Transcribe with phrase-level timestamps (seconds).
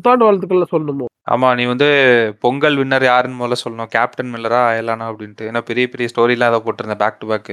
[0.00, 1.06] புத்தாண்டு வாழ்த்துக்கள்ல சொல்லணுமோ?
[1.30, 1.48] ஆமா.
[1.58, 1.88] நீ வந்து
[2.44, 3.92] பொங்கல் வின்னர் யாருன்னு முதல்ல சொல்லணும்.
[3.94, 5.48] கேப்டன் மில்லரா, அயலானா அப்படின்ட்டு.
[5.50, 7.52] ஏன்னா பெரிய பெரிய ஸ்டோரிலாம் ஏதோ போட்டிருந்தேன் பேக் டு பேக்.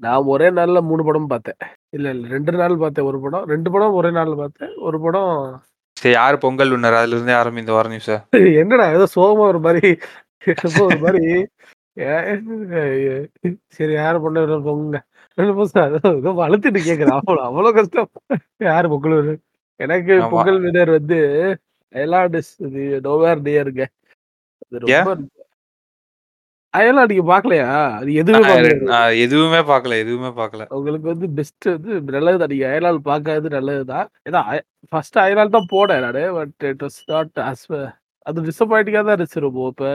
[0.00, 1.58] நான் ஒரே நாள்ல 3 படம் பார்த்தேன்.
[1.96, 3.44] இல்ல, இல்ல 2 நாள் பார்த்தேன் 1 படம்.
[3.48, 4.72] 2 படம் ஒரே நாள்ல பார்த்தேன்.
[4.84, 5.32] 1 படம்
[5.96, 6.98] சரி யாரு பொங்கல் வின்னர்?
[7.00, 8.10] அதுலருந்தே ஆரம்பி இந்த வார நியூஸ.
[8.62, 9.60] என்னடா ஏதோ சோகமா ஒரு
[10.46, 11.20] என்னமோ ஒரு
[12.00, 12.12] ஏ
[13.76, 14.98] சரி யாரு பொண்ணு பொங்குங்க.
[15.38, 15.50] ஏதோ
[16.46, 17.16] அழுத்திட்டு கேட்கிறேன்.
[17.18, 18.10] அவ்வளோ அவ்வளோ கஷ்டம்.
[18.66, 19.18] யாரு பொங்கல்?
[19.80, 20.14] எனக்கு.
[20.32, 21.18] பொங்கல் வின்னர் வந்து
[21.94, 23.84] அயர்லாண்ட் இஸ் இது நோவேர் நியர்ங்க.
[24.64, 24.80] அது?
[24.86, 25.12] ரொம்ப
[26.74, 27.68] அயர்லாண்ட் நீங்க பார்க்கலையா?
[28.00, 28.50] அது எதுவுமே
[29.24, 30.64] எதுவுமே பார்க்கல, எதுவுமே பார்க்கல.
[30.78, 32.48] உங்களுக்கு வந்து பெஸ்ட் வந்து நல்லது.
[32.52, 34.06] நீங்க அயர்லாந்து பார்க்காதது நல்லது தான்.
[34.28, 34.42] ஏன்னா
[34.92, 36.22] ஃபர்ஸ்ட் அயர்லாந்து தான் போனேன் நானு.
[36.38, 37.66] But it was not as
[38.26, 39.68] அது டிசப்பாயிண்டிங்கா தான் இருந்துச்சு ரொம்ப.
[39.72, 39.86] இப்ப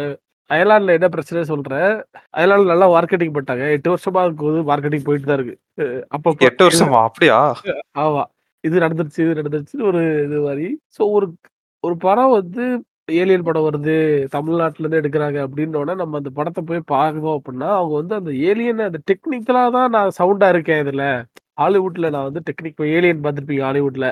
[0.49, 1.91] அயர்லாந்துல என்ன பிரச்சனை சொல்றேன்.
[2.37, 3.65] அயர்லாந்துல நல்லா மார்க்கெட்டிங் பண்ணிட்டாங்க.
[3.77, 5.55] 8 வருஷமா வந்து மார்க்கெட்டிங் போயிட்டு தான் இருக்கு.
[5.81, 6.99] அ அப்பப்ப 8 வருஷமா?
[7.09, 7.37] அப்படியா?
[8.03, 8.23] ஆமா.
[8.63, 10.67] இது நடந்துருச்சு, இது நடந்துருச்சுன்னு ஒரு இது மாரி.
[10.97, 11.27] ஸோ ஒரு
[11.85, 12.63] ஒரு படம் வந்து
[13.13, 13.95] ஏலியன் படம் வருது.
[14.35, 19.63] தமிழ்நாட்டுலருந்து எடுக்குறாங்க அப்படின்னோனே, நம்ம அந்த படத்த போய் பார்க்கணும் அப்படின்னா, அவங்க வந்து அந்த ஏலியன அந்த டெக்னிக்கலா
[19.77, 21.05] தான் நான் சவுண்டா இருக்கேன் இதுல.
[21.61, 24.07] ஹாலிவுட்ல நான் வந்து டெக்னிக் ஏலியன் பார்த்துருப்பீங்க ஹாலிவுட்ல.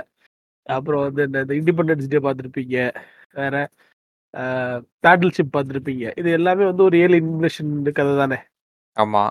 [0.69, 2.77] அப்புறம் வந்து இந்த இந்த இண்டிபெண்டன்ஸ் டே பார்த்துருப்பீங்க.
[3.33, 3.55] வேற
[5.03, 6.05] பேட்டில் ஷிப் பார்த்துருப்பீங்க.
[6.21, 8.39] இது எல்லாமே வந்து ஒரு ஏலியன் இன்வேஷன் கதை தானே.
[8.97, 9.23] ஆமா.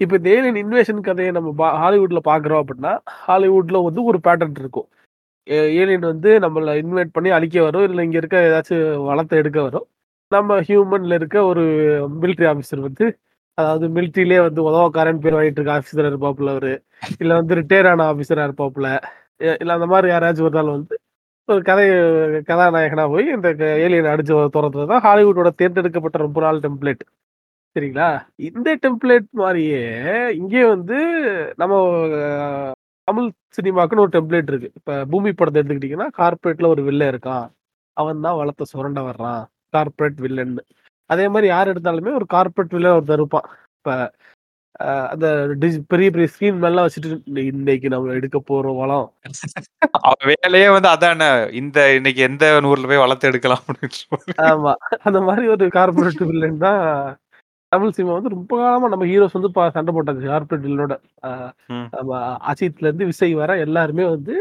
[0.00, 2.92] இப்ப இந்த ஏலியன் இன்வேஷன் கதைய நம்ம பா ஹாலிவுட்ல பார்க்குறோம் அப்படின்னா,
[3.24, 4.88] ஹாலிவுட்ல வந்து ஒரு பேட்டர்ன் இருக்கும்.
[5.48, 7.84] ஏ ஏலியன் வந்து நம்மளை இன்வைட் பண்ணி அழிக்க வரும்.
[7.88, 9.86] இல்லை இங்கே இருக்க ஏதாச்சும் வளத்தை எடுக்க வரும்.
[10.32, 11.64] நம்ம ஹியூமன்ல இருக்க ஒரு
[12.22, 13.06] மிலிட்ரி ஆஃபீஸர் வந்து
[13.58, 16.72] அதாவது மிலிட்ரியிலே வந்து உதவக்காரன் பேர் வாங்கிட்டு இருக்க ஆஃபீஸராக இருப்பாப்புல அவரு.
[17.22, 18.88] இல்லை வந்து ரிட்டையர் ஆன ஆஃபீஸராக இருப்பாப்புல.
[19.60, 20.94] இல்லை அந்த மாதிரி யாராச்சும் ஒரு நாள் வந்து
[21.48, 21.84] ஒரு கதை
[22.50, 23.48] கதாநாயகனாக போய் இந்த
[23.84, 27.04] ஏலியன் அடிச்சு தொரத்துறது தான் ஹாலிவுட்டோட தேர்ந்தெடுக்கப்பட்ட ரொம்ப நாள் டெம்ப்ளேட்.
[27.76, 28.08] சரிங்களா?
[28.48, 29.82] இந்த டெம்ப்ளேட் மாதிரியே
[30.40, 30.98] இங்கே வந்து
[31.62, 31.74] நம்ம
[33.08, 34.68] தமிழ் சினிமாக்குன்னு ஒரு டெம்ப்ளேட் இருக்கு.
[34.76, 37.46] இப்ப பூமி படத்த எடுத்துக்கிட்டீங்கன்னா, கார்ப்பரேட்ல ஒரு வில்லன் இருக்கான்.
[37.96, 39.42] அவன் தான் வளத்த சுரண்ட வர்றான்.
[39.72, 40.62] கார்ப்பரேட் வில்லன்னு.
[41.10, 43.48] அதே மாரி யார் எடுத்தாலுமே ஒரு கார்ப்பரேட் வில்லன் ஒருத்தன் இருப்பான்.
[43.76, 43.92] இப்ப
[45.12, 45.26] அந்த
[45.88, 47.10] பெரிய பெரிய ஸ்க்ரீன் மேலலாம் வச்சுட்டு
[47.52, 49.06] இன்னைக்கு நம்ம எடுக்க போறோம் வளம்.
[50.30, 51.28] வேலையே வந்து அதானே.
[51.60, 54.18] இந்த இன்னைக்கு எந்த ஊர்ல போய் வளர்த்து எடுக்கலாம் அப்படின்னு.
[54.46, 54.72] ஆமா.
[55.08, 56.82] அந்த மாரி ஒரு கார்ப்பரேட் வில்லன் தான்
[57.74, 60.94] தமிழ் சினிமா வந்து ரொம்ப காலமா நம்ம ஹீரோஸ் வந்து சண்ட போட்டாச்சு கார்ப்பரேட் வில்லனோட.
[61.24, 61.30] அ
[61.72, 61.86] ம்.
[61.94, 62.12] நம்ம
[62.52, 64.34] அஜித்லேருந்து விஜய் வர எல்லாருமே வந்து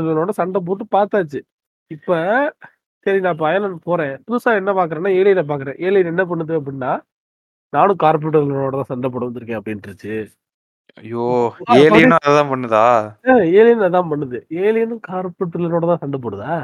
[0.00, 1.40] வில்லனோட சண்ட போட்டு பார்த்தாச்சு.
[1.90, 2.10] இப்ப
[3.06, 4.14] சரி நான் இப்ப அயர்லாந்து போறேன்.
[4.26, 5.78] புதுசா என்ன பார்க்குறேன்னா, ஏலியன பார்க்குறேன்.
[5.86, 6.92] ஏலியன் என்ன பண்ணுது அப்படின்னா,
[7.72, 8.00] நானும்
[8.40, 10.14] வில்லனோட தான் சண்ட போட வந்திருக்கேன் அப்படின்ருச்சு.
[10.98, 11.26] ஐயோ!
[11.78, 12.84] ஏலியனும் பண்ணுதா?
[13.54, 14.38] ஏலியன் அதான் பண்ணுது.
[14.64, 16.54] ஏலியனும் கார்ப்பரேட் வில்லனோட தான் சண்ட போடுதா?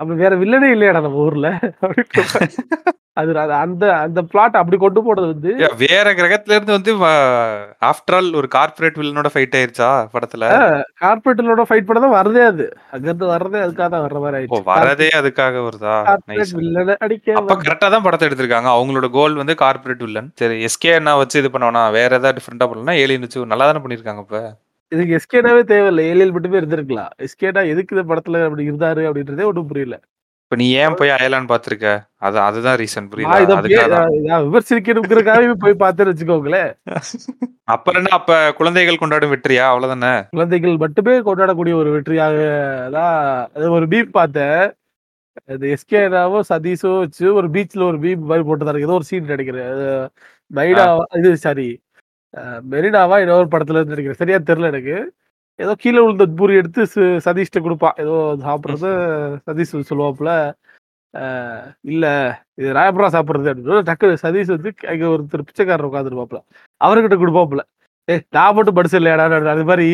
[0.00, 1.48] அப்ப வேற வில்லனே இல்லையாடா நம்ம ஊர்ல?
[3.16, 6.92] அது அந்த அந்த பிளாட் அப்படி கொண்டு போனது வந்து வேற கிரகத்துல இருந்து வந்து
[7.88, 10.44] ஆஃப்டர் ஆல் ஒரு கார்ப்பரேட் வில்லனோட ஃபைட் ஆயிருச்சா படத்துல?
[11.02, 12.66] கார்ப்பரேட் வில்லனோட ஃபைட் பண்ண தான் வரதே அது.
[12.94, 14.28] அங்கருந்து வர்றதே அதுக்காக தான் வர்ற ஓ!
[14.32, 14.60] ஆயிடுச்சு.
[14.72, 15.96] வரதே அதுக்காக வருதா?
[16.54, 18.70] வில்லன அடிக்க அப்ப வந்த கரெக்ட்டா தான் படத்த எடுத்திருக்காங்க.
[18.76, 20.30] அவங்களோட கோல் வந்து கார்ப்பரேட் வில்லன்.
[20.40, 21.92] சரி எஸ்கே அண்ணா வச்சு இது பண்ண வேணாம்.
[21.98, 24.40] வேற ஏதாவது டிஃபரெண்ட்டா பண்ணலாம்னா ஏலியன் வச்சு நல்லா தானே பண்ணியிருக்காங்க அப்ப.
[24.92, 26.04] இதுக்கு எஸ்கேனாவே தேவையில்ல.
[26.10, 27.12] ஏலியன் மட்டுமே இருந்திருக்கலாம்.
[27.26, 29.96] எஸ்கேனா எதுக்கு இந்த படத்துல அப்படி இருந்தாரு அப்படின்றதே ஒண்ணும் புரியல.
[30.50, 31.88] இப்ப நீ ஏன் போய் அயர்லாந்து பார்த்திருக்க?
[32.26, 33.34] அது அதுதான் ரீசன் புரியுதா?
[33.42, 36.70] இத விமர்சிக்கணுங்கிறதுக்காகவே போய் பார்த்தேன்னு வச்சுக்கோங்களேன்.
[37.74, 39.66] அப்புறம் என்ன அப்ப குழந்தைகள் கொண்டாடும் வெற்றியா?
[39.72, 40.10] அவ்வளவுதானே.
[40.34, 42.40] குழந்தைகள் மட்டுமே கொண்டாடக்கூடிய ஒரு வெற்றியாக
[42.96, 43.14] தான்
[43.76, 44.58] ஒரு மீம் பார்த்தேன்.
[45.52, 48.88] அது எஸ்கேனாவும், சதீஷும் வச்சு ஒரு பீச்ல ஒரு மீம் மாரி போட்டிருந்தானுங்க.
[48.88, 49.70] ஏதோ ஒரு சீன் நெனைக்கிறேன்.
[50.50, 51.68] மைனாவா இது சாரி
[52.74, 54.22] மெரினாவா ஏதோ ஒரு படத்துல இருந்து நெனைக்கிறேன்.
[54.24, 54.98] சரியா தெரியல எனக்கு.
[55.58, 56.96] ஏதோ கீழ விழுந்த பூரி எடுத்து ச
[57.26, 57.96] சதீஷ்ட்ட குடுப்பான்.
[58.02, 58.86] ஏதோ சாப்பிடுறத
[59.48, 60.30] சதீஷ் சொல்லுவாப்புல.
[61.92, 62.04] இல்ல
[62.60, 66.40] இது எப்புட்றா சாப்பிடுறது அப்படின்னு டக்குனு சதீஷ் வந்து அங்க ஒருத்தர் பிச்சைக்காரர் உட்கார்ந்துருப்பாப்புல.
[66.80, 67.62] அவர்கிட்ட குடுப்பாப்புல.
[68.08, 69.24] ஏய் நான் மட்டும் படிச்சேன் இல்லையாடா
[69.54, 69.88] அது மாரி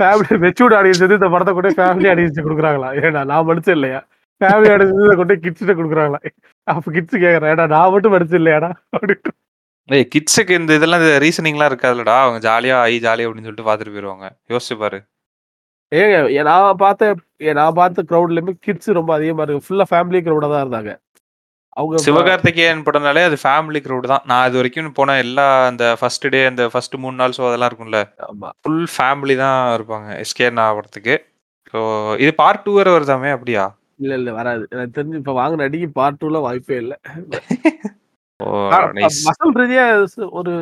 [0.00, 2.94] ஃபேமிலி மெச்சூர்ட் ஆடியன்ஸ் வந்து இந்த படத்த கொண்டு ஃபேமிலி ஆடியன்ஸ்க்கு குடுக்குறாங்களாம்.
[3.02, 4.00] ஏன்டா நான் படிச்சேன் இல்லையா?
[4.40, 6.26] ஃபேமிலி ஆடியன்ஸ் கொண்டு போய் கிட்ஸ்ட்ட குடுக்குறாங்களாம்.
[6.66, 7.50] அப்ப கிட்ஸ் கேட்கறான்.
[7.52, 8.70] ஏன்டா நான் மட்டும் படிச்சேன் இல்லையாடா?
[8.96, 9.32] அப்படின்ட்டு.
[9.88, 12.16] ஏய் கிட்ஸுக்கு இந்த இதெல்லாம் ரீசனிங்லாம் இருக்காதுல்லடா.
[12.24, 14.26] அவங்க ஜாலியா ஐ ஜாலி அப்படின்னு சொல்லிட்டு பார்த்துட்டு போயிருவாங்க.
[14.52, 14.98] யோசிச்சு பாரு.
[15.92, 17.04] ஏங்க எ நான் பார்த்த
[17.46, 19.66] எ நான் பார்த்த கிரவுட்லயுமே கிட்ஸ் ரொம்ப அதிகமா இருக்கு.
[19.68, 20.92] ஃபுல்லா ஃபேமிலி கிரவுடா தான் இருந்தாங்க.
[21.76, 24.24] அவங்க சிவகார்த்திகேயன் படம்னாலே அது ஃபேமிலி கிரவுட் தான்.
[24.30, 28.00] நான் இதுவரைக்கும் போன எல்லா அந்த ஃபர்ஸ்ட் டே அந்த ஃபர்ஸ்ட் 3 நாள் ஷோ அதெல்லாம் இருக்கும்ல.
[28.28, 28.48] ஆமா.
[28.62, 30.08] ஃபுல் ஃபேமிலி தான் இருப்பாங்க.
[30.24, 31.16] எஸ்கே அண்ணா படத்துக்கு.
[31.74, 31.80] ஸோ
[32.24, 33.64] இது பார்ட் 2 வேற வருதாமே அப்படியா?
[34.02, 34.64] இல்ல, இல்ல வராது.
[34.74, 36.94] எனக்கு தெரிஞ்சு இப்ப வாங்குன அடிக்கு பார்ட் 2ல வாய்ப்பே இல்ல.
[39.26, 39.84] வசூல் ரீதியா
[40.40, 40.52] ஒரு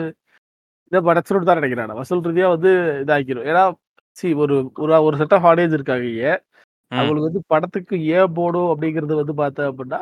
[0.93, 2.01] இத படைச்சிரும்னு தான் நெனைக்கிறேன் நான்.
[2.01, 2.73] வசூல் ரீதியா வந்து
[3.03, 3.49] இதாக்கிரும்.
[3.53, 3.65] ஏன்னா
[4.17, 4.55] சி ஒரு
[4.85, 6.07] ஒரு ஒரு செட் ஆஃப் ஆடியன்ஸ் இருக்காங்க.
[6.93, 10.01] அவங்களுக்கு வந்து படத்துக்கு ஏன் போடும் அப்படிங்கிறது வந்து பார்த்தேன் அப்படின்னா,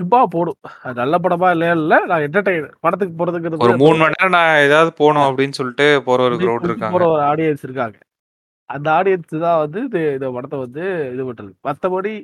[0.00, 0.58] சும்மா போடும்.
[0.84, 1.94] அது நல்ல படமா இல்லையா இல்ல.
[2.10, 6.38] நான் என்டர்டெயின் படத்துக்கு போறதுங்கிறது ஒரு 3 மணி நேரம் நான் ஏதாவது போணும் அப்படின்னு சொல்லிட்டு போற ஒரு
[6.38, 6.94] சொல்லிட்டு இருக்காங்க.
[6.96, 7.98] போற ஒரு ஆடியன்ஸ் இருக்காங்க.
[8.70, 10.84] அந்த ஆடியன்ஸ் தான் வந்து இது இந்த படத்த வந்து
[11.14, 11.52] இது பண்றது.
[11.68, 12.14] மத்தபடி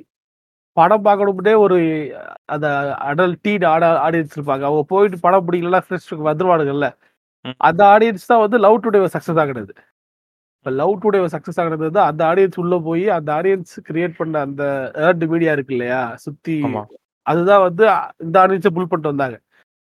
[0.77, 1.77] படம் பார்க்கணும்னே ஒரு
[2.47, 2.67] அந்த
[3.09, 4.63] அடல்ட் டீன் ஆட ஆடியன்ஸ் இருப்பாங்க.
[4.69, 6.87] அவங்க போயிட்டு படம் பிடிக்கலன்னா ஃப்ரெண்ட்ஸ் வந்துருவானுங்கல்ல.
[7.61, 9.73] அந்த ஆடியன்ஸ் தான் வந்து லவ் டுடே சக்சஸ் ஆகுனது.
[10.59, 14.63] இப்ப லவ் டுடே சக்சஸ் ஆகுனது வந்து அந்த ஆடியன்ஸ் உள்ள போய் அந்த ஆடியன்ஸ் கிரியேட் பண்ண அந்த
[15.05, 16.01] ஏர்ன்ட் மீடியா இருக்கு இல்லையா?
[16.25, 16.83] சுத்தி ஆமா.
[17.25, 17.85] அதுதான் வந்து
[18.25, 19.37] இந்த ஆடியன்ஸ புல் பண்ணிட்டு வந்தாங்க.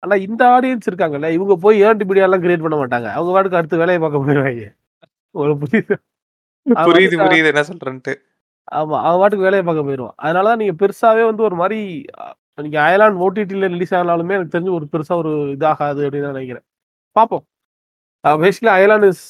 [0.03, 3.09] ஆனா இந்த ஆடியன்ஸ் இருக்காங்கல்ல, இவங்க போய் ஏர்ன்ட் மீடியாலாம் கிரியேட் பண்ண மாட்டாங்க.
[3.17, 4.67] அவங்க பாட்டுக்கு அடுத்து வேலைய பார்க்க போயிருவாய்ங்க.
[5.35, 5.97] உங்களுக்கு புரியுதா?
[6.89, 8.13] புரியுது, புரியுது என்ன சொல்றேன்ட்டு.
[8.71, 8.97] ஆமா.
[9.05, 10.15] அவன் பாட்டுக்கு வேலைய பார்க்க போயிருவான்.
[10.25, 11.55] அதனால தான் நீங்க பெருசாவே வந்து ஒரு
[12.21, 12.25] அ
[12.59, 16.65] நீங்க அயலான் ஓடிடில ரிலீஸ் ஆனாலுமே எனக்கு தெரிஞ்சு ஒரு பெருசா ஒரு இதாகாது அப்படின்னு தான் நினைக்கிறேன்.
[17.15, 17.43] பார்ப்போம்.
[18.23, 19.23] Basically Ayalaan is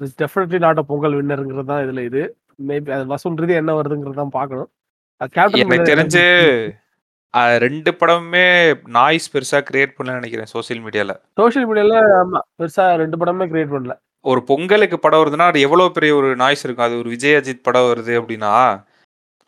[0.00, 2.22] is definitely not a Pongal வின்னர்ங்கிறது தான் இதுல இது.
[2.68, 4.70] மேபி அது வசூல் ரீதியா என்ன வருதுங்கிறது தான் பார்க்கணும்.
[5.62, 6.24] எனக்கு தெரிஞ்சு
[7.62, 8.44] 2 படமுமே
[8.96, 11.12] நாய்ஸ் பெருசா கிரியேட் பண்ணலன்னு நெனைக்கிறேன் சோசியல் மீடியால.
[11.38, 12.40] சோசியல் மீடியால ஆமா.
[12.60, 13.94] பெருசா 2 படமுமே கிரியேட் பண்ணல.
[14.28, 16.86] ஒரு பொங்கலுக்கு படம் வருதுன்னா, அது எவ்வளோ பெரிய ஒரு நாய்ஸ் இருக்கும்.
[16.86, 18.54] அது ஒரு விஜய், அஜித் படம் வருது அப்டின்னா,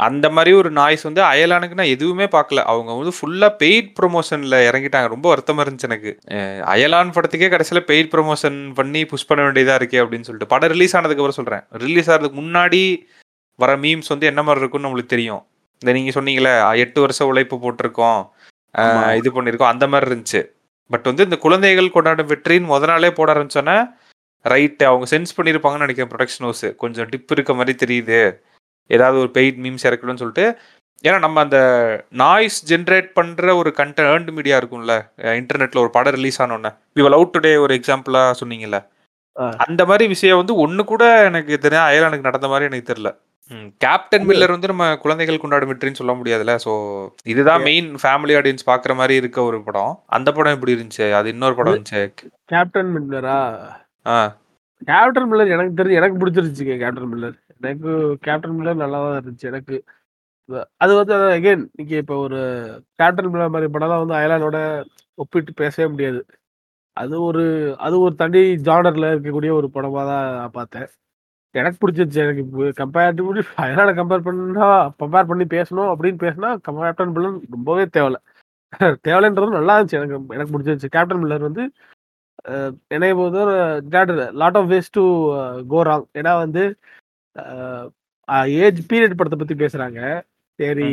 [0.00, 2.60] அந்த மாரி ஒரு நாய்ஸ் வந்து அயலானுக்கு நான் எதுவுமே பார்க்கல.
[2.70, 5.08] அவங்க வந்து ஃபுல்லா பெய்ட் ப்ரமோஷன்ல இறங்கிட்டாங்க.
[5.14, 6.12] ரொம்ப வருத்தமா இருந்துச்சு எனக்கு.
[6.74, 10.52] அயலான் படத்துக்கே கடைசியில பெய்ட் ப்ரமோஷன் பண்ணி புஷ் பண்ண வேண்டியதா இருக்கே அப்டின்னு சொல்லிட்டு.
[10.54, 11.64] படம் ரிலீஸ் ஆனதுக்கு அப்புறம் சொல்றேன்.
[11.84, 12.82] ரிலீஸ் ஆறதுக்கு முன்னாடி
[13.58, 15.42] வர மீம்ஸ் வந்து என்ன மாரி இருக்கும்னு நம்மளுக்கு தெரியும்.
[15.82, 18.20] இந்த நீங்க சொன்னீங்கல்ல 8 வருஷம் உழைப்பு போட்டிருக்கோம்.
[19.18, 19.72] இது பண்ணியிருக்கோம்.
[19.74, 20.40] அந்த மாரி இருந்துச்சு.
[20.90, 23.76] பட் வந்து இந்த குழந்தைகள் கொண்டாடும் வெற்றின்னு மொத நாளே போட ஆரம்பிச்சோனே,
[24.44, 26.66] ரைட் அவங்க சென்ஸ் பண்ணியிருப்பாங்கன்னு நெனைக்கிறேன் புரொடக்ஷன் ஹவுஸ்.
[26.76, 28.20] கொஞ்சம் டிப் இருக்க மாரி தெரியுது.
[28.90, 30.46] ஏதாவது ஒரு பெய்ட் மீம்ஸ் இறக்கணும்னு சொல்லிட்டு.
[31.04, 31.58] ஏன்னா நம்ம அந்த
[32.12, 34.94] நாய்ஸ் ஜெனரேட் பண்ற ஒரு கன்டென்ட் ஏர்ன்ட் மீடியா இருக்கும்ல.
[35.19, 36.70] அ இன்டர்நெட்ல ஒரு படம் ரிலீஸ் ஆனோனே.
[36.96, 38.81] வி வர் லவ் டுடே ஒரு எக்ஸாம்பிளா சொன்னீங்கல்ல.
[39.58, 43.10] அந்த மாரி விஷயம் வந்து ஒண்ணு கூட எனக்கு தெரியா அயலானுக்கு நடந்த மாரி எனக்கு தெரியல.
[43.50, 43.69] ம்.
[43.78, 46.54] கேப்டன் மில்லர் வந்து நம்ம குழந்தைகள் கொண்டாடும் வெற்றின்னு சொல்ல முடியாதுல்ல.
[46.64, 46.72] ஸோ
[47.25, 49.94] இதுதான் மெயின் ஃபேமிலி ஆடியன்ஸ் பார்க்குற மாரி இருக்க ஒரு படம்.
[50.08, 51.06] அந்த படம் எப்படி இருந்துச்சு?
[51.12, 52.02] அது இன்னொரு படம் இருந்துச்சே.
[52.46, 53.38] கேப்டன் மில்லரா?
[54.88, 57.37] கேப்டன் மில்லர் எனக்கு தெரிஞ்சு எனக்கு பிடிச்சிருந்துச்சுங்க கேப்டன் மில்லர்.
[57.61, 57.91] எனக்கு
[58.26, 59.50] கேப்டன் மில்லர் நல்லா தான் இருந்துச்சு.
[59.52, 59.76] எனக்கு
[60.82, 62.38] அது வந்து அகைன் நீங்க இப்போ ஒரு
[63.00, 64.58] கேப்டன் மில்லர் மாதிரி படம்லாம் வந்து அயலானோட
[65.19, 66.20] ஒப்பிட்டு பேசவே முடியாது.
[66.97, 67.43] அது ஒரு
[67.87, 70.88] அது ஒரு தனி ஜானர்ல இருக்கக்கூடிய ஒரு படமாக தான் நான் பார்த்தேன்.
[71.55, 72.43] எனக்கு பிடிச்சிருச்சு எனக்கு
[72.81, 74.67] கம்பேரிட்டிவ்லி அயலான கம்பேர் பண்ணா
[75.02, 78.11] கம்பேர் பண்ணி பேசணும் அப்படின்னு பேசினா கேப்டன் மில்லர் ரொம்பவே தேவை
[79.06, 79.99] தேவலன்றது நல்லா இருந்துச்சு.
[80.00, 81.62] எனக்கு எனக்கு பிடிச்சிருச்சு கேப்டன் மில்லர் வந்து
[82.94, 85.04] என்னைய பொறுத்தவர lot of ways to
[85.72, 86.06] go wrong.
[86.20, 86.62] ஏன்னா வந்து
[88.64, 90.00] ஏஜ் பீரியட் படத்த பத்தி பேசுறாங்க.
[90.58, 90.90] சரி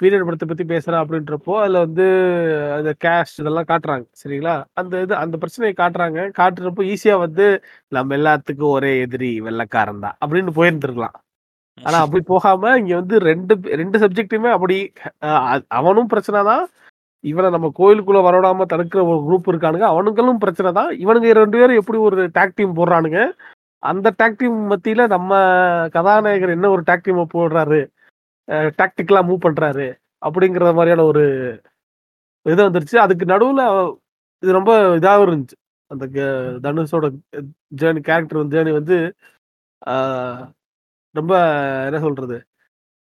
[0.00, 2.04] பீரியட் படத்த பத்தி பேசுறேன் அப்படின்றப்போ, அதுல வந்து
[2.76, 4.04] அந்த கேஸ்ட் இதெல்லாம் காட்டுறாங்க.
[4.20, 4.54] சரிங்களா?
[4.80, 6.20] அந்த இது அந்த பிரச்சனைய காட்டுறாங்க.
[6.38, 7.46] காட்டுறப்போ ஈஸியா வந்து
[7.96, 11.16] நம்ம எல்லாத்துக்கும் ஒரே எதிரி வெள்ளைக்காரன் தான் அப்படின்னு போயிருந்திருக்கலாம்.
[11.78, 14.76] ஆனா அப்படி போகாம இங்க வந்து 2 2 சப்ஜெக்ட்டுமே அப்படி
[15.80, 16.64] அவனும் பிரச்சனை தான்.
[17.30, 19.86] இவனை நம்ம கோயிலுக்குள்ள வரவிடாம தடுக்கிற ஒரு குரூப் இருக்கானுங்க.
[19.94, 20.90] அவனுங்களும் பிரச்சனை தான்.
[21.04, 23.20] இவனுங்க ரெண்டு பேரும் எப்படி ஒரு டாக் டீம் போடுறானுங்க.
[23.82, 25.32] அந்த டாக் டீம் மத்தியில நம்ம
[25.94, 27.80] கதாநாயகர் என்ன ஒரு டாக் டீம் போடுறாரு.
[28.80, 29.86] டாக்டிக்கலா மூவ் பண்றாரு.
[30.26, 31.24] அப்படிங்கிற மாதிரியான ஒரு
[32.46, 32.96] இது வந்துருச்சு.
[33.04, 33.62] அதுக்கு நடுவுல
[34.42, 35.56] இது ரொம்ப இதாகவும் இருந்துச்சு.
[35.90, 36.18] அந்த க
[36.64, 37.06] தனுஷோட
[37.80, 38.96] ஜேர்னி கேரக்டர் ஜேர்னி வந்து
[41.14, 41.32] ரொம்ப
[41.88, 42.36] என்ன சொல்றது?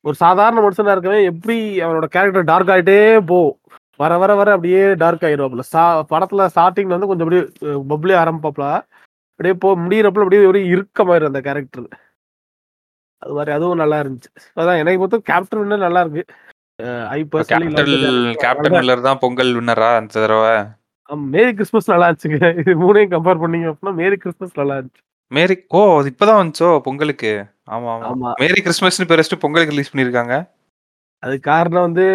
[0.04, 2.98] ஒரு சாதாரண மனுஷனா இருக்கவே எப்படி அவனோட கேரக்டர் டார்க் ஆயிட்டே
[3.30, 3.58] போகும்.
[4.00, 5.64] வர வர வர அப்படியே டார்க் ஆயிருவாப்புல.
[5.68, 7.42] ஸ்டா படத்துல ஸ்டார்ட்டிங்ல வந்து கொஞ்சம் அப்படியே
[7.92, 8.66] பப்ளி ஆரம்பிப்பாப்ல.
[9.40, 11.88] அப்படியே போ முடியிறப்பல அப்படியே ஒரு இறுக்கமாயிரும் அந்த கேரக்டர்.
[13.22, 14.30] அது மாரி அதுவும் நல்லா இருந்துச்சு.
[14.56, 16.24] அதான் எனக்கு பொறுத்த கேப்டன் வின்னர் நல்லா இருக்கு.
[18.42, 20.46] கேப்டன் மில்லர் தான் பொங்கல் வின்னரா இந்த தடவ?
[21.30, 22.40] மேரி கிறிஸ்மஸ் நல்லா இருந்துச்சுங்க.
[22.60, 25.02] இது 3யும் கம்பேர் பண்ணீங்க அப்படின்னா மேரி கிறிஸ்மஸ் நல்லா இருந்துச்சு.
[25.32, 25.80] மேரி ஓ!
[25.98, 27.32] அது இப்ப தான் வந்துச்சோ பொங்கலுக்கு.
[27.74, 28.30] ஆமா, ஆமா.
[28.42, 30.34] மேரி கிறிஸ்மஸ்ன்னு பேர் பொங்கலுக்கு ரிலீஸ் பண்ணியிருக்காங்க.
[31.22, 32.06] அதுக்கு காரணம் வந்து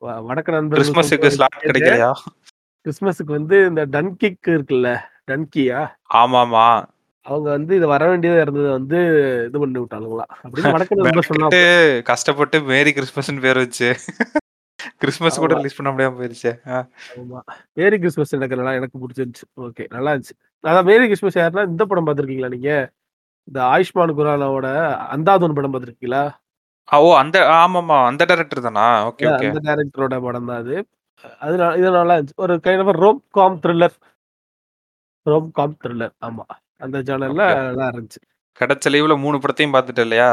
[0.00, 2.12] வடக்கு நண்பர்கள் கிறிஸ்மஸுக்கு ஸ்லாட் கிடைக்கலையா?
[2.84, 4.98] கிறிஸ்மஸுக்கு வந்து இந்த டன்கிக் இருக்குல்ல.
[5.30, 5.88] டன்கியா?
[6.14, 6.84] ஆமாமா.
[7.22, 8.98] அவங்க வந்து இது வர வேண்டியதா இருந்தத வந்து
[9.46, 10.30] இது பண்ணி விட்டானுங்களாம்.
[10.42, 12.02] அப்படின்னு வடக்கு நண்பர்.
[12.02, 13.94] கஷ்டப்பட்டு மேரி கிறிஸ்மஸ்ன்னு பேர் வச்சு
[14.96, 15.54] கிறிஸ்மஸ் கூட.
[15.54, 16.82] ரிலீஸ் பண்ண முடியாம போயிருச்சே.
[17.16, 17.40] ஆமா.
[17.72, 19.44] மேரி கிறிஸ்மஸ் எனக்கு நல்லா எனக்கு புடிச்சிருந்துச்சு.
[19.56, 19.86] ஓகே.
[19.90, 20.34] நல்லா இருந்துச்சு.
[20.64, 22.90] அதான் மேரி கிறிஸ்மஸ் யாருன்னா இந்த படம் பார்த்துருக்கீங்களா நீங்க?
[23.44, 24.66] இந்த ஆயுஷ்மான் குரானாவோட
[25.14, 26.30] அந்தாதுன் படம் பார்த்துருக்கீங்களா?
[26.90, 27.10] ஓ!
[27.20, 27.96] அந்த ஆமாமா.
[28.08, 28.86] அந்த டைரக்டர் தானா?
[29.08, 29.48] Okay, okay.
[29.50, 30.76] அந்த டைரக்டரோட படம் தான் அது.
[31.98, 32.38] நல்லா இருந்துச்சு.
[32.38, 33.96] ஒரு kind of rom com thriller.
[35.26, 36.14] Rom com thriller.
[36.26, 36.44] ஆமா.
[36.80, 37.44] அந்த ஜானர்ல.
[37.68, 38.20] நல்லா இருந்துச்சு.
[38.60, 40.30] கிடைச்ச லீவ்ல 3 படத்தையும் பார்த்துட்ட இல்லையா?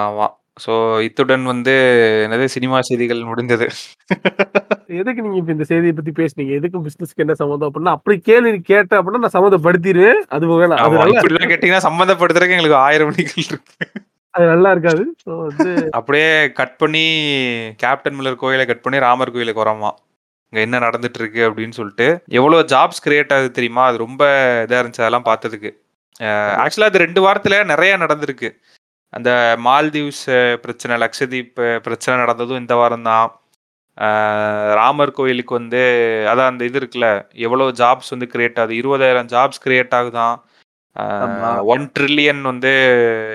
[0.00, 0.26] ஆமா.
[0.56, 0.72] ஸோ
[1.06, 1.74] இத்துடன் வந்து
[2.24, 3.66] என்னது சினிமா செய்திகள் முடிந்தது.
[4.98, 6.52] எதுக்கு நீங்க இப்ப இந்த செய்திய பத்தி பேசுனீங்க?
[6.58, 10.20] எதுக்கும் பிசினஸ்க்கு என்ன சம்மந்தம் அப்படின்னா, அப்படி கேள்வி நீ கேட்ட அப்படின்னா நான் சம்மந்தப்படுத்திருவேன்.
[10.30, 10.80] அது வேணாம்.
[11.52, 13.74] கேட்டீங்கன்னா சம்மந்தப்படுத்துறதுக்கு எங்களுக்கு 1000 வழிகள் இருக்கு.
[14.34, 15.04] அது நல்லா இருக்காது.
[15.22, 15.66] ஸோ வந்து
[15.98, 17.04] அப்படியே கட் பண்ணி
[17.82, 19.90] கேப்டன் மில்லர் கோயிலை கட் பண்ணி ராமர் கோயிலுக்கு வரோமா.
[20.52, 22.06] இங்கே என்ன நடந்துட்டு இருக்கு அப்படின்னு சொல்லிட்டு,
[22.38, 23.82] எவ்வளோ ஜாப்ஸ் கிரியேட் ஆகுது தெரியுமா?
[23.90, 24.22] அது ரொம்ப
[24.64, 25.70] இதாக இருந்துச்சு அதெல்லாம் பார்த்ததுக்கு.
[26.62, 28.48] ஆக்சுவலாக அது ரெண்டு வாரத்தில் நிறையா நடந்திருக்கு
[29.12, 29.30] அந்த
[29.66, 30.24] மால்தீவ்ஸ்
[30.64, 33.28] பிரச்சனை லக்ஷதீப் பிரச்சனை நடந்ததும் இந்த வாரம் தான்
[34.80, 35.80] ராமர் கோயிலுக்கு வந்து
[36.30, 37.08] அதான் அந்த இது இருக்குல்ல
[37.46, 40.36] எவ்வளோ ஜாப்ஸ் வந்து கிரியேட் ஆகுது இருபதாயிரம் ஜாப்ஸ் கிரியேட் ஆகுதான்
[41.72, 42.70] ஒன் ட்ரில்லியன் வந்து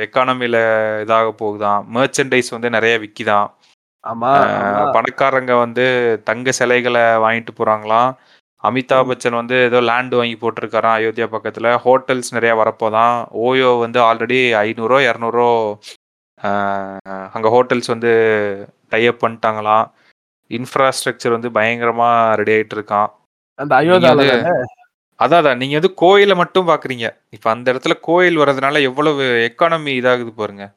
[0.05, 0.57] எக்கானமில
[1.03, 3.49] இதாக போகுதான் மெர்ச்சன்டைஸ் வந்து நிறைய விக்கிதான்
[4.03, 4.31] ஆமா
[4.95, 5.85] பணக்காரங்க வந்து
[6.23, 8.11] தங்க சிலைகளை வாங்கிட்டு போறாங்களாம்.
[8.63, 11.67] அமிதாப் பச்சன் வந்து ஏதோ லேண்ட் வாங்கி போட்டிருக்காராம் அயோத்தியா பக்கத்துல.
[11.85, 15.49] ஹோட்டல்ஸ் நிறைய வரப்போதான் ஓயோ வந்து ஆல்ரெடி ஐநூறோ இரநூறோ
[17.35, 18.11] அங்க ஹோட்டல்ஸ் வந்து
[18.89, 19.85] டைப் பண்ணிட்டாங்களாம்.
[20.51, 22.09] இன்ஃப்ராஸ்ட்ரக்சர் வந்து பயங்கரமா
[22.39, 23.09] ரெடி ஆயிட்டு இருக்கான்
[23.59, 23.73] அந்த
[24.05, 24.27] தானே?
[25.19, 27.17] அதான் அதான் நீங்க வந்து கோயிலை மட்டும் பாக்குறீங்க.
[27.29, 30.75] இப்ப அந்த இடத்துல கோயில் வர்றதுனால எவ்வளவு எக்கானமி இதாகுது பாருங்க.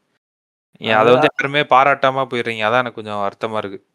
[0.81, 2.67] அதை வந்து யாருமே பாராட்டாம போயிடுறீங்க.
[2.67, 3.87] அதான் எனக்கு கொஞ்சம் வருத்தமா இருக்கு.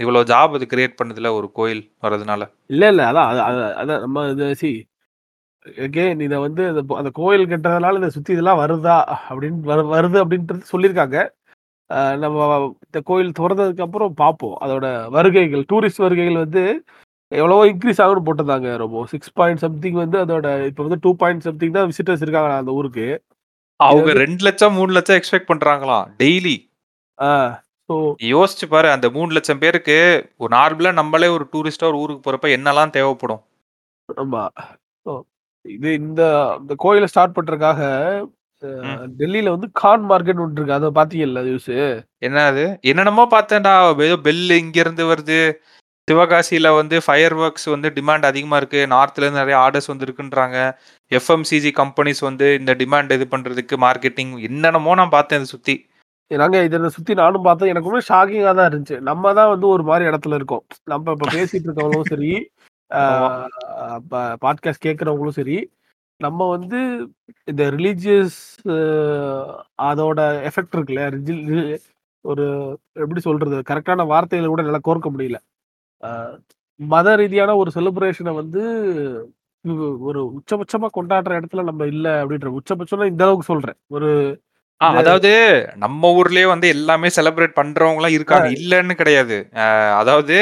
[0.00, 2.50] இவ்வளவு ஜாப் அது கிரியேட் பண்ணதுல ஒரு கோயில் வர்றதுனால.
[2.66, 4.86] இல்ல இல்ல அதான் அது- அது- அதான் நம்ம இது சி
[5.64, 11.30] again இத வந்து அந்த கோயில் கட்டுறதுனால இதை சுத்தி இதெல்லாம் வருதா அப்படின்னு வரு- வருது அப்படின்றது சொல்லியிருக்காங்க.
[12.16, 16.84] நம்ம இந்த கோயில் திறந்ததுக்கு அப்புறம் பார்ப்போம் அதோட வருகைகள் டூரிஸ்ட் வருகைகள் வந்து
[17.40, 19.04] எவ்வளவோ இன்க்ரீஸ் ஆகும்னு போட்டிருந்தாங்க ரொம்ப.
[19.12, 23.06] சிக்ஸ் பாயிண்ட் சம்திங் வந்து அதோட இப்போ வந்து டூ பாயிண்ட் சம்திங் தான் விசிட்டர்ஸ் இருக்காங்க அந்த ஊருக்கு.
[23.80, 26.56] அவங்க ரெண்டு லட்சம் மூணு லட்சம் எக்ஸ்பெக்ட் பண்றாங்களாம் டெய்லி
[28.32, 29.96] யோசிச்சு பாரு அந்த மூணு லட்சம் பேருக்கு
[30.42, 33.42] ஒரு நார்மலா நம்மளே ஒரு டூரிஸ்டா ஒரு ஊருக்கு போறப்ப என்னெல்லாம் தேவைப்படும்?
[34.08, 34.44] ஆமா.
[35.64, 36.22] இது இந்த
[36.60, 37.82] இந்த கோயிலை ஸ்டார்ட் பண்றதுக்காக.
[39.20, 40.76] டெல்லியில வந்து கான் மார்க்கெட் ஒன்று இருக்கு.
[40.78, 41.72] அதை பாத்தீங்கல்ல யூஸ்?
[42.26, 43.74] என்ன அது என்னென்னமோ பார்த்தேன்டா.
[44.06, 45.40] ஏதோ பெல் இங்க இருந்து வருது.
[46.08, 48.80] சிவகாசியில வந்து ஃபயர் ஒர்க்ஸ் வந்து டிமாண்ட் அதிகமா இருக்கு.
[48.92, 50.56] நார்த்ல இருந்து நிறைய ஆர்டர்ஸ் வந்து இருக்குன்றாங்க
[51.10, 55.74] எஃப்எம்சிஜி கம்பெனிஸ் வந்து இந்த டிமாண்ட் இது பண்றதுக்கு மார்க்கெட்டிங் என்னென்னமோ நான் பார்த்தேன் இதை சுத்தி.
[56.30, 57.70] நாங்க இதை சுத்தி நானும் பார்த்தேன்.
[57.72, 58.96] எனக்கு ரொம்ப ஷாக்கிங்கா தான் இருந்துச்சு.
[59.10, 60.64] நம்ம தான் வந்து ஒரு மாதிரி இடத்துல இருக்கோம்.
[60.92, 62.32] நம்ம இப்ப பேசிட்டு இருக்கவங்களும் சரி
[64.44, 65.56] பாட்காஸ்ட் கேட்கறவங்களும் சரி
[66.20, 66.78] நம்ம வந்து
[67.50, 68.38] இந்த ரிலீஜியஸ்
[69.88, 70.20] அதோட
[70.50, 71.02] எஃபெக்ட் இருக்குல்ல.
[72.24, 72.44] ஒரு
[73.04, 73.56] எப்படி சொல்றது?
[73.70, 75.38] கரெக்டான வார்த்தைகளை கூட நல்லா கோர்க்க முடியல.
[76.80, 78.62] மத ரீதியான ஒரு செலிப்ரேஷனை வந்து
[80.08, 83.78] ஒரு உச்சபட்சமா கொண்டாடுற இடத்துல நம்ம இல்ல அப்படின்ற உச்சபட்சம் இந்த அளவுக்கு சொல்றேன்.
[83.90, 84.10] ஒரு
[84.80, 85.30] அதாவது
[85.84, 89.38] நம்ம ஊர்லயே வந்து எல்லாமே செலிப்ரேட் பண்றவங்க எல்லாம் இருக்காங்க இல்லன்னு கிடையாது.
[90.00, 90.38] அதாவது.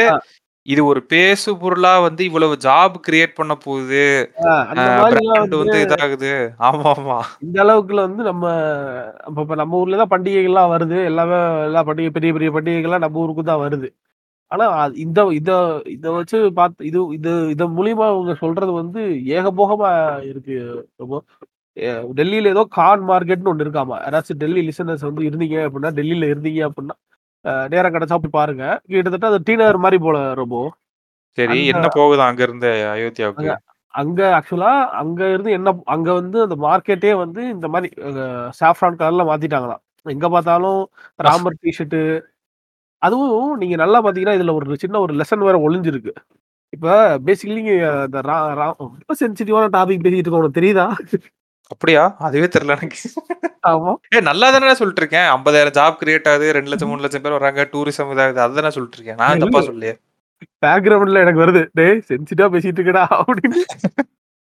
[0.66, 4.04] இது ஒரு பேசு பொருளா வந்து இவ்வளவு ஜாப் கிரியேட் பண்ண போகுது.
[5.54, 6.32] வந்து இதாகுது.
[6.68, 7.18] ஆமா ஆமா.
[7.44, 8.44] இந்த அளவுக்குல வந்து நம்ம
[9.42, 10.98] இப்ப நம்ம ஊர்ல தான் பண்டிகைகள்லாம் வருது.
[11.10, 13.90] எல்லாமே எல்லா பண்டிகை பெரிய பெரிய பண்டிகைகள்லாம் நம்ம ஊருக்கு தான் வருது.
[14.52, 14.66] ஆனா
[15.04, 15.50] இந்த இத
[15.94, 19.02] இத வச்சு பார்த்து இது இது இது மூலியமா அவங்க சொல்றது வந்து
[19.36, 19.90] ஏகபோகமா
[20.30, 20.56] இருக்கு
[21.00, 21.16] ரொம்ப
[22.18, 26.96] டெல்லியில ஏதோ கான் மார்க்கெட்னு ஒண்ணு இருக்காமா யாராச்சும் டெல்லி லிசனர்ஸ் வந்து இருந்தீங்க அப்படின்னா டெல்லியில இருந்தீங்க அப்படின்னா
[27.70, 28.64] நேரம் கிடைச்சா போய் பாருங்க.
[28.90, 30.56] கிட்டத்தட்ட அது டி நகர் மாதிரி போல ரொம்ப
[31.38, 33.52] சரி என்ன போகுது அங்க இருந்து அயோத்தியாவுக்கு?
[33.94, 37.88] அங்க ஆக்சுவலா அங்க இருந்து என்ன அங்க வந்து அந்த மார்க்கெட்டே வந்து இந்த மாதிரி
[38.60, 39.82] சாஃப்ரான் கலர்ல மாத்திட்டாங்களாம்.
[40.06, 40.80] எங்க பார்த்தாலும்
[41.20, 41.98] ராமர் டிஷர்ட்
[43.02, 46.12] அதுவும் நீங்க நல்லா பாத்தீங்கன்னா இதுல ஒரு சின்ன ஒரு லெசன் வேற ஒளிஞ்சிருக்கு.
[46.72, 46.94] இப்ப
[47.26, 47.62] பேசிக்கலி
[48.06, 50.86] இந்த ரொம்ப சென்சிட்டிவான டாபிக் பேசிட்டு இருக்கோம் உனக்கு தெரியுதா?
[51.70, 52.04] அப்படியா?
[52.26, 53.00] அதுவே தெரியல எனக்கு.
[53.72, 53.92] ஆமா.
[54.14, 57.64] ஏ நல்லா தானே சொல்லிட்டு இருக்கேன் ஐம்பதாயிரம் ஜாப் கிரியேட் ஆகுது ரெண்டு லட்சம் மூணு லட்சம் பேர் வராங்க
[57.74, 59.94] டூரிசம் இதாகுது அதுதானே சொல்லிட்டு இருக்கேன் நான் தப்பா சொல்லியே
[60.64, 61.62] பேக்ரவுண்ட்ல எனக்கு வருது.
[61.78, 63.60] டேய் சென்சிட்டிவா பேசிட்டு இருக்கடா அப்படின்னு.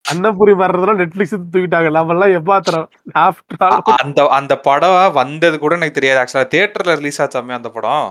[0.05, 1.89] அன்னபுரி வர்றதெல்லாம் நெட்ஃபிளிக்ஸ் தூக்கிட்டாங்க.
[1.97, 2.87] நம்ம எல்லாம் எப்பாத்திரம்
[3.25, 6.19] ஆஃப்டர் அந்த அந்த படம் வந்தது கூட எனக்கு தெரியாது.
[6.21, 8.07] ஆக்சுவலா தியேட்டர்ல ரிலீஸ் ஆச்சாமே அந்த படம்.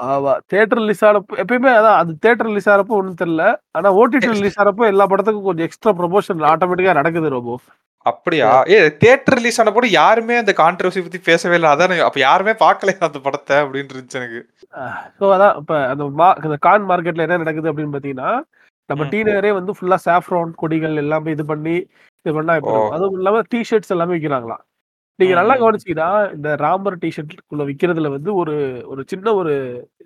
[0.00, 0.32] ஆமா.
[0.46, 3.44] தியேட்டர் ரிலீஸ் ஆனப்போ எப்பயுமே அதான் அது தியேட்டர் ரிலீஸ் ஆறப்போ ஒண்ணும் தெரியல.
[3.72, 7.58] ஆனா ஓடிடி ரிலீஸ் ஆறப்போ எல்லா படத்துக்கும் கொஞ்சம் எக்ஸ்ட்ரா ப்ரொமோஷன் ஆட்டோமேட்டிக்கா நடக்குது ரொம்ப.
[8.06, 8.48] அப்படியா?
[8.70, 11.70] ஏ தியேட்டர் ரிலீஸ் ஆன போது யாருமே அந்த கான்ட்ரவர்சி பத்தி பேசவே இல்லை.
[11.70, 14.40] அதான் அப்ப யாருமே பார்க்கலையா அந்த படத்தை அப்படின்னு இருந்துச்சு எனக்கு.
[15.20, 18.30] ஸோ அதான் இப்ப அந்த கான் மார்க்கெட்ல என்ன நடக்குது அப்படின்னு பாத்தீங்கன்னா
[18.90, 19.10] நம்ம ம்.
[19.10, 21.76] டீ நகரே வந்து ஃபுல்லா சாஃப்ரான் கொடிகள் எல்லாமே இது பண்ணி
[22.26, 22.54] இது பண்ணா.
[22.94, 24.62] அதுவும் இல்லாம டி ஷர்ட்ஸ் எல்லாமே விக்கிறாங்களாம்.
[25.18, 25.54] நீங்க நல்லா.
[25.56, 28.54] கவனிச்சீங்கன்னா இந்த ராமர் டி ஷர்ட்குள்ள விக்கிறதுல வந்து ஒரு
[28.86, 29.52] ஒரு சின்ன ஒரு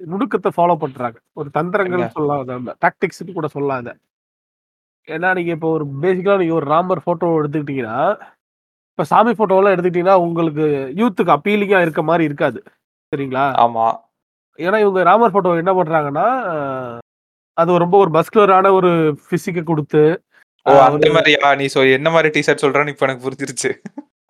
[0.06, 1.16] நுணுக்கத்தை ஃபாலோ பண்றாங்க.
[1.36, 2.04] ஒரு தந்திரங்கள்?
[2.16, 3.94] சொல்லலாம் டாக்டிக்ஸ் கூட சொல்லலாம் இதை
[5.08, 7.98] ஏன்னா நீங்க இப்போ ஒரு பேசிக்கலா நீங்க ஒரு ராமர் போட்டோ எடுத்துக்கிட்டீங்கன்னா
[8.92, 10.64] இப்ப சாமி போட்டோலாம் எடுத்துக்கிட்டீங்கன்னா உங்களுக்கு
[11.00, 12.58] யூத்துக்கு அப்பீலிங்கா இருக்க மாதிரி இருக்காது.
[13.12, 13.44] சரிங்களா?
[13.64, 13.86] ஆமா.
[14.58, 16.26] ஏன்னா இவங்க ராமர் போட்டோ என்ன பண்றாங்கன்னா
[17.56, 18.90] அது ரொம்ப ஒரு மஸ்குலரான ஒரு
[19.30, 20.02] பிசிக்க கொடுத்து
[20.66, 21.48] ஓ அந்த மாதிரியா?
[21.60, 23.70] நீ சொல் என்ன மாதிரி டிஷர்ட் சொல்றன்னு இப்ப எனக்கு புரிஞ்சிருச்சு.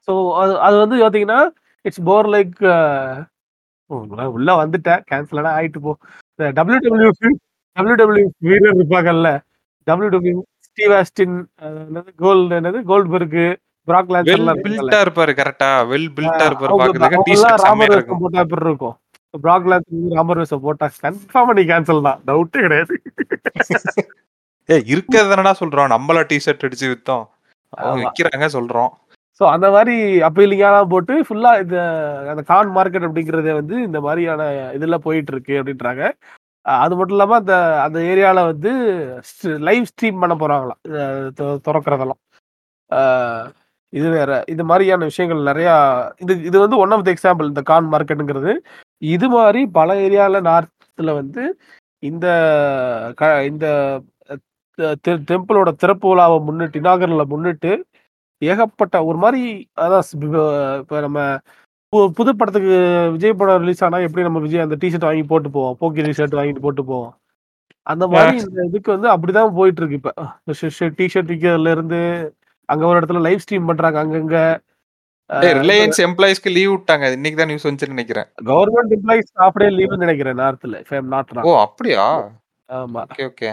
[0.08, 1.40] ஸோ அது அது வந்து பார்த்தீங்கன்னா
[1.84, 2.58] இட்ஸ் போர் லைக்
[4.36, 5.02] உள்ள வந்துட்டேன்.
[5.10, 5.92] கேன்சல் ஆயிட்டு போ.
[6.58, 7.10] டபிள்யூ டபிள்யூ
[7.76, 9.30] டபிள்யூ டபிள்யூ வீரர் இருப்பாங்கல்ல.
[9.86, 10.36] டபிள்யூ டபிள்யூ
[10.66, 11.36] ஸ்டீவ் ஆஸ்டின்
[11.88, 13.40] என்னது கோல்டு என்னது கோல்ட்பர்க்
[13.88, 18.96] பிராக் இருக்காங்கல்ல பில்டா இருப்பாரு கரெக்டா வெல் பில்டா இருப்பாரு பாக்குறதுக்கு டிஷர்ட் ராமர் வேஷம் போட்டா எப்படி இருக்கும்.
[19.34, 22.20] பிராக் லான்சர் ராமர் வேஷம் போட்டா கன்ஃபார்மா நீ கேன்சல் தான்.
[22.28, 22.94] டவுட்டே கிடையாது.
[24.68, 25.92] ஏ இருக்கிறது தானடா சொல்றோம்.
[25.94, 27.24] நம்மள டிஷர்ட் அடிச்சு வித்தோம்.
[27.78, 28.02] அவங்க.
[28.04, 28.90] விக்கிறாங்க சொல்றோம்.
[29.40, 29.94] ஸோ அந்த மாதிரி
[30.28, 31.76] அப்பீலிங்காலாம் போட்டு ஃபுல்லா இந்த
[32.32, 34.42] அந்த கான் மார்க்கெட் அப்படிங்கறத வந்து இந்த மாதிரியான
[34.76, 36.02] இதுல போயிட்டு இருக்கு அப்படின்றாங்க
[36.66, 37.54] அது மட்டும் இல்லாம அந்த
[37.84, 38.70] அந்த ஏரியால வந்து
[39.68, 40.80] லைவ் ஸ்ட்ரீம் பண்ண போறாங்களாம்.
[40.88, 41.62] திறக்கிறதெல்லாம்.
[41.66, 42.20] திறக்கறதெல்லாம்
[43.92, 45.68] இது வேற இது மாதிரியான விஷயங்கள் நிறைய
[46.20, 48.52] இது இது வந்து ஒன் ஆஃப் த எக்ஸாம்பிள் இந்த கான் மார்க்கெட்டுங்கிறது
[49.02, 51.42] இது மாதிரி பல ஏரியால நார்த்தில் வந்து
[52.02, 52.26] இந்த
[53.16, 53.66] க- இந்த
[55.28, 57.72] டெம்பிளோட திறப்பு விழாவை முன்னிட்டு இனாகரில் முன்னிட்டு
[58.42, 59.42] ஏகப்பட்ட ஒரு மாதிரி
[59.84, 60.04] அதான்
[60.82, 61.20] இப்ப நம்ம
[62.18, 62.74] புது படத்துக்கு
[63.14, 65.76] விஜய் படம் ரிலீஸ் ஆனா எப்படி நம்ம விஜய் அந்த டிஷர்ட் வாங்கி போட்டு போவோம்?
[65.80, 67.12] போக்கி ஷர்ட் வாங்கிட்டு போட்டு போவோம்.
[67.86, 70.12] அந்த மாதிரி இந்த இதுக்கு வந்து அப்படிதான் போயிட்டு இருக்கு இப்ப
[71.00, 72.00] டிஷர்ட் விற்கிறதுல இருந்து
[72.68, 74.38] அங்க ஒரு இடத்துல லைவ் ஸ்ட்ரீம் பண்றாங்க அங்கங்க.
[75.60, 77.06] ரிலையன்ஸ் எம்ப்ளாயிஸ்க்கு லீவ் விட்டாங்க.
[77.16, 78.28] இன்னைக்கு தான் நியூஸ் வந்துச்சுன்னு நினைக்கிறேன்.
[78.50, 82.04] கவர்மெண்ட் எம்ப்ளாயிஸ் ஹாஃப் டே லீவ்னு நினைக்கிறேன் நார்த்ல நாட் ஓ அப்படியா?
[82.68, 83.02] ஆமா.
[83.12, 83.50] ஓகே ஓகே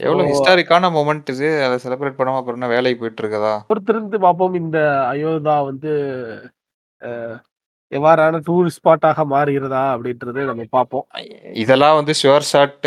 [0.00, 1.48] எவ்வளவு ஹிஸ்டாரிக்கான மொமெண்ட் இது.
[1.66, 4.54] அதை செலிப்ரேட் பண்ணாம அப்புறம் என்ன வேலைக்கு போயிட்டு இருக்கதா பொறுத்திருந்து பார்ப்போம்.
[4.62, 4.78] இந்த
[5.12, 5.92] அயோதா வந்து
[7.92, 11.04] எவ்வாறான டூரிஸ்ட் ஸ்பாட்டாக மாறுகிறதா அப்படின்றது நம்ம பார்ப்போம்.
[11.62, 12.86] இதெல்லாம் வந்து ஷுவர் ஷாட்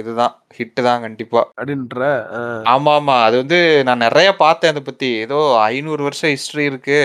[0.00, 0.34] இதுதான்.
[0.56, 1.42] ஹிட் தான் கண்டிப்பா.
[1.60, 2.00] அப்படின்ற
[2.74, 3.16] ஆமா ஆமா.
[3.28, 3.58] அது வந்து
[3.88, 5.10] நான் நிறைய பார்த்தேன் அதை பத்தி.
[5.24, 5.38] ஏதோ
[5.70, 7.00] ஐநூறு வருஷம் ஹிஸ்டரி இருக்கு.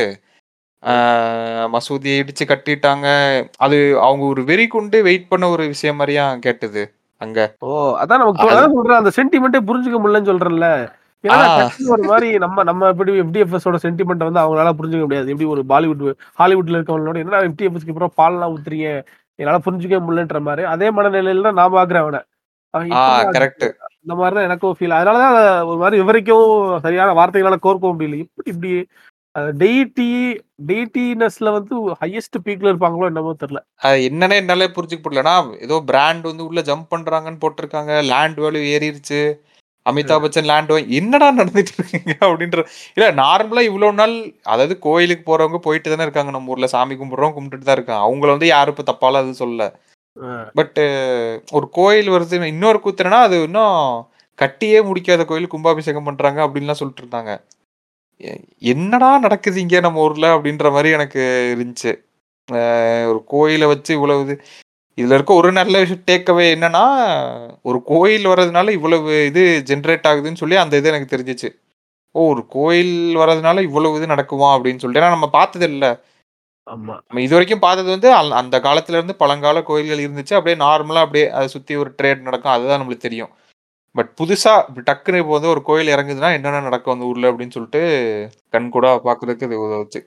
[1.75, 3.07] மசூதியை இடிச்சு கட்டிட்டாங்க.
[3.65, 3.77] அது
[4.07, 6.83] அவங்க ஒரு வெறி கொண்டு வெயிட் பண்ண ஒரு விஷயம் மாதிரியா கேட்டது.
[7.21, 7.39] அங்க.
[7.67, 7.69] ஓ
[8.01, 10.67] அதான் நமக்கு அதான் சொல்றேன் அந்த சென்டிமெண்ட்டே புரிஞ்சுக்க முடியலன்னு சொல்றேன்ல.
[11.93, 15.31] ஒரு மாதிரி நம்ம நம்ம எப்படி எஃப்டிஎஃப்எஸ் ஓட சென்டிமெண்ட் வந்து அவங்களால புரிஞ்சுக்க முடியாது.
[15.33, 16.03] எப்படி ஒரு பாலிவுட்
[16.41, 18.89] ஹாலிவுட்ல இருக்கவங்களோட என்ன எஃப்டிஎஃப்எஸ்க்கு அப்புறம் பால்லாம் ஊத்துறீங்க?
[19.39, 20.63] என்னால புரிஞ்சுக்க முடியலன்ற மாதிரி.
[20.73, 22.21] அதே மனநிலையில தான் நான் பாக்குறேன் அவனை.
[23.35, 23.65] கரெக்ட்
[24.03, 28.17] இந்த மாதிரி தான் எனக்கும் ஃபீல் அதனாலதான் அதை ஒரு மாதிரி விவரிக்கவும் சரியான வார்த்தைகளால கோர்க்கவும் முடியல.
[28.23, 28.71] இப்படி இப்படி
[29.61, 30.07] டெய்டி
[30.69, 33.59] டெய்டினஸ்ல வந்து ஹையஸ்ட் பீக்ல இருப்பாங்களோ என்னமோ தெரியல.
[34.07, 37.93] என்னன்னே என்னாலே புரிஞ்சுக்க முடியலனா ஏதோ பிராண்ட் வந்து உள்ள ஜம்ப் பண்றாங்கன்னு போட்டிருக்காங்க.
[38.11, 39.21] லேண்ட் வேல்யூ ஏறிடுச்சு
[39.85, 42.11] அமிதாப் பச்சன் லேண்ட் என்னடா நடந்துட்டு இருக்கீங்க?
[42.27, 42.59] அப்படின்ற
[42.95, 44.15] இல்ல நார்மலா இவ்வளவு நாள்
[44.53, 46.31] அதாவது கோயிலுக்கு போறவங்க போயிட்டு தானே இருக்காங்க.
[46.35, 48.03] நம்ம ஊர்ல சாமி கும்பிடுறவங்க கும்பிட்டுட்டு தான் இருக்காங்க.
[48.07, 49.65] அவங்கள வந்து யாரும் இப்ப தப்பால அது சொல்லல.
[50.59, 50.79] பட்
[51.57, 53.77] ஒரு கோயில் வருது இன்னொரு கூத்துனா அது இன்னும்
[54.39, 57.31] கட்டியே முடிக்காத கோயில் கும்பாபிஷேகம் பண்றாங்க அப்படின்லாம் சொல்லிட்டு இருந்தாங்க.
[58.23, 62.07] எ- என்னடா நடக்குது இங்க நம்ம ஊர்ல அப்படின்ற மாதிரி எனக்கு இருந்துச்சு.
[63.07, 64.41] ஒரு கோயிலை வச்சு இவ்வளவு இது
[64.95, 70.55] இதுல இருக்க ஒரு நல்ல விஷயம் டேக்அவே என்னன்னா ஒரு கோயில் வர்றதுனால இவ்வளவு இது ஜென்ரேட் ஆகுதுன்னு சொல்லி
[70.55, 71.55] அந்த இது எனக்கு தெரிஞ்சிச்சு.
[72.11, 76.01] ஓ ஒரு கோயில் வர்றதுனால இவ்வளவு இது நடக்குமா அப்படின்னு சொல்லிட்டு ஏன்னா நம்ம பார்த்தது இல்ல.
[76.65, 76.99] ஆமா.
[77.07, 80.33] நம்ம இது வரைக்கும் பார்த்தது வந்து அந்த- அந்த காலத்துல இருந்து பழங்கால கோயில்கள் இருந்துச்சு.
[80.33, 82.51] அப்படியே நார்மலா அப்படியே அதை சுத்தி ஒரு ட்ரேட் நடக்கும்.
[82.51, 83.29] அதுதான் நம்மளுக்கு தெரியும்.
[83.99, 87.81] பட் புதுசா இப்படி டக்குன்னு இப்போ வந்து ஒரு கோயில் இறங்குதுன்னா என்னென்ன நடக்கும் அந்த ஊர்ல அப்படின்னு சொல்லிட்டு
[88.53, 89.99] கண் கூட பாக்குறதுக்கு இது உதவுச்சு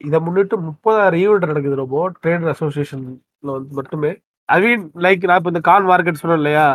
[0.00, 0.18] இதை.
[0.26, 3.16] முன்னிட்டு முப்பதாயிரம் ஈவெண்ட் நடக்குது ரொம்ப ட்ரேடர் அசோசியேஷன்ல
[3.56, 4.10] வந்து மட்டுமே.
[4.48, 6.66] ஐ மீன் லைக் நான் இப்போ இந்த கான் மார்க்கெட் சொன்னேன் இல்லையா?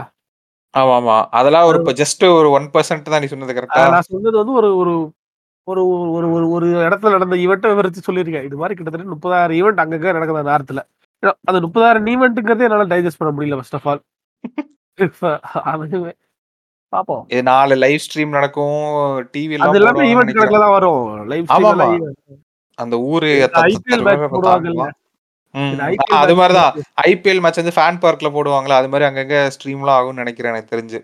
[0.74, 4.36] ஆமா ஆமா அதெல்லாம் ஒரு இப்போ ஜஸ்ட் ஒரு ஒன் பர்சன்ட் தான் நீ சொன்னது கரெக்டா நான் சொன்னது
[4.42, 4.94] வந்து ஒரு ஒரு
[5.68, 5.84] ஒரு
[6.16, 8.46] ஒரு ஒரு ஒரு இடத்துல நடந்த ஈவெண்ட்டை விவரிச்சு சொல்லியிருக்கேன்.
[8.48, 10.84] இது மாதிரி கிட்டத்தட்ட முப்பதாயிரம் ஈவெண்ட் அங்கங்க நடக்குது நார்த்தில்
[11.50, 14.04] அந்த முப்பதாயிரம் ஈவெண்ட்டுங்கிறதே என்னால் டைஜஸ்ட் பண்ண முடியல ஃபர்ஸ்ட் ஆஃப் ஆல்
[15.72, 16.12] அதுவே
[16.96, 18.84] பார்ப்போம் இது நாலு லைவ் ஸ்ட்ரீம் நடக்கும்.
[19.34, 21.02] டிவி அது எல்லாமே ஈவெண்ட் கணக்குல தான் வரும்.
[21.32, 22.14] Live stream.
[22.80, 23.32] அந்த ஊரு
[23.66, 24.86] ஐபிஎல் மேட்ச் போடுவாங்கல்ல.
[26.22, 26.74] அது மாதிரிதான்.
[27.10, 31.00] ஐபிஎல் மேட்ச் வந்து ஃபேன் பார்க்ல போடுவாங்களா அது மாதிரி அங்கங்க ஸ்ட்ரீம்லாம் ஆகும்னு நினைக்கிறேன் எனக்கு தெரிஞ்சு.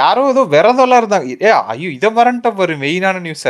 [0.00, 1.26] யாரோ ஏதோ விரதம்லாம் இருந்தாங்க.
[1.46, 3.46] ஏ ஐயோ இதை மறந்துட்ட பாரு மெயினான நியூஸ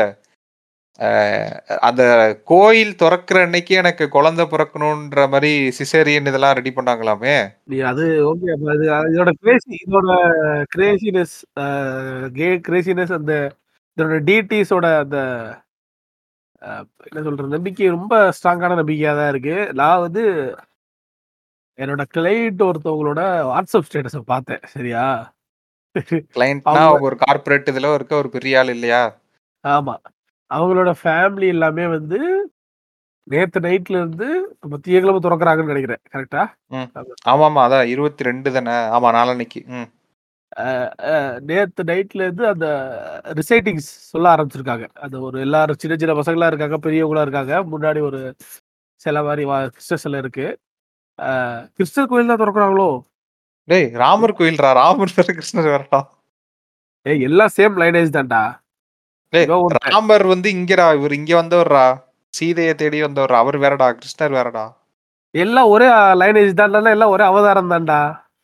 [1.89, 2.03] அந்த
[2.51, 7.35] கோயில் திறக்கிற அன்னைக்கு எனக்கு குழந்தை பிறக்கணுன்ற மாதிரி சிசேரியன் இதெல்லாம் ரெடி பண்ணாங்களாமே.
[7.93, 10.15] அது ஓகே அது இதோட கிரேசி இதோட
[10.77, 11.37] கிரேசினஸ்
[12.39, 13.35] கே கிரேசினஸ் அந்த
[13.97, 15.19] இதோட டிடிஸோட அந்த
[17.09, 19.57] என்ன சொல்ற நம்பிக்கை ரொம்ப ஸ்ட்ராங்கான நம்பிக்கையா தான் இருக்கு.
[19.81, 20.25] நான் வந்து
[21.79, 25.05] என்னோட கிளைண்ட் ஒருத்தவங்களோட வாட்ஸ்அப் ஸ்டேட்டஸை பார்த்தேன் சரியா?
[26.37, 29.03] கிளைண்ட்னா ஒரு கார்ப்பரேட் இதுல இருக்க ஒரு பெரிய ஆள் இல்லையா?
[29.65, 29.95] ஆமா.
[30.51, 32.19] அவங்களோட ஃபேமிலி எல்லாமே வந்து
[33.27, 34.27] நேத்து நைட்ல இருந்து
[34.87, 36.03] தியக்கிழமை திறக்கறாங்கன்னு நினைக்கிறேன்.
[36.13, 36.43] கரெக்டா
[37.31, 38.75] ஆமா ஆமா அதான் இருபத்தி ரெண்டு தானே?
[38.97, 39.61] ஆமா நாளன்னைக்கு.
[41.49, 42.67] நேத்து நைட்ல இருந்து அந்த
[43.39, 44.87] ரிசைட்டிங்ஸ் சொல்ல ஆரம்பிச்சிருக்காங்க.
[45.05, 47.57] அது ஒரு எல்லாரும் சின்ன சின்ன பசங்களா இருக்காங்க பெரியவங்களா இருக்காங்க.
[47.73, 48.21] முன்னாடி ஒரு
[49.05, 50.47] சில மாதிரி கிறிஸ்டர் சிலை இருக்கு.
[51.77, 52.89] கிறிஸ்டர் கோயில் தான் திறக்கிறாங்களோ?
[53.69, 54.71] டேய் ராமர் கோயில்ரா?
[54.81, 56.01] ராமர் கிருஷ்ணர் வேறடா.
[57.07, 58.43] ஏய் எல்லாம் சேம் லைனேஜ் தான்டா.
[59.87, 61.87] ராமர் வந்து இங்கடா இவர் இங்க வந்தவர்ரா.
[62.35, 64.65] சீதையை தேடி வந்தவர் அவர் வேறடா கிருஷ்ணர் வேறடா.
[65.35, 65.87] எல்லாம் ஒரே
[66.21, 67.99] லைனேஜ் தான்டா எல்லாம் ஒரே அவதாரம் தான்டா.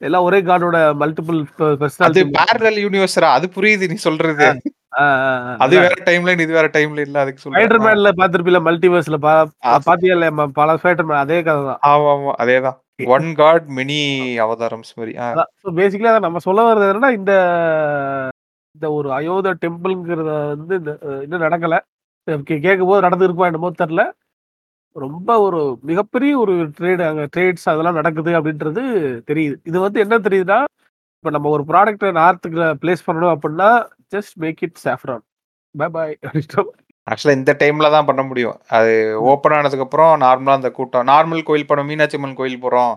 [0.07, 4.47] எல்லாம் ஒரே காடோட மல்டிபிள் அது பர்சனாலிட்டி பேரல் யூனிவர்ஸ்ரா அது புரியுது நீ சொல்றது.
[5.65, 9.19] அது வேற டைம்லைன் இது வேற டைம்ல இல்ல அதுக்கு ஸ்பைடர் சொல்றேன் மேன்ல பாத்திருப்பீல மல்டிவர்ஸ்ல.
[9.87, 10.17] பாத்தியா
[10.61, 11.81] பல ஸ்பைடர் மேன் அதே கதை தான்.
[11.91, 12.79] ஆமா ஆமா அதேதான்
[13.15, 14.01] ஒன் காட் மெனி
[14.47, 15.15] அவதாரம்ஸ் மாதிரி
[15.81, 17.33] பேசிக்கலி நம்ம சொல்ல வர்றது என்னன்னா இந்த
[18.77, 20.93] இந்த ஒரு அயோதா டெம்பிள்ங்கிறத வந்து இந்த
[21.25, 21.77] இன்னும் நடக்கல
[22.67, 24.03] கேட்கும்போது நடந்திருக்குமா என்னமோ தெரியல.
[24.97, 28.83] ரொம்ப ஒரு மிகப்பெரிய ஒரு ட்ரேட் அங்க ட்ரேட்ஸ் அதெல்லாம் நடக்குது அப்படின்றது
[29.31, 29.57] தெரியுது.
[29.71, 30.59] இது வந்து என்ன தெரியுதுன்னா,
[31.19, 33.71] இப்ப நம்ம ஒரு ப்ராடக்ட்ட நார்த்துக்குள்ள பிளேஸ் பண்ணணும் அப்படின்னா,
[34.15, 35.23] ஜஸ்ட் மேக் இட் சாஃப்ரான்.
[35.75, 36.65] பை பாய் அப்படின்ற
[37.07, 38.57] ஆக்சுவலா இந்த டைம்ல தான் பண்ண முடியும்.
[38.77, 38.93] அது
[39.31, 42.93] ஓப்பன் ஆனதுக்கப்புறம் நார்மலா அந்த கூட்டம் நார்மல் கோயில் போனோம், மீனாட்சி அம்மன் கோயில் போறோம்.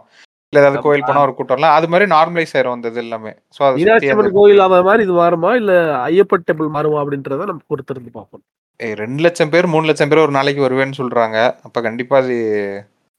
[0.53, 1.05] இல்ல ஏதாவது கோயில்.
[1.07, 3.31] போனா ஒரு கூட்டம்லாம் அது மாரி நார்மலைஸ் ஆயிரும் அந்த இது எல்லாமே.
[3.55, 5.51] ஸோ அத கோயில் அந்த மாரி இது மாறுமா?
[5.61, 5.73] இல்ல
[6.07, 6.99] ஐயப்பன் டெம்பிள் மாறுமா?
[7.03, 8.43] அப்படின்றத நம்ம பொறுத்திருந்து பார்ப்போம்.
[8.79, 11.37] ஏ 2,00,000 பேர், 3,00,000 பேர் ஒரு நாளைக்கு வருவேன்னு சொல்றாங்க.
[11.67, 12.35] அப்ப கண்டிப்பா அது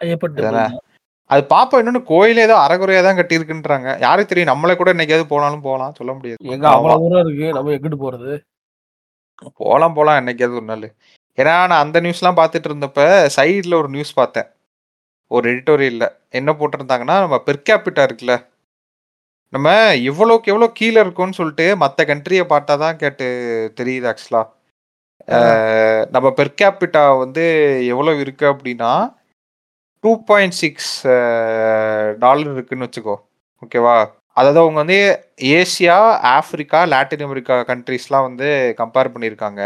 [0.01, 0.75] ஐயப்பன்.
[1.31, 3.89] அது பாப்போம் இன்னொன்னு கோயிலே ஏதோ அரைகுறையா தான் கட்டியிருக்குன்றாங்க.
[4.05, 4.51] யாருக்கு தெரியும்?
[4.51, 5.97] நம்மளே கூட என்னைக்காவது போனாலும் போலாம்.
[5.99, 6.39] சொல்ல முடியாது.
[6.55, 6.67] எங்க.
[6.75, 7.47] அவ்வளவு தூரம் இருக்கு.
[7.57, 8.35] நம்ம எங்கிட்டு போறது?
[9.61, 10.89] போலாம், போலாம் என்னைக்காவது ஒரு நாளு.
[11.39, 13.01] ஏன்னா நான் அந்த நியூஸ்லாம் பார்த்துட்டு இருந்தப்ப,
[13.37, 14.49] சைடுல ஒரு நியூஸ் பார்த்தேன்.
[15.31, 16.05] ஒரு எடிட்டோரியல்ல.
[16.33, 18.35] என்ன போட்டிருந்தாங்கன்னா, நம்ம பெர் கேப்பிட்டா இருக்குல்ல.
[19.53, 19.69] நம்ம
[20.11, 23.27] எவ்வளோக்கு எவ்வளோ கீழ இருக்கோம்னு சொல்லிட்டு மத்த கண்ட்ரிய பார்த்தா தான் கேட்டு
[23.79, 24.43] தெரியுது ஆக்சுவலா.
[25.31, 25.39] ஆ.
[25.39, 25.41] அ
[26.15, 26.53] நம்ம பெர்
[27.25, 27.45] வந்து
[27.93, 28.93] எவ்வளவு இருக்கு அப்படின்னா,
[30.05, 31.19] 2.6 அ
[32.21, 33.17] டாலர் இருக்குன்னு வச்சுக்கோ.
[33.63, 33.97] ஓகேவா?
[34.37, 34.99] அதாவது அவங்க வந்து
[35.55, 35.99] ஏசியா,
[36.35, 38.49] ஆஃப்ரிக்கா, லாட்டின் அமெரிக்கா கண்ட்ரீஸ்லாம் வந்து
[38.81, 39.63] கம்பேர் பண்ணியிருக்காங்க.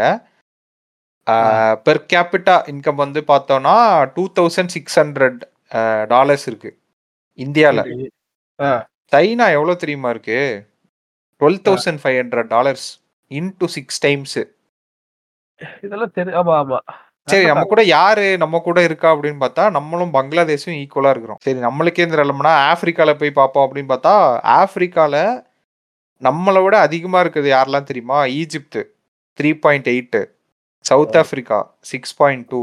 [1.85, 3.75] பெர் கேப்பிட்டா இன்கம் வந்து பார்த்தோம்னா,
[4.11, 5.50] 2600 அ
[6.09, 6.71] டாலர்ஸ் இருக்கு.
[8.59, 8.71] ஆ.
[9.11, 10.39] சைனா எவ்வளோ தெரியுமா இருக்கு?
[10.51, 11.41] ஆ.
[11.41, 12.85] $12,500
[13.31, 14.43] இன்டூ 6 டைம்ஸு.
[15.85, 16.79] இதெல்லாம் தெரி ஆமா, ஆமா.
[17.27, 21.39] சரி நம்ம கூட யாரு நம்ம கூட இருக்கா அப்படின்னு பார்த்தா, நம்மளும் பங்களாதேஷும் ஈக்குவலா இருக்கிறோம்.
[21.43, 24.15] சரி நம்மளுக்கே இந்த நிலைமைனா, ஆஃப்ரிக்கால போய் பார்ப்போம் அப்படின்னு பார்த்தா,
[24.57, 25.15] ஆஃப்ரிக்கால
[26.21, 28.19] நம்மள விட அதிகமா இருக்கிறது யாரெல்லாம் தெரியுமா?
[28.39, 28.81] ஈஜிப்து
[29.39, 30.21] 3.8
[30.85, 31.21] சவுத் ஆ.
[31.21, 32.61] ஆஃப்ரிக்கா 6.2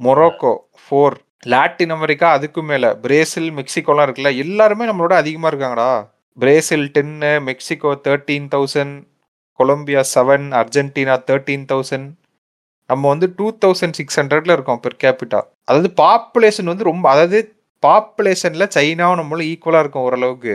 [0.00, 1.14] மொரோக்கோ 4
[1.46, 2.84] லாட்டின் அமெரிக்கா அதுக்கும் மேல.
[3.04, 4.30] பிரேசில், மெக்சிகோலாம் இருக்குல்ல.
[4.44, 5.90] எல்லாருமே நம்மளோட அதிகமா இருக்காங்கடா.
[6.38, 8.90] Brazil 10 Mexico 13,000
[9.60, 12.04] Colombia seven Argentina 13,000
[12.90, 15.40] நம்ம வந்து 2,600ல இருக்கோம் பெர் கேப்பிட்டா.
[15.68, 17.38] அதாவது பாப்புலேஷன் வந்து ரொம்ப அதாவது
[17.82, 20.54] பாப்புலேஷன்ல சைனாவும் நம்மளும் ஈக்குவலா இருக்கும் ஓரளவுக்கு.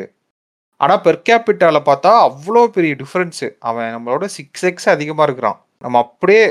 [0.82, 5.60] ஆனா பெர் கேப்பிட்டால பார்த்தா அவ்வளோ பெரிய டிஃப்ரென்ஸு அவன் நம்மளோட சிக்ஸ் எக்ஸ் அதிகமா இருக்கிறான்.
[5.86, 6.44] நம்ம அப்படியே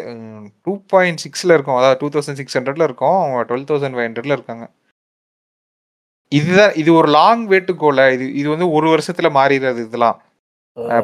[0.66, 1.78] ம் 2.6ல இருக்கோம்.
[1.80, 3.18] அதாவது 2,600ல இருக்கோம்.
[3.20, 4.64] அவங்க 12,500ல இருக்காங்க.
[6.32, 8.02] இதுதான் இது ஒரு லாங் வே டூ கோல.
[8.16, 10.18] இது இது வந்து 1 வருஷத்துல மாறிறாது இதெல்லாம்.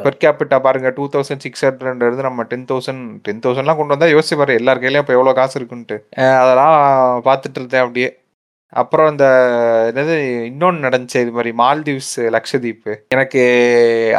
[0.03, 5.13] பெர் கேப்பிட்டா பாருங்க 2,600 இருந்து நம்ம 10,000 10,000லாம் கொண்டு வந்தா யோசிச்சு பாரு எல்லார் கையிலயும் அப்ப
[5.17, 5.97] எவ்வளோ காசு இருக்குன்ட்டு.
[6.41, 6.77] அதெல்லாம்
[7.27, 8.09] பார்த்துட்டு இருந்தேன் அப்படியே.
[8.73, 9.27] அப்புறம் இந்த
[9.89, 10.15] என்னது
[10.49, 12.89] இன்னொன்னு நடந்துச்சே இது மாரி மால்தீவ்ஸ், லக்ஷதீப்.
[13.15, 13.43] எனக்கு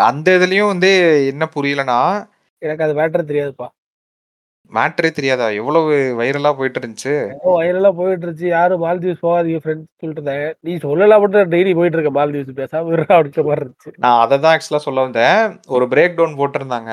[0.08, 0.90] அந்த இதுலயும் வந்து
[1.32, 2.00] என்ன புரியலன்னா
[2.62, 3.68] எனக்கு அது மேட்டர் தெரியாதுப்பா.
[4.76, 5.46] மேட்டரே தெரியாதா?
[5.60, 7.14] எவ்வளவு வைரலா போயிட்டு இருந்துச்சு.
[7.60, 8.48] வைரலா போயிட்டு இருந்துச்சு.
[8.56, 10.46] யாரும் மால்தீவ்ஸ் போகாதீங்க ஃப்ரெண்ட்ஸ் சொல்லிட்டு இருந்தாங்க.
[10.66, 13.92] நீ சொல்லலாம் மட்டும் டெய்லி போயிட்டு இருக்கேன் மால்தீவ்ஸ் பேசாம அப்படின்ற மாரி இருந்துச்சு.
[14.04, 15.40] நான் அத தான் ஆக்சுவலா சொல்ல வந்தேன்.
[15.76, 16.92] ஒரு பிரேக் டவுன் போட்டிருந்தாங்க.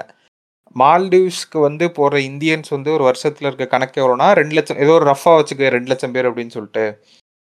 [0.75, 5.69] மால்டீவ்ஸ்க்கு வந்து போற இந்தியன்ஸ் வந்து ஒரு வருஷத்துல இருக்க கணக்கு எவ்வளோனா 2,00,000 ஏதோ ஒரு ரஃப்பா வச்சுக்க
[5.75, 6.85] 2,00,000 பேர் அப்படின்னு சொல்லிட்டு.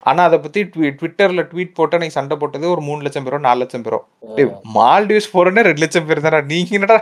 [0.02, 3.98] ஆனா அத பத்தி ட்வி ட்விட்டர்ல ட்வீட் போட்டு அன்னைக்கு சண்டை போட்டது ஒரு 3,00,000 பேரோ, 4,00,000 பேரோ.
[4.36, 4.60] டேய் ஆ.
[4.76, 6.40] மால்டீவ்ஸ் போறோன்னே 2,00,000 பேர் தான்டா.
[6.52, 6.96] நீங்க என்னடா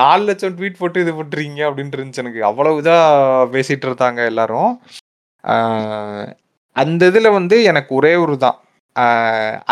[0.00, 2.42] 4,00,000 ட்வீட் போட்டு இது பண்றீங்க அப்படின்னு இருந்துச்சு எனக்கு.
[2.50, 2.98] அவ்வளவு இதா
[3.54, 4.70] பேசிட்டு இருந்தாங்க எல்லாரும்.
[6.76, 8.58] அந்த இதுல வந்து எனக்கு ஒரே ஒரு தான்.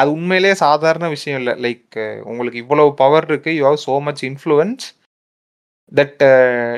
[0.00, 1.52] அது உண்மையிலேயே சாதாரண விஷயம் இல்ல.
[1.64, 1.98] லைக்
[2.30, 3.50] உங்களுக்கு இவ்வளவு பவர் இருக்கு.
[3.58, 4.84] You have so much influence.
[5.92, 6.22] That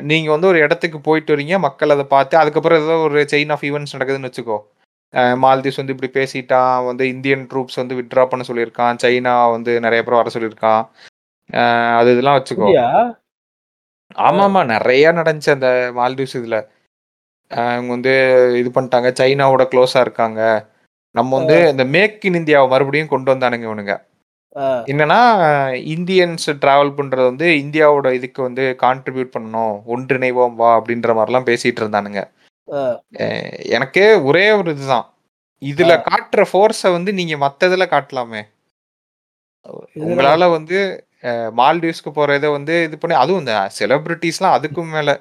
[0.09, 1.57] நீங்க வந்து ஒரு இடத்துக்கு போயிட்டு வரீங்க.
[1.67, 4.57] மக்கள் அத பார்த்து அதுக்கப்புறம் ஏதோ ஒரு செயின் ஆஃப் ஈவென்ட்ஸ் நடக்குதுன்னு வச்சுக்கோ.
[5.43, 6.77] மால்தீவ்ஸ் வந்து இப்படி பேசிட்டான்.
[6.87, 8.99] வந்து இந்தியன் ட்ரூப்ஸ் வந்து வித்ட்ரா பண்ண சொல்லியிருக்கான்.
[9.03, 10.83] சைனா வந்து நெறைய பேர வர சொல்லியிருக்கான்.
[11.99, 12.69] அது இதெல்லாம் வச்சுக்கோ.
[12.69, 12.89] அப்படியா?
[14.15, 14.25] ஆ.
[14.27, 14.61] ஆமாமா.
[14.71, 16.57] நெறைய நடந்துச்சு அந்த மால்தீவ்ஸ் இதுல.
[17.51, 18.13] அ இவங்க வந்து
[18.61, 19.09] இது பண்ணிட்டாங்க.
[19.19, 20.41] சைனாவோட க்ளோஸா இருக்காங்க.
[21.15, 21.57] நம்ம வந்து.
[21.73, 23.95] இந்த மேக் இன் இந்தியாவ மறுபடியும் கொண்டு வந்தானுங்க இவனுங்க.
[24.87, 25.19] என்னன்னா
[25.93, 29.75] இந்தியன்ஸ் டிராவல் பண்றது வந்து இந்தியாவோட இதுக்கு வந்து கான்ட்ரிபியூட் பண்ணணும்.
[29.93, 32.21] ஒன்றிணைவோம் வா அப்படின்ற மாரிலாம் பேசிட்டு இருந்தானுங்க.
[33.77, 35.05] எனக்கு ஒரே ஒரு இதுதான்.
[35.61, 35.93] இதுல.
[36.09, 38.41] காட்டுற ஃபோர்ஸ வந்து நீங்க மத்த இதுல காட்டலாமே.
[40.05, 40.77] உங்களால வந்து
[41.59, 45.11] மால்டீவ்ஸ்க்கு போற இத வந்து இது பண்ணி அதுவும் இந்த செலிபிரிட்டீஸ்லாம் அதுக்கும் மேல.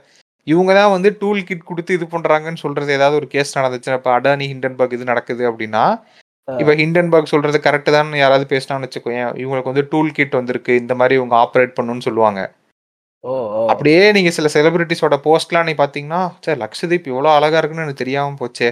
[0.47, 4.47] இவங்க தான் வந்து டூல் கிட் குடுத்து இது பண்றாங்கன்னு சொல்றது ஏதாவது ஒரு கேஸ் நடந்துச்சுன்னா, இப்ப அடானி,
[4.53, 5.85] ஹிண்டன்பர்க் இது நடக்குது அப்படின்னா.
[6.49, 9.31] இப்ப ஹிண்டன்பர்க் சொல்றது கரெக்ட் தான்னு யாராவது பேசினாங்கன்னு வச்சுக்கோயேன்.
[9.43, 10.75] இவங்களுக்கு வந்து டூல் கிட் வந்திருக்கு.
[10.83, 12.41] இந்த மாரி இவங்க ஆப்பரேட் பண்ணணும்னு சொல்லுவாங்க.
[13.73, 18.69] அப்படியே நீங்க சில செலிபிரிட்டீஸோட போஸ்ட்லாம் நீ பார்த்தீங்கன்னா, ச்சே லக்ஷதீப் இவ்வளோ அழகா இருக்குன்னு எனக்கு தெரியாம போச்சே.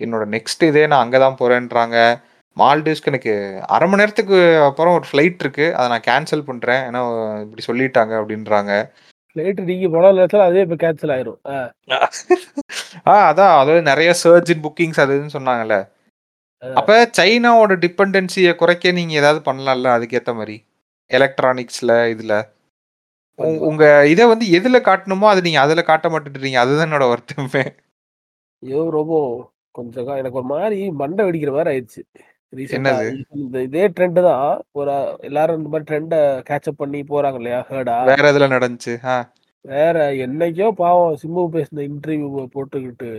[0.00, 1.96] என்னோட நெக்ஸ்ட் இதே நான் அங்க தான் போறேன்றாங்க.
[2.56, 3.32] மால்டீவ்ஸ்க்கு எனக்கு
[3.70, 4.36] 1/2 மணி நேரத்துக்கு
[4.68, 5.66] அப்புறம் ஒரு ஃப்ளைட் இருக்கு.
[5.76, 6.82] அத நான் கேன்சல் பண்றேன்.
[6.88, 7.00] ஏன்னா
[7.44, 8.72] இப்படி சொல்லிட்டாங்க அப்படின்றாங்க.
[9.36, 11.38] ஃப்ளைட் நீங்க போன நேரத்துல அதுவே இப்ப கேன்சல் ஆயிரும்.
[13.06, 13.14] ஆ.
[13.30, 15.76] அதான் அதாவது நெறைய சர்ஜ் இன் புக்கிங்ஸ் அது இதுன்னு சொன்னாங்கல்ல.
[16.62, 20.58] அப்ப சைனாவோட டிபெண்டன்சிய குறைக்க நீங்க ஏதாவது பண்ணலாம்ல அதுக்கேத்த மாரி.
[21.10, 22.34] எலக்ட்ரானிக்ஸ்ல இதுல.
[23.68, 26.60] உங்க இத வந்து எதுல காட்டணுமோ அது நீங்க அதுல காட்ட மாட்டேன்றீங்க.
[26.64, 27.64] அதுதான் என்னோட வருத்தமே.
[28.62, 29.14] ஐயோ ரொம்ப
[29.74, 32.02] கொஞ்சம் எனக்கு ஒரு மாதிரி மண்டை வெடிக்கிற மாதிரி ஆயிடுச்சு?
[33.36, 34.44] இந்த இதே ட்ரெண்ட் தான்.
[34.80, 34.92] ஒரு
[35.28, 36.20] எல்லாரும் இந்த மாதிரி ட்ரெண்டை
[36.50, 38.94] கேட்சப் பண்ணி போறாங்க இல்லையா ஹேர்டா வேற எதுல நடந்துச்சு.
[39.64, 43.10] வேற என்னைக்கோ பாவம் சிம்பு பேசின இன்டர்வியூ போட்டுக்கிட்டு.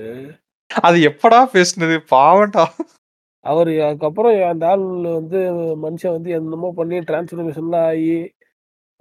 [0.71, 1.95] அது எப்படா பேசுனது?
[2.13, 2.65] பாவம்டா.
[3.45, 4.85] அவர் அதுக்கப்புறம் அந்த ஆள்
[5.17, 5.39] வந்து
[5.83, 8.15] மனுஷன் வந்து என்னமோ பண்ணி டிரான்ஸ்ஃபர்மேஷன்லாம் ஆகி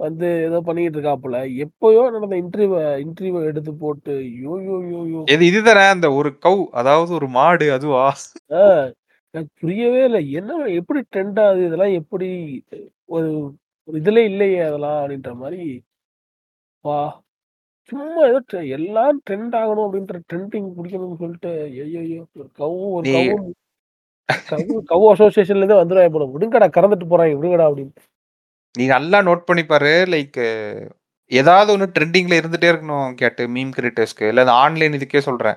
[0.00, 1.36] வந்து ஏதோ பண்ணிட்டு இருக்காப்புல.
[1.64, 2.70] எப்பயோ நடந்த இன்டர்வியூ
[3.04, 7.66] இன்டர்வியூ எடுத்து போட்டு யோ யோ யோ யோ இது இதுதானே அந்த ஒரு கவ் அதாவது ஒரு மாடு
[7.76, 8.04] அதுவா?
[9.34, 10.22] எனக்கு புரியவே இல்லை.
[10.40, 11.62] என்ன எப்படி ட்ரெண்ட் ஆகுது?
[11.68, 12.28] இதெல்லாம் எப்படி
[13.16, 13.30] ஒரு
[13.88, 15.62] ஒரு இதுல இல்லையே அதெல்லாம் அப்படின்ற மாதிரி.
[16.84, 16.98] வா
[17.92, 18.40] சும்மா ஏதோ
[18.76, 21.50] எல்லாம் ட்ரெண்ட் ஆகணும் அப்படின்ற ட்ரெண்டிங் பிடிக்கணும்னு சொல்லிட்டு
[21.84, 22.02] ஐயோ
[22.36, 23.10] ஒரு கவு ஒரு
[24.48, 26.26] கவு கவு அசோசியேஷன்ல இருந்தே வந்துடுவாங்க போல.
[26.34, 27.94] விடுங்கடா கறந்துட்டு போறாங்க விடுங்கடா அப்படின்னு.
[28.78, 30.38] நீ நல்லா நோட் பண்ணி பாரு லைக்
[31.30, 35.56] ஏதாவது ஒன்று ட்ரெண்டிங்ல இருந்துட்டே இருக்கணும் கேட்டு மீம் கிரியேட்டர்ஸ்க்கு இல்லை அந்த ஆன்லைன் இதுக்கே சொல்றேன்.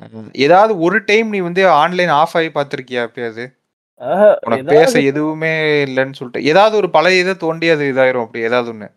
[0.00, 3.44] அஹ் ஏதாவது ஒரு டைம் நீ வந்து ஆன்லைன் ஆஃப் ஆகி பார்த்துருக்கியா எப்பயாவது?
[4.44, 6.44] உனக்கு பேச எதுவுமே இல்லைன்னு சொல்லிட்டு.
[6.44, 8.88] ஏதாவது ஒரு பழைய இதை தோண்டி அது இதாயிரும் அப்படி ஏதாவது ஒன்று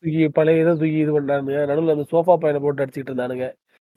[0.00, 3.46] தூக்கி பழைய இதை தூக்கி இது பண்ணானுங்க நடுவில் அந்த சோஃபா பையனை போட்டு அடிச்சிட்டு இருந்தானுங்க.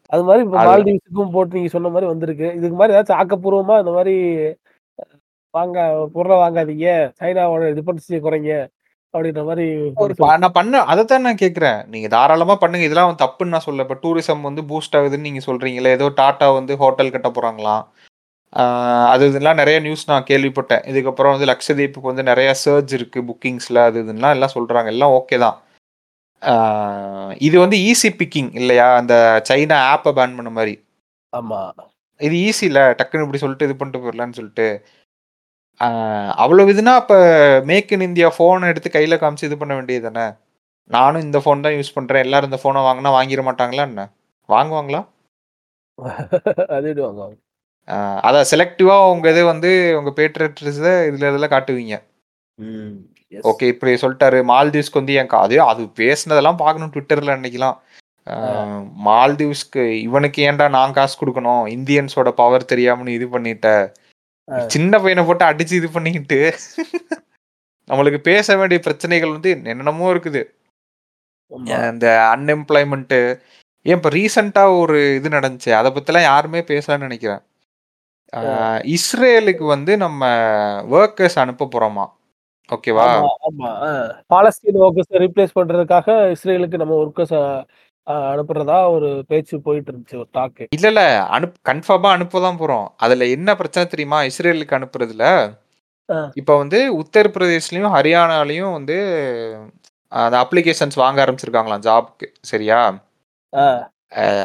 [0.05, 2.53] அது மாதிரி இப்போ அது- மால்தீவ்ஸுக்கும் போட்டு நீங்க சொன்ன மாதிரி வந்திருக்கு.
[2.55, 4.15] இதுக்கு மாதிரி ஏதாச்சும் ஆக்கப்பூர்வமா இந்த மாதிரி
[5.53, 5.79] வாங்க
[6.13, 6.87] பொருளை வாங்காதீங்க.
[7.19, 8.53] சைனாவோட பண்ணி குறைங்க.
[9.13, 9.65] அப்படின்ற மாதிரி
[10.03, 10.13] ஒரு
[10.43, 12.85] நான் பண்ண அதைத்தான் நான் கேட்குறேன் நீங்க தாராளமா பண்ணுங்க.
[12.87, 15.91] இதெல்லாம் தப்புன்னு நான் சொல்ல இப்போ டூரிசம் வந்து பூஸ்ட் ஆகுதுன்னு நீங்க சொல்றீங்களே.
[15.97, 17.83] ஏதோ டாட்டா வந்து ஹோட்டல் கட்ட போறாங்களாம்.
[19.13, 20.83] அது இதெல்லாம் நிறைய நியூஸ் நான் கேள்விப்பட்டேன்.
[20.91, 24.89] இதுக்கப்புறம் வந்து லக்ஷதீப்புக்கு வந்து நிறைய சர்ஜ் இருக்கு புக்கிங்ஸ்ல அது இதுலாம் எல்லாம் சொல்றாங்க.
[24.95, 25.57] எல்லாம் ஓகே தான்.
[27.47, 28.87] இது வந்து ஈஸி பிக்கிங் இல்லையா?
[29.01, 29.15] அந்த
[29.49, 30.75] சைனா ஆப்பை பேன் பண்ண மாதிரி.
[31.33, 31.61] ஆமா.
[32.19, 34.67] இது ஈஸி இல்ல டக்குன்னு இப்படி சொல்லிட்டு இது பண்ணிட்டு போயிடலான்னு சொல்லிட்டு.
[35.79, 37.13] ஆஹ் அவ்வளவு இதுனா அப்ப
[37.69, 40.25] மேக் இன் இந்தியா ஃபோன் எடுத்து கையில காமிச்சு இது பண்ண வேண்டியது தானே?
[40.89, 42.23] நானும் இந்த ஃபோன் தான் யூஸ் பண்றேன்.
[42.25, 44.03] எல்லாரும் இந்த ஃபோனை வாங்கினா வாங்கிட மாட்டாங்களா என்ன?
[44.49, 45.01] வாங்குவாங்களா?
[46.75, 46.89] அது
[48.27, 50.67] அதான் செலக்டிவா உங்க இது வந்து உங்க பேட்ரட்ஸ்
[51.09, 51.95] இதுல இதெல்லாம் காட்டுவீங்க.
[53.49, 54.39] ஓகே இப்படி சொல்லிட்டாரு.
[54.51, 57.77] மால்தீவ்ஸ்க்கு வந்து என் அது அது பேசுனதெல்லாம் பார்க்கணும் ட்விட்டர்ல அன்னைக்கெல்லாம்.
[59.07, 61.63] மால்தீவ்ஸ்க்கு இவனுக்கு ஏன்டா நான் காசு கொடுக்கணும்?
[61.77, 63.69] இந்தியன்ஸோட பவர் தெரியாம நீ இது பண்ணிட்ட.
[64.73, 66.39] சின்ன பையனை போட்டு அடிச்சு இது பண்ணிக்கிட்டு
[67.89, 70.41] நம்மளுக்கு பேச வேண்டிய பிரச்சனைகள் வந்து என்னென்னமோ இருக்குது.
[71.93, 73.19] இந்த அன்எம்ப்ளாய்மெண்ட்டு
[73.85, 77.43] ஏன் இப்போ ரீசெண்டாக ஒரு இது நடந்துச்சு அதை பற்றிலாம் யாருமே பேசலன்னு நினைக்கிறேன்.
[78.97, 80.21] இஸ்ரேலுக்கு வந்து நம்ம
[80.99, 82.05] ஒர்க்கர்ஸ் அனுப்ப போகிறோமா
[82.69, 83.07] ஓகேவா.
[84.33, 87.35] பாலஸ்தீன் ஒர்க்கர்ஸ் ரீப்ளேஸ் பண்றதுக்காக இஸ்ரேலுக்கு நம்ம ஒர்க்கர்ஸ்
[88.07, 91.03] அனுப்புறதா ஒரு பேச்சு போயிட்டு இருந்துச்சு ஒரு டாக்கு இல்ல இல்ல
[91.35, 92.87] அனுப் கன்ஃபார்மா அனுப்ப தான் போறோம்.
[92.99, 94.19] அதுல என்ன பிரச்சனை தெரியுமா?
[94.29, 95.25] இஸ்ரேலுக்கு அனுப்புறதுல.
[96.37, 98.97] இப்ப வந்து உத்தரப்பிரதேஷ்லயும் ஹரியானாலையும் வந்து
[100.11, 102.79] அந்த அப்ளிகேஷன்ஸ் வாங்க ஆரம்பிச்சிருக்காங்களாம் ஜாப்க்கு சரியா?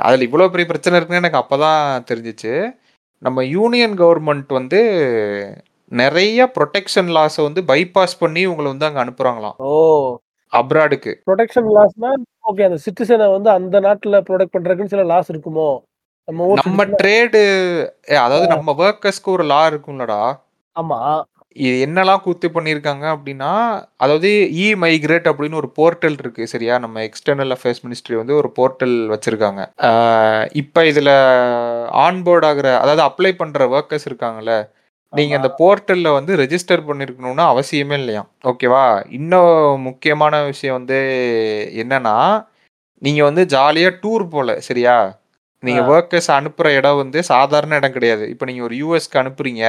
[0.04, 2.54] அதுல இவ்வளவு பெரிய பிரச்சனை இருக்குன்னு எனக்கு அப்பதான் தெரிஞ்சிச்சு.
[3.22, 4.80] நம்ம யூனியன் கவர்மெண்ட் வந்து
[5.92, 9.56] நிறைய ப்ரொடெக்ஷன் லாஸை வந்து பைபாஸ் பண்ணி உங்களை வந்து அங்க அனுப்புறாங்களாம்.
[9.66, 9.72] ஓ!
[10.52, 11.12] அப்ராடுக்கு.
[11.28, 12.10] ப்ரொடெக்ஷன் லாஸ்னா
[12.50, 15.70] ஓகே அந்த சிட்டிசனை வந்து அந்த நாட்டுல ப்ரொடெக்ட் பண்றதுக்குன்னு சில லாஸ் இருக்குமோ?
[16.28, 17.40] நம்ம நம்ம ட்ரேடு
[18.22, 20.20] அதாவது நம்ம ஒர்க்கர்ஸ்க்கு ஒரு லா இருக்கும்லடா.
[20.76, 20.98] ஆமா.
[21.56, 23.52] இது என்னெல்லாம் கூத்து பண்ணியிருக்காங்க அப்படின்னா
[23.96, 26.74] அதாவது இ மைக்ரேட் அப்படின்னு ஒரு போர்ட்டல் இருக்கு சரியா?
[26.78, 29.62] நம்ம எக்ஸ்டர்னல் அஃபேர்ஸ் மினிஸ்ட்ரி வந்து ஒரு போர்ட்டல் வச்சிருக்காங்க.
[30.62, 31.12] இப்போ இதில்
[32.04, 34.54] ஆன்போர்ட் ஆகுற அதாவது அப்ளை பண்ற ஒர்க்கர்ஸ் இருக்காங்கல்ல
[35.12, 38.22] நீங்க அந்த போர்ட்டல்ல வந்து ரெஜிஸ்டர் பண்ணிருக்கணும்னு அவசியமே இல்லையா?
[38.44, 40.98] ஓகேவா இன்னும் முக்கியமான விஷயம் வந்து
[41.82, 42.16] என்னன்னா
[43.02, 44.96] நீங்க வந்து ஜாலியா டூர் போல சரியா?
[45.62, 45.80] நீங்க.
[45.94, 48.28] ஒர்க்கர்ஸ் அனுப்புற இடம் வந்து சாதாரண இடம் கிடையாது.
[48.28, 49.64] இப்போ நீங்க ஒரு யூஎஸ்க்கு அனுப்புறீங்க.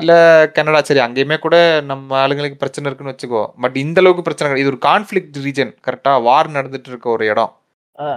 [0.00, 0.12] இல்ல
[0.52, 3.42] கனடா சரி அங்கேயுமே கூட நம்ம ஆளுங்களுக்கு பிரச்சனை இருக்குன்னு வச்சுக்கோ.
[3.60, 4.66] பட் இந்த அளவுக்கு பிரச்சனை கிடையாது.
[4.66, 7.52] இது ஒரு கான்ஃபிளிக்ட் ரீஜன் கரெக்டா வார் நடந்துட்டு இருக்க ஒரு இடம்.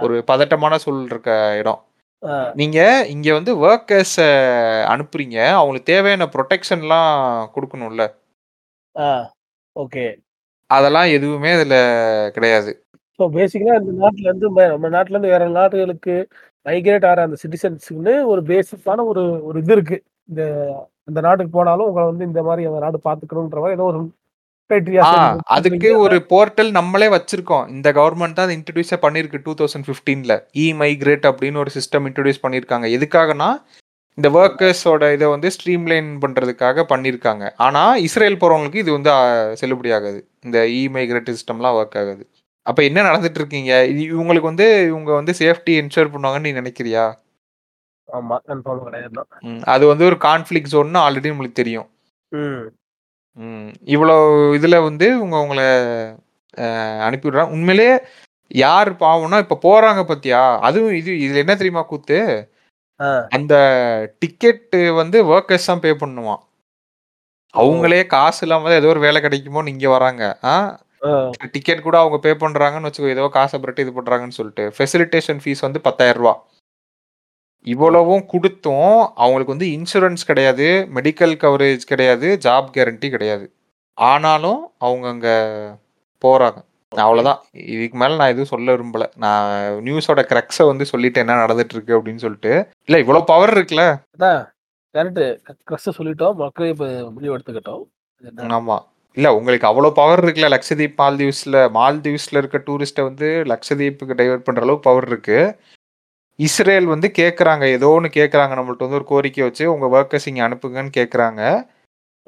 [0.02, 1.80] ஒரு பதட்டமான சூழல் இருக்க இடம்.
[2.54, 2.78] நீங்க
[3.14, 4.18] இங்க வந்து ஒர்க்கர்ஸ்
[4.92, 5.38] அனுப்புறீங்க.
[5.56, 7.10] அவங்களுக்கு தேவையான ப்ரொடெக்ஷன்லாம்
[7.54, 8.04] கொடுக்கணும்ல.
[9.76, 10.04] ஓகே.
[10.70, 11.76] அதெல்லாம் எதுவுமே இதுல
[12.36, 12.70] கிடையாது.
[13.18, 16.14] ஸோ பேசிக்கலா இந்த நாட்டுல இருந்து நம்ம நாட்டுல இருந்து வேற நாடுகளுக்கு
[16.66, 19.96] மைக்ரேட் ஆகிற அந்த சிட்டிசன்ஸுக்குன்னு ஒரு பேசிக்கான ஒரு ஒரு இது இருக்கு.
[20.28, 20.42] இந்த
[21.08, 24.00] அந்த நாட்டுக்கு போனாலும் உங்களை வந்து இந்த மாதிரி அந்த நாடு பாத்துக்கணுன்ற மாதிரி ஏதோ ஒரு
[25.44, 27.68] அதுக்கு ஒரு போர்ட்டல் நம்மளே வச்சிருக்கோம்.
[27.68, 32.86] இந்த கவர்மெண்ட் தான் இன்ட்ரடியூஸே பண்ணிருக்கு டூ தௌசண்ட் ஃபிஃப்டீன்ல இ மைக்ரேட் அப்படின்னு ஒரு சிஸ்டம் இன்ட்ரடியூஸ் பண்ணியிருக்காங்க.
[32.98, 33.62] எதுக்காகனா
[34.14, 37.52] இந்த ஒர்க்கர்ஸோட இதை வந்து ஸ்ட்ரீம்லைன் பண்றதுக்காக பண்ணியிருக்காங்க.
[37.56, 39.10] ஆனா இஸ்ரேல் போறவங்களுக்கு இது வந்து
[39.60, 42.30] செல்லுபடி ஆகாது இந்த இ மைக்ரேட் சிஸ்டம்லாம் ஒர்க் ஆகாது.
[42.62, 47.14] அப்ப என்ன நடந்துட்டு இருக்கீங்க இது- இவங்களுக்கு வந்து இவங்க வந்து சேஃப்டி என்ஷூர் பண்ணுவாங்கன்னு நீ நினைக்கிறியா?
[48.12, 49.26] ஆமா கன்ஃபார்ம் கிடையாது.
[49.64, 51.88] அது வந்து ஒரு கான்ஃபிளிக் ஜோன்னு ஆல்ரெடி நம்மளுக்கு தெரியும்.
[53.38, 53.68] ம்.
[53.86, 54.16] இவ்வளோ
[54.56, 55.66] இதுல வந்து உங்க உங்களை
[57.06, 57.94] அனுப்பி விடுறாங்க உண்மையிலேயே
[58.60, 60.42] யார் பாவம்னா இப்ப போறாங்க பாத்தியா?
[60.60, 62.18] அதுவும் இது இதுல என்ன தெரியுமா கூத்து.
[63.36, 63.54] அந்த
[64.22, 64.66] டிக்கெட்
[65.00, 66.42] வந்து ஒர்க்கர்ஸ் தான் பே பண்ணுவான்.
[67.54, 70.22] அவங்களே காசு இல்லாம தான் ஏதோ ஒரு வேலை கிடைக்குமோ இங்க வராங்க.
[70.46, 70.54] ஆ.
[71.54, 74.66] டிக்கெட் கூட அவங்க பே பண்றாங்கன்னு வச்சுக்கோ ஏதோ காசை புரட்டி இது பண்றாங்கன்னு சொல்லிட்டு.
[74.76, 76.34] ஃபெசிலிட்டேஷன் ஃபீஸ் வந்து பத்தாயிரம் ரூபா.
[77.66, 83.46] இவ்வளவும் கொடுத்தும் அவங்களுக்கு வந்து இன்சூரன்ஸ் கிடையாது மெடிக்கல் கவரேஜ் கிடையாது ஜாப் கேரண்டி கிடையாது.
[83.98, 85.28] ஆனாலும் அவங்க அங்க
[86.22, 86.58] போறாங்க.
[86.92, 87.40] அவ்வளவுதான்.
[87.52, 89.04] இதுக்கு மேல நான் எதுவும் சொல்ல விரும்பல.
[89.16, 89.50] நான்
[89.84, 92.52] நியூஸோட கிரக்ஸ வந்து சொல்லிட்டு என்ன நடந்துட்டு இருக்கு அப்படின்னு சொல்லிட்டு.
[92.84, 93.84] இல்ல இவ்வளவு பவர் இருக்குல்ல.
[94.14, 94.42] அதான்
[94.94, 95.22] கரெக்ட்
[95.70, 96.34] க்ரஷ் சொல்லிட்டோம்.
[96.34, 97.82] மக்கள் இப்ப முடிவு எடுத்துக்கிட்டோம்.
[98.24, 98.58] அது என்ன?
[98.58, 98.76] ஆமா.
[99.16, 100.48] இல்ல உங்களுக்கு அவ்வளவு பவர் இருக்குல்ல.
[100.48, 105.38] லக்ஷதீப் மால்தீவ்ஸ்ல மால்தீவ்ஸ்ல இருக்க டூரிஸ்ட வந்து லக்ஷதீப்புக்கு டைவர்ட் பண்ற அளவுக்கு பவர் இருக்கு.
[106.38, 107.64] இஸ்ரேல் வந்து கேக்குறாங்க.
[107.66, 108.54] ஏதோ ஒன்று கேக்குறாங்க.
[108.54, 111.42] நம்மள்ட்ட வந்து ஒரு கோரிக்கை வச்சு உங்க ஒர்க்கர்ஸ் இங்க அனுப்புங்கன்னு கேக்குறாங்க.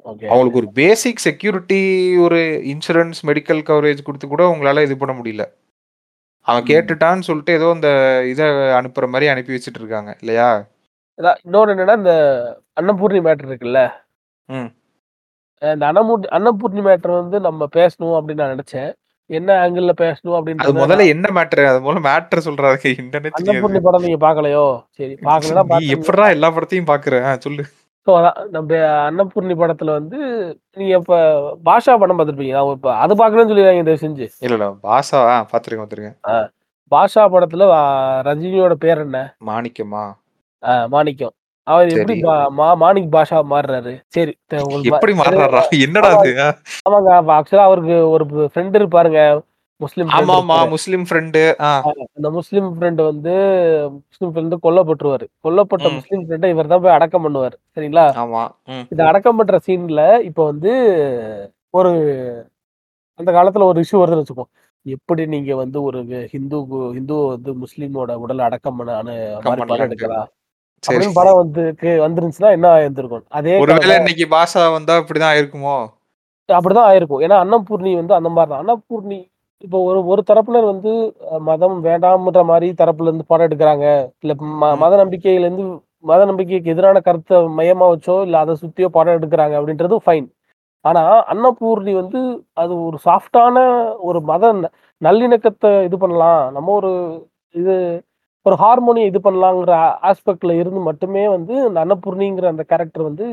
[0.05, 0.27] Okay.
[0.27, 1.79] அவங்களுக்கு ஒரு பேசிக் செக்யூரிட்டி
[2.17, 5.45] ஒரு இன்சூரன்ஸ் மெடிக்கல் கவரேஜ் கொடுத்து கூட உங்களால இது பண்ண முடியல.
[6.41, 6.63] அவன்.
[6.63, 7.89] கேட்டுட்டான்னு சொல்லிட்டு ஏதோ இந்த
[8.29, 10.17] இதை அனுப்புற மாதிரி அனுப்பி வச்சிட்டு இருக்காங்க.
[10.19, 10.65] இல்லையா?
[11.17, 12.13] அதான் இன்னொன்னு என்னன்னா இந்த
[12.81, 13.93] அன்னபூர்ணி மேட்டர் இருக்குல்ல?
[14.49, 14.69] ம்.
[15.61, 18.93] இந்த அன்னமூர்ணி அன்னபூர்ணி மேட்டர் வந்து நம்ம பேசணும் அப்படின்னு நான் நினைச்சேன்.
[19.29, 23.39] என்ன ஆங்கிள் பேசணும் அது அப்படின்னு முதல்ல என்ன மேட்ரு அது முதல்ல மேட்ரு சொல்றாரு என்னன்னு தெரியாது.
[23.39, 24.65] அன்னபூர்ணி படம் நீங்க பாக்கலையோ
[24.97, 25.79] சரி பாக்கலன்னா.
[25.95, 27.65] எப்படா எல்லா படத்தையும் பாக்குற ஆ, சொல்லு.
[28.07, 30.19] So, அதான் நம்ம அன்னபூர்ணி படத்துல வந்து
[30.77, 31.15] நீங்க இப்ப
[31.65, 34.27] பாஷா படம் பார்த்திருப்பீங்க இப்ப அது பாக்கலன்னு சொல்லிடுறாங்க தயவு செஞ்சு.
[34.41, 35.01] இல்ல இல்ல ஆ,
[35.47, 36.15] பாத்துருக்கேன் பாத்துருக்கேன்
[36.91, 37.63] பாஷா படத்துல
[38.25, 39.19] ரஜினியோட பேர் என்ன?
[39.47, 40.03] மாணிக்கமா
[40.91, 41.33] மாணிக்கம்.
[41.67, 42.15] அவர் எப்படி
[42.81, 43.93] மாணிக் பாஷா மாறுறாரு?
[44.07, 44.33] சரி
[44.91, 45.61] எப்படி மாறுறாரா?
[45.85, 46.31] என்னடா அது
[46.87, 49.21] ஆமாங்க ஆக்சுவலா அவருக்கு ஒரு ஃப்ரெண்ட் இருப்பாருங்க
[49.81, 50.57] முஸ்லீம் ஆமா.
[50.71, 51.41] முஸ்லிம் ஃப்ரெண்டு
[52.13, 53.33] அந்த முஸ்லீம் ஃப்ரெண்ட் வந்து
[53.97, 55.25] முஸ்லீம் ஃப்ரெண்ட் கொல்லப்பட்டுருவாரு.
[55.45, 55.87] கொல்லப்பட்ட.
[55.97, 58.05] முஸ்லீம் ஃப்ரெண்டை இவர் தான் போய் அடக்கம் பண்ணுவார் சரிங்களா?
[58.23, 58.43] ஆமா
[59.09, 60.71] அடக்கம் பண்ற சீன்ல இப்ப வந்து
[61.73, 61.91] ஒரு
[63.19, 64.47] அந்த காலத்துல ஒரு இஷ்யூ வருதுன்னு வச்சுக்கோ
[64.85, 65.99] எப்படி நீங்க வந்து ஒரு
[66.33, 66.57] ஹிந்து
[66.93, 69.79] ஹிந்து வந்து முஸ்லீமோட உடல் அடக்கம் பண்ண.
[69.85, 70.27] எடுக்கலாம்?
[70.83, 71.63] அப்படின்னு படம் வந்து
[72.05, 73.25] வந்துருந்துச்சுன்னா என்ன ஆயிருந்திருக்கும்?
[73.39, 75.77] அதே ஒருவேளை இன்னைக்கு பாஷா வந்தா இப்படிதான் ஆயிருக்குமோ?
[76.49, 77.23] அப்படிதான் ஆயிருக்கும்.
[77.25, 79.19] ஏன்னா அன்னபூர்ணி வந்து அந்த மாதிரி தான் அன்னபூர்ணி
[79.63, 80.91] இப்போ ஒரு ஒரு தரப்பினர் வந்து
[81.49, 83.85] மதம் வேண்டாம்ன்ற மாதிரி தரப்புல இருந்து படம் எடுக்கிறாங்க.
[84.23, 84.33] இல்ல.
[84.83, 85.65] மத நம்பிக்கையில இருந்து
[86.09, 90.27] மத நம்பிக்கைக்கு எதிரான கருத்தை மையமா வச்சோ இல்ல அதை சுத்தியோ படம் எடுக்கிறாங்க அப்படின்றது ஃபைன்
[90.85, 92.19] ஆனா அன்னபூர்ணி வந்து
[92.61, 93.55] அது ஒரு சாஃப்டான
[94.09, 94.43] ஒரு மத
[95.01, 96.43] நல்லிணக்கத்தை இது பண்ணலாம்.
[96.55, 96.91] நம்ம ஒரு
[97.55, 97.75] இது
[98.47, 99.73] ஒரு ஹார்மோனி இது பண்ணலாங்கிற
[100.09, 103.25] ஆஸ்பெக்ட்ல இருந்து மட்டுமே வந்து அந்த அன்னபூர்ணிங்கிற அந்த கேரக்டர் வந்து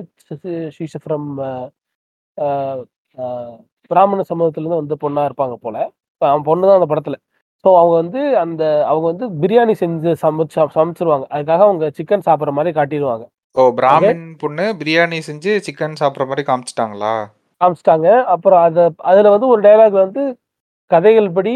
[1.05, 1.29] ஃப்ரம்
[3.91, 5.77] பிராமண சமூகத்துல இருந்து வந்த பொண்ணா இருப்பாங்க போல.
[6.15, 7.17] இப்ப அவன் பொண்ணு தான் அந்த படத்துல.
[7.65, 11.27] ஸோ அவங்க வந்து அந்த அவங்க வந்து பிரியாணி செஞ்சு சமைச்சு சமைச்சிருவாங்க.
[11.35, 13.25] அதுக்காக அவங்க சிக்கன் சாப்பிட்ற மாதிரி காட்டிடுவாங்க.
[13.57, 17.15] ஓ பிராமின் பொண்ணு பிரியாணி செஞ்சு சிக்கன் சாப்பிடுற மாதிரி காமிச்சிட்டாங்களா?
[17.61, 18.09] காமிச்சிட்டாங்க.
[18.35, 18.79] அப்புறம் அத
[19.11, 20.25] அதுல வந்து ஒரு டயலாக் வந்து
[20.91, 21.53] கதைகள் படி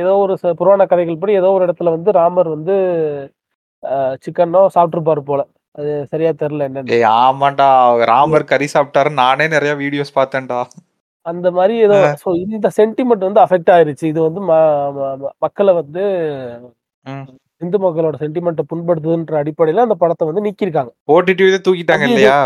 [0.00, 2.74] ஏதோ ஒரு புராண கதைகள் படி ஏதோ ஒரு இடத்துல வந்து ராமர் வந்து
[4.24, 5.40] சிக்கனோ சாப்பிட்டுருப்பாரு போல.
[5.74, 6.98] அது சரியா தெரியல என்னன்னு.
[7.24, 7.66] ஆமாண்டா.
[8.12, 10.60] ராமர் கறி சாப்பிட்டாரு நானே நிறைய வீடியோஸ் பார்த்தேன்டா.
[11.26, 14.04] அந்த மாதிரி ஏதோ ஸோ இந்த சென்டிமெண்ட் வந்து அஃபெக்ட் ஆயிருச்சு.
[14.12, 14.40] இது வந்து
[15.44, 16.04] மக்களை வந்து.
[17.62, 20.90] இந்து மக்களோட சென்டிமெண்ட்டை புண்படுத்துதுன்ற அடிப்படையில அந்த படத்தை வந்து நீக்கியிருக்காங்க.
[21.14, 22.36] ஓடிடி இதை தூக்கிட்டாங்க இல்லையா?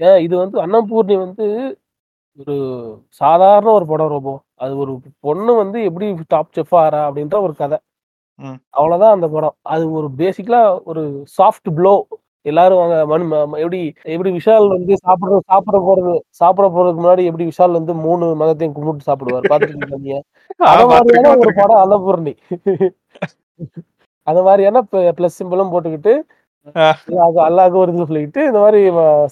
[0.00, 1.46] ஏன் இது வந்து அன்னபூர்ணி வந்து
[2.40, 2.54] ஒரு
[3.20, 4.30] சாதாரண ஒரு படம் ரொம்ப
[4.62, 7.78] அது ஒரு பொண்ணு வந்து எப்படி டாப் செஃப் ஆறா அப்படின்ற ஒரு கதை.
[8.74, 11.02] அவ்வளவுதான் அந்த படம் அது ஒரு பேசிக்கலா ஒரு
[11.38, 11.94] சாஃப்ட் ப்ளோ
[12.46, 13.24] எல்லாரும் வாங்க மண்
[13.62, 13.80] எப்படி
[14.12, 19.08] எப்படி விஷால் வந்து சாப்பிடுற சாப்பிட போறது சாப்பிட போறதுக்கு முன்னாடி எப்படி விஷால் வந்து மூணு மதத்தையும் கும்பிட்டு
[19.08, 20.16] சாப்பிடுவார் பாத்துருக்கீங்க
[20.66, 21.52] அந்த மாதிரியான ஒரு.
[21.60, 22.34] படம் அன்னபூர்ணி
[24.26, 24.80] அந்த மாதிரியான
[25.16, 26.14] பிளஸ் சிம்பிளும் போட்டுக்கிட்டு.
[27.46, 28.80] அல்லாஹ் இது சொல்லிட்டு இந்த மாதிரி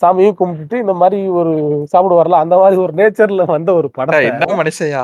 [0.03, 1.53] சாமியும் கும்பிட்டுட்டு இந்த மாதிரி ஒரு
[1.93, 3.89] சாப்பிடுவார்ல அந்த மாதிரி ஒரு நேச்சர்ல வந்த ஒரு
[4.31, 5.03] என்ன மனுஷயா?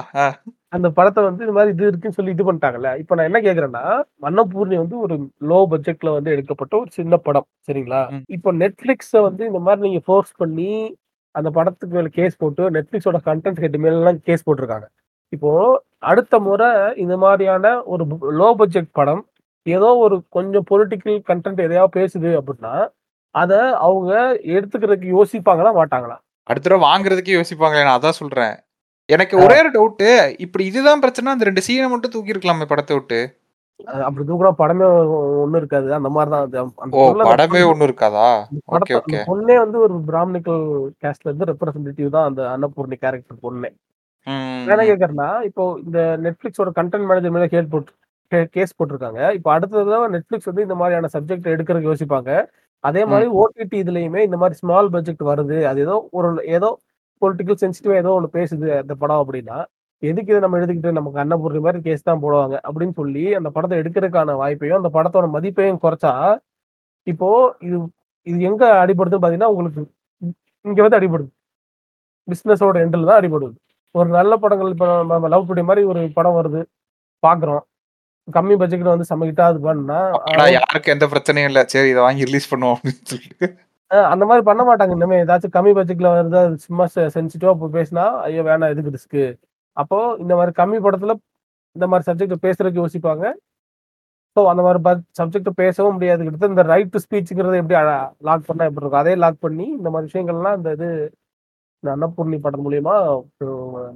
[0.77, 2.91] அந்த படத்தை வந்து இந்த மாதிரி இது இருக்குன்னு சொல்லி இது பண்ணிட்டாங்கல்ல.
[3.03, 3.85] இப்ப நான் என்ன கேக்குறேன்னா
[4.25, 5.15] மன்னபூர்ணி வந்து ஒரு
[5.51, 8.01] லோ பட்ஜெட்ல வந்து எடுக்கப்பட்ட ஒரு சின்ன படம் சரிங்களா.
[8.37, 10.71] இப்போ நெட்ஃபிளிக்ஸ வந்து இந்த மாதிரி நீங்க ஃபோர்ஸ் பண்ணி
[11.35, 14.87] அந்த படத்துக்கு மேல கேஸ் போட்டு நெட்ஃபிளிக்ஸோட கண்டென்ட் ஹெட் மேல எல்லாம் கேஸ் போட்டிருக்காங்க.
[15.33, 15.51] இப்போ
[16.11, 16.69] அடுத்த முறை
[17.05, 18.05] இந்த மாதிரியான ஒரு
[18.41, 19.23] லோ பட்ஜெட் படம்
[19.67, 22.75] ஏதோ ஒரு கொஞ்சம் பொலிட்டிக்கல் கண்டென்ட் எதையாவது பேசுது அப்படின்னா
[23.35, 23.53] அத
[23.87, 24.13] அவங்க
[24.57, 26.17] எடுத்துக்கிறதுக்கு யோசிப்பாங்களா மாட்டாங்களா?
[26.51, 28.55] அடுத்த தடவை வாங்குறதுக்கே யோசிப்பாங்களே நான் அதான் சொல்றேன்.
[29.09, 30.07] எனக்கு ஒரே ஒரு டவுட்
[30.45, 33.19] இப்படி இதுதான் பிரச்சனை அந்த ரெண்டு சீனை மட்டும் தூக்கி இருக்கலாமே படத்தை விட்டு.
[34.07, 34.87] அப்படி தூக்குனா படமே
[35.43, 36.39] ஒண்ணும் இருக்காது அந்த பொருளை
[36.85, 38.29] அந்த படமே ஒண்ணும் இருக்காதா?
[38.77, 39.19] Okay okay.
[39.31, 40.63] பொண்ணே வந்து ஒரு பிராமணிக்கல்
[41.03, 43.71] கேஸ்ட்ல இருந்து ரெப்ரசன்டேட்டிவ் தான் அந்த அன்னபூர்ணி கேரக்டர் பொண்ணே.
[44.73, 47.93] என்ன கேக்குறேன்னா இப்போ இந்த நெட்ஃபிளிக்ஸோட கண்டென்ட் மேனேஜர் மேல கேஸ் போட்டு
[48.57, 49.21] கேஸ் போட்டிருக்காங்க.
[49.39, 52.31] இப்போ அடுத்த தடவை நெட்ஃபிளிக்ஸ் வந்து இந்த மாதிரியான சப்ஜெக்ட் எடுக்கிறதுக்கு யோசிப்பாங்க.
[52.85, 55.59] அதே மாதிரி ஓடிடி இதுலயுமே இந்த மாதிரி ஸ்மால் பட்ஜெட் வருது.
[55.71, 56.71] அது ஏதோ ஒரு ஏதோ
[57.23, 59.59] பொலிட்டிக்கல் சென்சிட்டிவா ஏதோ ஒன்று பேசுது அந்த படம் அப்படின்னா
[60.03, 64.35] எதுக்கு இதை நம்ம எடுத்துக்கிட்டு நமக்கு அன்னபூர்ணி மாதிரி கேஸ் தான் போடுவாங்க அப்படின்னு சொல்லி அந்த படத்தை எடுக்கிறதுக்கான
[64.41, 66.13] வாய்ப்பையும் அந்த படத்தோட மதிப்பையும் குறைச்சா
[67.07, 67.29] இப்போ
[67.67, 67.79] இது
[68.27, 69.83] இது எங்க அடிபடுதுன்னு பாத்தீங்கன்னா உங்களுக்கு
[70.65, 71.31] இங்க வந்து அடிபடுது.
[72.29, 73.55] பிசினஸோட எண்டில் தான் அடிபடுது.
[73.95, 76.61] ஒரு நல்ல படங்கள் இப்போ நம்ம லவ் டுடே மாதிரி ஒரு படம் வருது.
[77.23, 77.63] பாக்குறோம்.
[78.35, 79.99] கம்மி பட்ஜெட்ல வந்து சமைக்கிட்டா அது பண்ணா
[80.57, 81.61] யாருக்கு எந்த பிரச்சனையும் இல்ல.
[81.73, 83.47] சரி இதை வாங்கி ரிலீஸ் பண்ணுவோம் அப்படின்னு சொல்லிட்டு.
[84.13, 84.95] அந்த மாதிரி பண்ண மாட்டாங்க.
[84.99, 86.85] இனிமே ஏதாச்சும் கம்மி பட்ஜெட்ல வருது அது சும்மா
[87.17, 89.25] சென்சிட்டிவா பேசினா ஐயோ வேணாம் எதுக்கு ரிஸ்க்கு
[89.83, 91.15] அப்போ இந்த மாதிரி கம்மி படத்துல
[91.77, 93.25] இந்த மாதிரி சப்ஜெக்ட் பேசுறதுக்கு யோசிப்பாங்க.
[94.37, 94.81] ஸோ அந்த மாதிரி
[95.19, 96.25] சப்ஜெக்ட் பேசவும் முடியாது.
[96.27, 97.77] கிட்ட இந்த ரைட் டு ஸ்பீச்சுங்கிறத எப்படி
[98.29, 99.03] லாக் பண்ணா எப்படி இருக்கும்?
[99.05, 100.89] அதே லாக் பண்ணி இந்த மாதிரி விஷயங்கள்லாம் இந்த இது
[101.83, 102.95] இந்த அன்னபூர்ணி படம் மூலியமா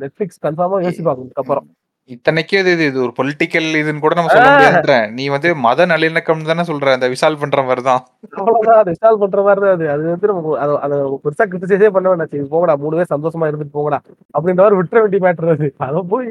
[0.03, 1.23] நெட்ஃபிளிக்ஸ் கன்ஃபார்மா யோசிப்பாங்க.
[1.27, 1.69] இதுக்கப்புறம்.
[2.09, 4.55] இத்தனைக்கு இது இது- ஒரு பொலிட்டிக்கல் இதுன்னு கூட நம்ம சொல்ல ஆ.
[4.55, 4.95] முடியாதுன்ற.
[5.11, 8.01] நீ வந்து மத நல்லிணக்கம் தானே சொல்ற அந்த விசால் பண்ற மாதிரி தான்
[8.35, 9.87] அவ்வளவுதான் அது இன்ஸ்டால் பண்ற மாதிரி தான் அது.
[9.91, 13.77] அது வந்து நமக்கு அதை அதை பெருசா கிரிட்டிசைஸே பண்ண வேண்டாம் சரி போங்கடா மூணு பேர் சந்தோஷமா இருந்துட்டு
[13.77, 13.99] போங்கடா
[14.35, 15.69] அப்படின்ற மாதிரி விட்டுற வேண்டிய மேட்டர் அது.
[15.81, 16.31] அதை போய்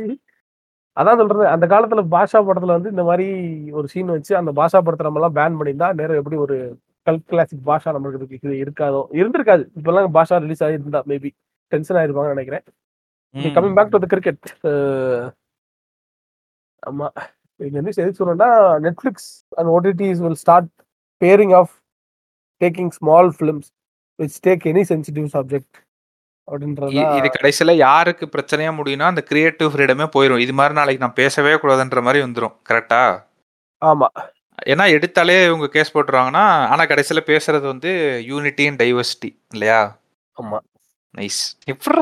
[0.98, 1.46] அதான் சொல்றது.
[1.48, 3.28] அந்த காலத்துல பாஷா படத்துல வந்து இந்த மாதிரி
[3.72, 6.56] ஒரு சீன் வச்சு அந்த பாஷா படத்தை நம்ம எல்லாம் பேன் பண்ணியிருந்தா நேரம் எப்படி ஒரு
[7.08, 9.02] கல் கிளாசிக் பாஷா நம்மளுக்கு இது இருக்காதோ?
[9.14, 9.64] இருந்திருக்காது.
[9.78, 11.30] இப்பெல்லாம் பாஷா ரிலீஸ் ஆகிருந்தா மேபி
[11.72, 12.66] டென்ஷன் ஆயிருப்பாங்கன்னு நினைக்கிறேன்.
[13.54, 14.44] Coming back to the cricket
[16.84, 17.08] ஆமா.
[17.60, 18.50] இங்க வந்து எதுக்கு சொல்றேன்னா
[18.80, 20.70] Netflix and OTTs will start
[21.22, 21.74] barring of
[22.62, 23.70] taking small films
[24.20, 25.78] which take any sensitive subject
[26.48, 31.54] அப்படின்றது இது கடைசியில யாருக்கு பிரச்சனையா முடியும்னா அந்த கிரியேட்டிவ் ஃப்ரீடமே போயிடும் இது மாதிரி நாளைக்கு நான் பேசவே
[31.56, 32.56] கூடாதுன்ற மாதிரி வந்துரும்.
[32.70, 33.02] கரெக்டா
[33.82, 34.08] ஆமா.
[34.68, 37.92] ஏன்னா எடுத்தாலே இவங்க கேஸ் போட்டுருவாங்கன்னா ஆனா கடைசியில பேசுறது வந்து
[38.28, 39.80] யூனிட்டி அண்ட் டைவர்சிட்டி இல்லையா?
[40.38, 40.58] ஆமா.
[41.16, 42.02] நைஸ் எப்படி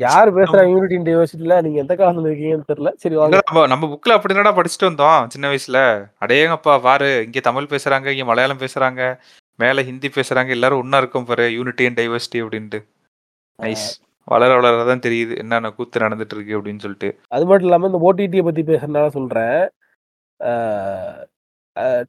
[0.00, 2.90] யார் பேசுறா யூனிட்டி இன் டைவர்சிட்டில நீங்க எந்த காலத்துல இருக்கீங்கன்னு தெரியல.
[3.02, 3.38] சரி வாங்க.
[3.48, 5.78] நம்ம நம்ம புக்ல அப்படிதானடா படிச்சுட்டு வந்தோம் சின்ன வயசுல.
[6.24, 9.02] அடேங்கப்பா பாரு இங்க தமிழ் பேசுறாங்க இங்க மலையாளம் பேசுறாங்க
[9.58, 12.80] மேல ஹிந்தி பேசுறாங்க எல்லாரும் ஒண்ணா இருக்கும் பாரு யூனிட்டி அண்ட் டைவர்சிட்டி அப்படின்ட்டு.
[13.58, 13.88] நைஸ்
[14.28, 17.08] வளர வளர தான் தெரியுது என்னென்ன கூத்து நடந்துட்டு இருக்கு அப்படின்னு சொல்லிட்டு.
[17.34, 19.58] அது மட்டும் இல்லாம இந்த ஓடிடியை பத்தி பேசுறதுனால சொல்றேன்.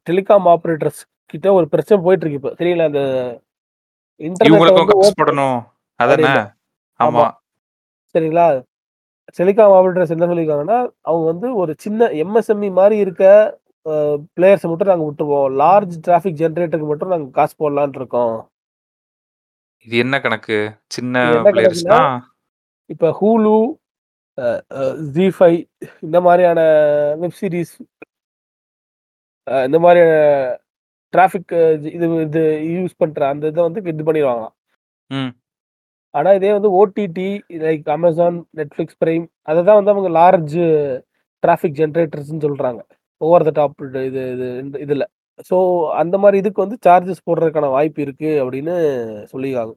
[0.08, 2.52] டெலிகாம் ஆபரேட்டர்ஸ் கிட்ட ஒரு பிரச்சனை போயிட்டு இருக்கு இப்போ.
[2.60, 3.02] தெரியல அந்த
[4.20, 5.58] இன்டர்நெட் போடணும்
[6.00, 6.32] அதானே.
[7.00, 7.26] ஆமா.
[8.14, 8.46] சரிங்களா?
[9.38, 13.24] டெலிகாம் ஆபரேட்டர்ஸ் என்ன சொல்லியிருக்காங்கன்னா அவங்க வந்து ஒரு சின்ன எம்எஸ்எம்இ மாதிரி இருக்க
[14.36, 15.48] பிளேயர்ஸை மட்டும் நாங்கள் விட்டுருவோம்.
[15.60, 18.36] லார்ஜ் டிராஃபிக் ஜென்ரேட்டருக்கு மட்டும் நாங்கள் காசு போடலான்னு இருக்கோம்.
[19.86, 20.58] இது என்ன கணக்கு?
[20.96, 22.00] சின்ன பிளேயர்ஸ்னா
[22.90, 23.54] இப்போ ஹூலு
[25.16, 25.58] ஜி ஃபைவ்
[26.06, 26.60] இந்த மாதிரியான
[27.22, 27.74] வெப் சீரிஸ்
[29.66, 30.12] இந்த மாதிரியான
[31.14, 31.52] டிராஃபிக்
[31.96, 32.42] இது இது
[32.76, 34.54] யூஸ் பண்ற அந்த இதை வந்து இது பண்ணிடுவாங்களாம்.
[35.10, 35.32] ம்.
[36.14, 37.28] ஆனா இதே வந்து OTT
[37.64, 40.56] like Amazon Netflix Prime அதை தான் வந்து அவங்க லார்ஜ்
[41.42, 42.80] டிராஃபிக் ஜென்ரேட்டர்ஸ்னு சொல்றாங்க.
[43.20, 45.04] ஓவர் த டாப் இது இது இந்த இதுல.
[45.50, 45.56] ஸோ
[46.02, 48.74] அந்த மாதிரி இதுக்கு வந்து சார்ஜஸ் போடுறதுக்கான வாய்ப்பு இருக்கு அப்படின்னு
[49.32, 49.74] சொல்லியிருக்காங்க.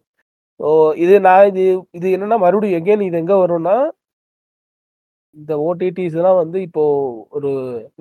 [0.60, 0.68] ஸோ
[1.04, 1.64] இது நான் இது
[1.98, 3.76] இது என்னன்னா மறுபடியும் எகெயின் இது எங்க வரும்னா
[5.36, 6.84] இந்த ஓடிடிஸ்லாம் வந்து இப்போ
[7.38, 7.50] ஒரு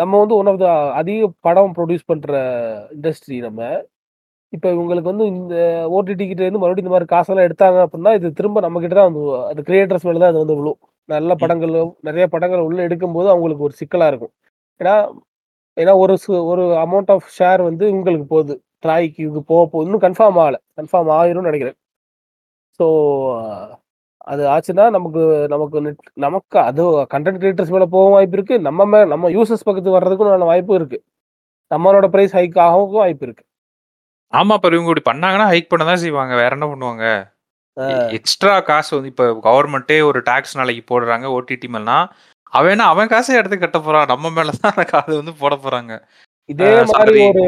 [0.01, 0.69] நம்ம வந்து ஒன் ஆஃப் த
[1.01, 2.33] அதிக படம் ப்ரொடியூஸ் பண்ற
[2.97, 3.61] இண்டஸ்ட்ரி நம்ம
[4.55, 5.55] இப்போ இவங்களுக்கு வந்து இந்த
[5.91, 9.47] ஓடிடி கிட்ட இருந்து மறுபடியும் இந்த மாதிரி காசெல்லாம் எடுத்தாங்க அப்படின்னா இது திரும்ப நம்ம கிட்ட தான் வந்து
[9.47, 10.79] அது கிரியேட்டர்ஸ் மேல தான் அது வந்து விழும்.
[11.05, 14.33] நல்ல படங்கள் நிறைய படங்கள் உள்ள எடுக்கும்போது அவங்களுக்கு ஒரு சிக்கலா இருக்கும்.
[14.79, 15.13] ஏன்னா
[15.81, 18.63] ஏன்னா ஒரு சு- ஒரு அமௌண்ட் ஆஃப் ஷேர் வந்து உங்களுக்கு போகுது.
[18.87, 19.85] ட்ராய்க்கு இது போக போகுது.
[19.85, 20.57] இன்னும் கன்ஃபார்ம் ஆகலை.
[20.81, 21.75] கன்ஃபார்ம் ஆயிரும்னு நினைக்கிறேன்.
[22.79, 22.87] ஸோ
[24.17, 28.61] அது ஆச்சுன்னா நமக்கு நமக்கு net- நமக்கு அது கண்டென்ட் கிரியேட்டர்ஸ் மேல போக வாய்ப்பு இருக்கு.
[28.61, 31.03] நம்ம மே நம்ம யூசர்ஸ் பக்கத்து வர்றதுக்கும் நல்ல வாய்ப்பு இருக்கு.
[31.75, 33.45] நம்மளோட பிரைஸ் ஹைக் ஆகவும் வாய்ப்பு இருக்கு.
[34.33, 36.33] ஆமா இப்ப இவங்க இப்படி பண்ணாங்கன்னா ஹைக் பண்ண தான் செய்வாங்க.
[36.35, 37.05] வேற என்ன பண்ணுவாங்க?
[38.19, 41.99] எக்ஸ்ட்ரா காசு வந்து இப்ப கவர்மெண்ட்டே ஒரு டாக்ஸ் நாளைக்கு போடுறாங்க ஓடிடி மேலனா.
[42.53, 44.11] அவன் அவன் காசை எடுத்து கட்ட போறான்.
[44.13, 45.93] நம்ம மேலதான் அந்த காசு வந்து போட போறாங்க.
[46.49, 47.23] இதே மாதிரி.
[47.33, 47.45] ஒரு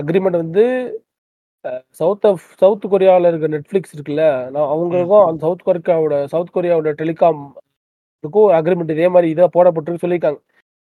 [0.00, 0.64] அக்ரிமெண்ட் வந்து
[2.00, 7.42] சவுத் ஆஃப் சவுத் கொரியாவில் இருக்க நெட்ஃபிளிக்ஸ் இருக்குல்ல நான் அவங்களுக்கும் அந்த சவுத் கொரியாவோட சவுத் கொரியாவோட டெலிகாம்
[8.24, 10.40] இதுக்கும் அக்ரிமெண்ட் இதே மாதிரி இதாக போடப்பட்டிருக்கு சொல்லியிருக்காங்க.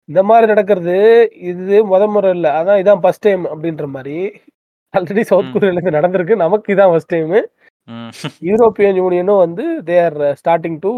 [0.08, 0.96] இந்த மாதிரி நடக்கிறது
[1.50, 2.50] இது முத முறை இல்லை.
[2.52, 4.16] அதான் இதான் ஃபர்ஸ்ட் டைம் அப்படின்ற மாதிரி
[4.98, 5.52] ஆல்ரெடி சவுத்.
[5.54, 6.34] கொரியால இருந்து நடந்திருக்கு.
[6.44, 7.34] நமக்கு இதான் ஃபர்ஸ்ட் டைம்.
[8.48, 10.92] யூரோப்பியன் யூனியனும் வந்து தே ஆர் ஸ்டார்டிங் டு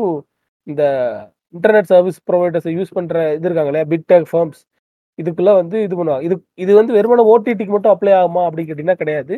[0.66, 0.82] இந்த
[1.54, 4.60] இன்டர்நெட் சர்வீஸ் ப்ரொவைடர்ஸை யூஸ் பண்ற இது இருக்காங்களே பிக் டெக் ஃபார்ம்ஸ்
[5.18, 6.24] இதுக்குள்ள வந்து இது பண்ணுவாங்க.
[6.28, 6.34] இது
[6.64, 9.36] இது வந்து வெறுமனே ஓடிடிக்கு மட்டும் அப்ளை ஆகுமா அப்படின்னு கேட்டிங்கன்னா கிடையாது.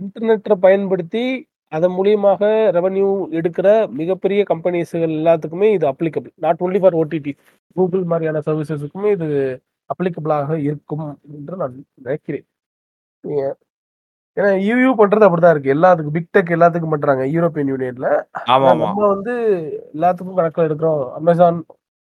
[0.00, 1.24] இன்டர்நெட்டை பயன்படுத்தி
[1.72, 2.42] அதன் மூலியமாக
[2.76, 3.08] ரெவன்யூ
[3.38, 3.68] எடுக்கிற
[4.00, 7.32] மிகப்பெரிய கம்பெனிஸ்கள் எல்லாத்துக்குமே இது applicable not only for OTT
[7.76, 9.28] Google மாதிரியான சர்வீசஸுக்குமே இது
[9.90, 11.06] அப்ளிகபிளாக இருக்கும்
[11.36, 12.46] என்று நான் நினைக்கிறேன்.
[13.28, 13.54] ஏ-
[14.36, 15.74] ஏன்னா யூ பண்றது அப்படிதான் இருக்கு.
[15.74, 17.24] எல்லாத்துக்கும் பிக் டெக் எல்லாத்துக்கும் பண்றாங்க.
[17.26, 18.08] யூரோப்பியன் யூனியன்ல
[18.76, 19.34] நம்ம வந்து
[19.94, 21.12] எல்லாத்துக்கும் கணக்கில் எடுக்கிறோம்.
[21.12, 21.64] அமேசான்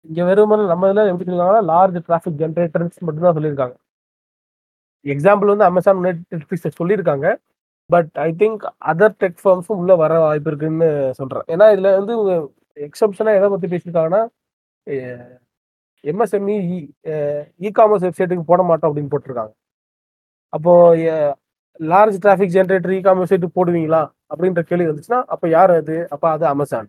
[0.07, 3.75] இங்க வெறுமனே நம்ம இதுல எப்படி சொல்லிருக்காங்கன்னா லார்ஜ் டிராஃபிக் ஜென்ரேட்டர்ஸ் மட்டும் தான் சொல்லியிருக்காங்க.
[5.05, 7.35] எக்ஸாம்பிள் வந்து அமேசான் நெட்ஃபிளிக்ஸ் சொல்லியிருக்காங்க.
[7.85, 11.43] But I think other tech ஃபார்ம்ஸும் உள்ள வர வாய்ப்பு இருக்குன்னு சொல்றேன்.
[11.47, 12.15] ஏன்னா இதுல வந்து
[12.87, 14.21] எக்ஸப்ஷனா எதை பத்தி பேசியிருக்காங்கன்னா
[16.03, 16.57] எம்எஸ்எம்இ
[17.59, 19.53] இ காமர்ஸ் வெப்சைட்டுக்கு போட மாட்டோம் அப்படின்னு போட்டிருக்காங்க.
[20.53, 20.73] அப்போ
[21.79, 24.01] large traffic generator e commerce website போடுவீங்களா?
[24.31, 25.97] அப்படின்ற கேள்வி வந்துச்சுன்னா அப்ப யார் அது?
[26.13, 26.87] அப்ப அது அமேசான்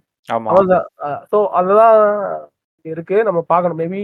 [1.32, 1.96] ஸோ அதுதான்
[2.84, 3.16] இருக்கு.
[3.28, 3.80] நம்ம பார்க்கணும்.
[3.82, 4.02] மேபி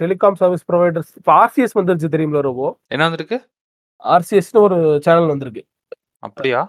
[0.00, 2.68] டெலிகாம் சர்வீஸ் ப்ரொவைடர்ஸ் இப்போ ஆர்சிஎஸ் வந்துருச்சு தெரியுங்களா ரோபோ?
[2.94, 3.38] என்ன வந்திருக்கு?
[4.02, 5.62] ஆர்சிஎஸ்னு ஒரு சேனல் வந்திருக்கு.
[6.22, 6.60] அப்படியா?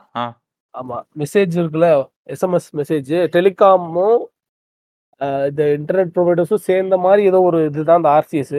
[0.76, 0.97] ஆமா.
[1.22, 1.89] மெசேஜ் இருக்குல்ல
[2.34, 4.20] எஸ்எம்எஸ் மெசேஜ் டெலிகாமும்
[5.49, 8.56] இந்த இன்டர்நெட் ப்ரொவைடர்ஸும் சேர்ந்த மாதிரி ஏதோ ஒரு இதுதான் இந்த ஆர்சிஎஸ்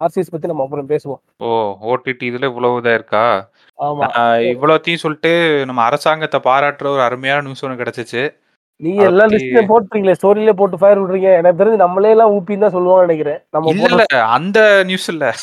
[0.00, 1.20] ஆர்சிஎஸ் பத்தி நம்ம அப்புறம் பேசுவோம்.
[1.38, 3.48] ஓ ஓடிடி இதுல இவ்வளவு இதா இருக்கா?
[3.78, 4.06] ஆமா.
[4.40, 8.42] இவ்வளோத்தையும் சொல்லிட்டு நம்ம அரசாங்கத்தை பாராட்டுற ஒரு அருமையான நியூஸ் ஒன்று கிடைச்சிச்சு.
[8.76, 11.36] நீங்க அதை எல்லா பத்தி- லிஸ்ட்லயும் போட்டுறீங்களே ஸ்டோரியில போட்டு ஃபயர் விடுறீங்க.
[11.36, 13.38] எனக்கு தெரிஞ்சு நம்மளே எல்லாம் ஊப்பின்னு தான் சொல்லுவாங்கன்னு நினைக்கிறேன்.
[13.50, 15.34] நம்ம இல்ல அந்த நியூஸ் இல்ல.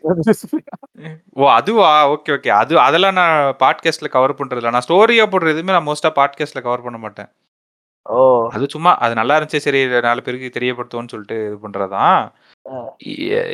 [1.32, 2.10] ஓ அதுவா?
[2.10, 6.62] ஓகே ஓகே அது அதெல்லாம் நான் பாட்காஸ்ட்ல கவர் பண்றது நான் ஸ்டோரியா போடுற எதுவுமே நான் மோஸ்டா பாட்காஸ்ட்ல
[6.62, 7.26] கவர் பண்ண மாட்டேன்.
[8.02, 8.48] ஓ.
[8.52, 11.68] அது சும்மா அது நல்லா இருந்துச்சு சரி நாலு பேருக்கு தெரியப்படுத்துவோம்னு சொல்லிட்டு இது.
[11.68, 12.49] இ-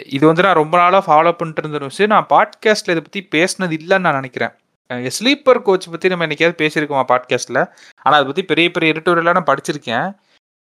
[0.07, 4.21] இது வந்து நான் ரொம்ப நாளா ஃபாலோ பண்ணிட்டு இருந்த நான் பாட்காஸ்ட்ல இதை பத்தி பேசினது இல்லைன்னு நான்
[4.21, 4.51] நினைக்கிறேன்.
[4.91, 7.59] ஸ்லீப்பர் கோச் பத்தி நம்ம என்னைக்காவது பேசியிருக்கோமா பாட்காஸ்ட்ல
[8.03, 10.19] ஆனா அதை பத்தி பெரிய பெரிய எடிட்டோரியெல்லாம் நான் படிச்சிருக்கேன்.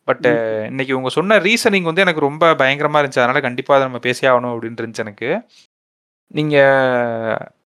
[0.05, 0.25] பட்
[0.67, 3.23] இன்னைக்கு உங்க சொன்ன ரீசனிங் வந்து எனக்கு ரொம்ப பயங்கரமா இருந்துச்சு.
[3.23, 5.41] அதனால கண்டிப்பா அதை நம்ம பேசி ஆகணும் அப்படின்னு இருந்துச்சு எனக்கு.
[6.27, 6.57] நீங்க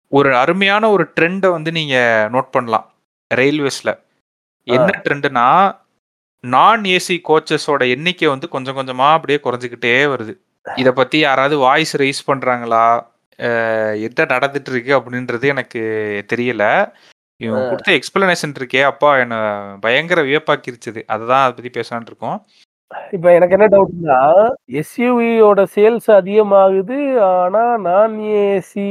[0.10, 2.94] ஒரு அருமையான ஒரு ட்ரெண்டை வந்து நீங்க நோட் பண்ணலாம்.
[3.36, 4.00] ரயில்வேஸ்ல
[4.64, 5.48] என்ன ட்ரெண்டுனா
[6.44, 10.34] நான் ஏசி கோச்சஸோட எண்ணிக்கை வந்து கொஞ்சம் கொஞ்சமா அப்படியே குறைஞ்சிக்கிட்டே வருது.
[10.66, 12.86] இத பத்தி யாராவது வாய்ஸ் ரைஸ் பண்றாங்களா?
[14.06, 15.82] என்ன நடந்துட்டு இருக்கு அப்படின்றது எனக்கு
[16.34, 16.64] தெரியல.
[17.42, 19.36] இவங்க கொடுத்த எக்ஸ்பிளனேஷன் இருக்கே அப்பா என்ன
[19.82, 21.02] பயங்கர வியப்பாக்கிருச்சுது.
[21.06, 22.38] அதுதான் அதை பத்தி பேசலாம்னு இருக்கோம்.
[23.12, 24.20] இப்ப எனக்கு என்ன டவுட்னா
[24.82, 26.98] எஸ்யூவியோட சேல்ஸ் அதிகமாகுது
[27.32, 28.88] ஆனா நான் ஏசி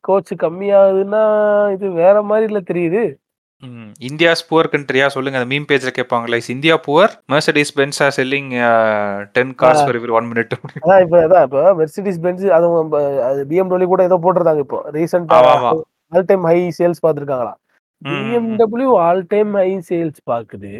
[0.00, 1.24] கோச் கம்மியாகுதுன்னா
[1.72, 3.02] இது வேற மாதிரி இல்ல தெரியுது.
[4.08, 8.50] இந்தியாஸ் புவர் கண்ட்ரியா சொல்லுங்க அந்த மீம் பேஜ்ல கேட்பாங்களே India poor Mercedes Benz are selling
[9.36, 12.92] ten cars for every one minute அதான் இப்ப அதான் இப்ப மெர்சிடிஸ் பென்ஸ் அதுவும்
[13.50, 15.40] பிஎம்டபிள்யூ கூட ஏதோ போட்டிருந்தாங்க இப்போ ரீசெண்டா.
[16.12, 17.54] All time high sales பார்த்துருக்காங்களா?
[18.02, 20.72] BMW all time high sales பாக்குது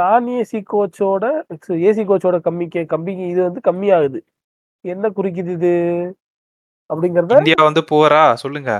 [0.00, 1.24] நான் ஏசி கோச்சோட
[1.88, 4.20] ஏசி கோச்சோட கம்மிக்கு கம்மிக்கு இது வந்து கம்மியாகுது.
[4.84, 5.72] என்ன குறிக்குது இது?
[6.90, 8.72] அப்படிங்கறத இந்தியா வந்து புவரா சொல்லுங்க.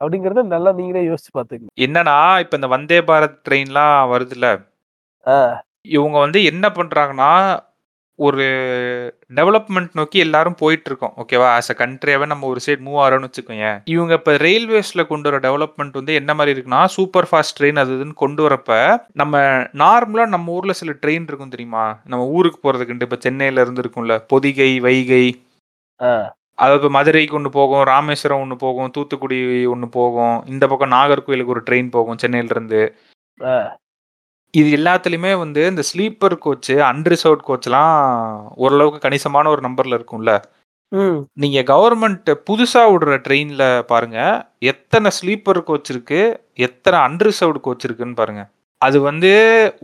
[0.00, 4.48] அப்படிங்கறத நல்லா நீங்களே யோசிச்சு பாத்துங்க என்னன்னா இப்ப இந்த வந்தே பாரத் ட்ரெயின்லாம் வருதுல்ல.
[5.94, 7.30] இவங்க வந்து என்ன பண்றாங்கன்னா
[8.18, 8.44] ஒரு
[9.30, 13.68] டெவலப்மெண்ட் நோக்கி எல்லாரும் போயிட்டு இருக்கோம் ஓகேவா ஆஸ் அ கண்ட்ரியாவே நம்ம ஒரு சைடு மூவ் ஆகிறோம்னு வச்சுக்கோங்க
[13.92, 18.16] இவங்க இப்ப ரயில்வேஸ்ல கொண்டு வர டெவலப்மெண்ட் வந்து என்ன மாதிரி இருக்குன்னா சூப்பர் ஃபாஸ்ட் ட்ரெயின் அது இதுன்னு
[18.22, 18.78] கொண்டு வரப்ப
[19.14, 19.34] நம்ம
[19.82, 21.84] நார்மலா நம்ம ஊர்ல சில ட்ரெயின் இருக்கும் தெரியுமா?
[22.06, 25.24] நம்ம ஊருக்கு போறதுக்குண்டு இப்ப சென்னையில இருந்து இருக்கும்ல பொதிகை வைகை.
[26.58, 26.64] ஆ.
[26.64, 29.38] அது இப்போ மதுரைக்கு ஒன்று போகும் ராமேஸ்வரம் ஒன்று போகும் தூத்துக்குடி
[29.72, 32.80] ஒன்று போகும் இந்த பக்கம் நாகர்கோயிலுக்கு ஒரு ட்ரெயின் போகும் சென்னையில இருந்து
[33.40, 33.54] ஆ.
[34.54, 37.94] இது எல்லாத்துலயுமே வந்து இந்த ஸ்லீப்பர் கோச் அன்ரிசர்வ் கோச்லாம்
[38.58, 40.32] ஓரளவுக்கு கணிசமான ஒரு நம்பர்ல இருக்கும்ல
[40.92, 44.18] ம் நீங்க கவர்மெண்ட் புதுசா விடுற ட்ரெயின்ல பாருங்க
[44.70, 46.20] எத்தனை ஸ்லீப்பர் கோச் இருக்கு
[46.66, 48.42] எத்தனை அன்ரிசர்வ்டு கோச் இருக்குன்னு பாருங்க
[48.82, 49.32] அது வந்து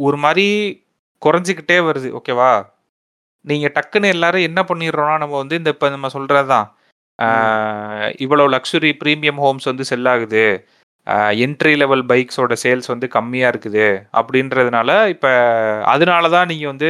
[0.00, 0.46] ஒரு மாதிரி
[1.22, 2.52] குறைஞ்சிக்கிட்டே வருது ஓகேவா
[3.40, 6.66] நீங்க டக்குன்னு எல்லாரும் என்ன பண்ணிடுறோம்னா நம்ம வந்து இந்த இப்ப நம்ம சொல்றதுதான்.
[8.20, 10.68] இவ்வளவு லக்ஸுரி ப்ரீமியம் ஹோம்ஸ் வந்து செல் ஆகுது.
[11.06, 14.02] என்ட்ரி லெவல் பைக்ஸோட சேல்ஸ் வந்து கம்மியா இருக்குது.
[14.12, 15.28] அப்படின்றதுனால இப்ப
[15.84, 16.88] அதனால தான் நீங்க வந்து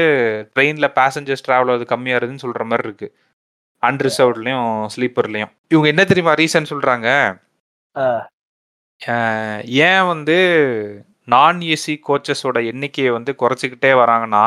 [0.59, 3.09] ட்ரெயின்ல பேசஞ்சர்ஸ் டிராவல் அது கம்மியா இருக்குதுன்னு சொல்ற மாதிரி இருக்கு.
[3.83, 7.37] அன்ரிசர்வ்ட்லயும் ஸ்லீப்பர்லயும் இவங்க என்ன தெரியுமா ரீசன்.
[9.07, 10.39] அஹ் ஏன் வந்து
[11.27, 14.47] நான் ஏசி கோச்சஸோட எண்ணிக்கையை வந்து குறைச்சிக்கிட்டே வராங்கன்னா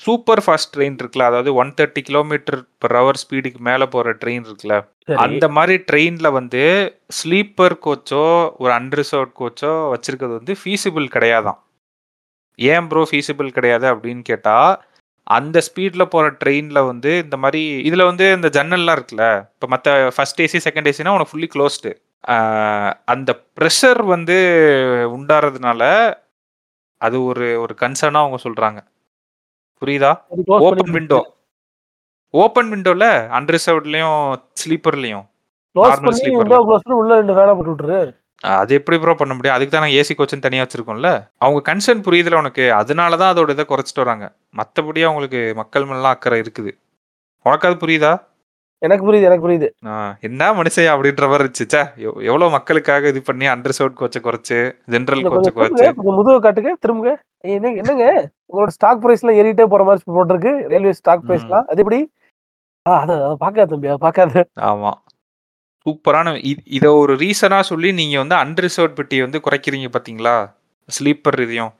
[0.00, 4.76] சூப்பர் ஃபாஸ்ட் ட்ரெயின் இருக்குல்ல அதாவது one thirty kilometre per hour ஸ்பீடுக்கு மேலே போகிற ட்ரெயின் இருக்குல்ல
[5.18, 6.62] அந்த மாதிரி ட்ரெயின்ல வந்து
[7.18, 8.24] ஸ்லீப்பர் கோச்சோ
[8.56, 11.58] ஒரு அன்ரிசர்வ் கோச்சோ வச்சிருக்கிறது வந்து ஃபீஸிபிள் கிடையாதாம்.
[12.58, 14.56] ஏன் ப்ரோ ஃபீஸிபிள் கிடையாது அப்படின்னு கேட்டா
[15.26, 20.42] அந்த ஸ்பீட்ல போற ட்ரெயின்ல வந்து இந்த மாதிரி இதுல வந்து இந்த ஜன்னல்லாம் இருக்குல்ல இப்போ மற்ற ஃபர்ஸ்ட்
[20.42, 21.92] ஏசி செகண்ட் ஏசினா உனக்கு ஃபுல்லி க்ளோஸ்டு
[23.04, 24.36] அந்த ப்ரெஷர் வந்து
[25.16, 25.82] உண்டாறதுனால
[27.00, 28.80] அது ஒரு ஒரு கன்சர்னா அவங்க சொல்றாங்க.
[29.80, 30.14] புரியுதா?
[30.76, 31.32] பண்ணி- விண்டோ
[32.30, 35.24] ஓப்பன் விண்டோல அன்ரிசர்வ்ட்லயும் ஸ்லீப்பர்லயும்
[35.74, 36.34] close பண்ணி
[36.84, 38.22] உள்ள ரெண்டு ஃபேனை போட்டு விட்டுரு.
[38.40, 39.56] அது எப்படி ப்ரோ பண்ண முடியும்?
[39.56, 41.30] அதுக்கு தான் ஏசி கோச்சுன்னு தனியா வச்சிருக்கோம்ல.
[41.38, 42.72] அவங்க கன்சர்ன் புரியுதுல உனக்கு.
[42.72, 44.32] அதனால தான் அதோட இதை குறைச்சிட்டு வராங்க.
[44.56, 46.70] மற்றபடி அவங்களுக்கு மக்கள் மேலாம் அக்கறை இருக்குது.
[47.42, 48.22] உனக்கு அது புரியுதா?
[48.78, 49.70] எனக்கு புரியுது எனக்கு புரியுது.
[50.20, 51.74] என்ன மனுஷன் அப்படின்ற மாதிரி இருந்துச்சு.
[51.74, 55.92] ச்சே, எவ்- எவ்வளவு மக்களுக்காக இது பண்ணி அண்டர்சர்வ் கோச்சை குறைச்சு ஜென்ரல் கோச்சை குறைச்சு.
[55.94, 57.14] முதுக காட்டுங்க திரும்புங்க.
[57.16, 58.06] ஏய், என்னங்க என்னங்க?
[58.50, 60.52] உங்களோட ஸ்டாக் பிரைஸ் எல்லாம் ஏறிட்டே போற மாதிரி போட்டிருக்கு.
[60.72, 62.00] ரயில்வே ஸ்டாக் பிரைஸ்லாம் அது எப்படி?
[62.86, 64.92] அத பாக்காத தம்பி அத பாக்காத ஆமா.
[65.86, 66.28] சூப்பரான
[66.76, 70.36] இத ஒரு ரீசனா சொல்லி நீங்க வந்து அன்ரிசர்வ் பெட்டி வந்து குறைக்கிறீங்க பாத்தீங்களா?
[70.88, 71.72] ஸ்லீப்பர் இதையும்.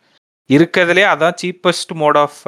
[0.50, 2.38] இருக்கிறதுலே அதான் cheapest mode of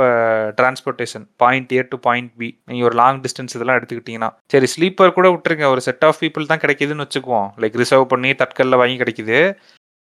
[0.58, 4.30] transportation point A to point B நீங்கள் ஒரு லாங் டிஸ்டன்ஸ் இதெல்லாம் எடுத்துக்கிட்டிங்கன்னா.
[4.52, 5.66] சரி ஸ்லீப்பர் கூட விட்டுருங்க.
[5.74, 7.48] ஒரு செட் ஆஃப் பீப்புள் தான் கிடைக்குதுன்னு வச்சுக்குவோம்.
[7.62, 9.40] லைக் ரிசர்வ் பண்ணி தட்கல்ல வாங்கி கிடைக்குது.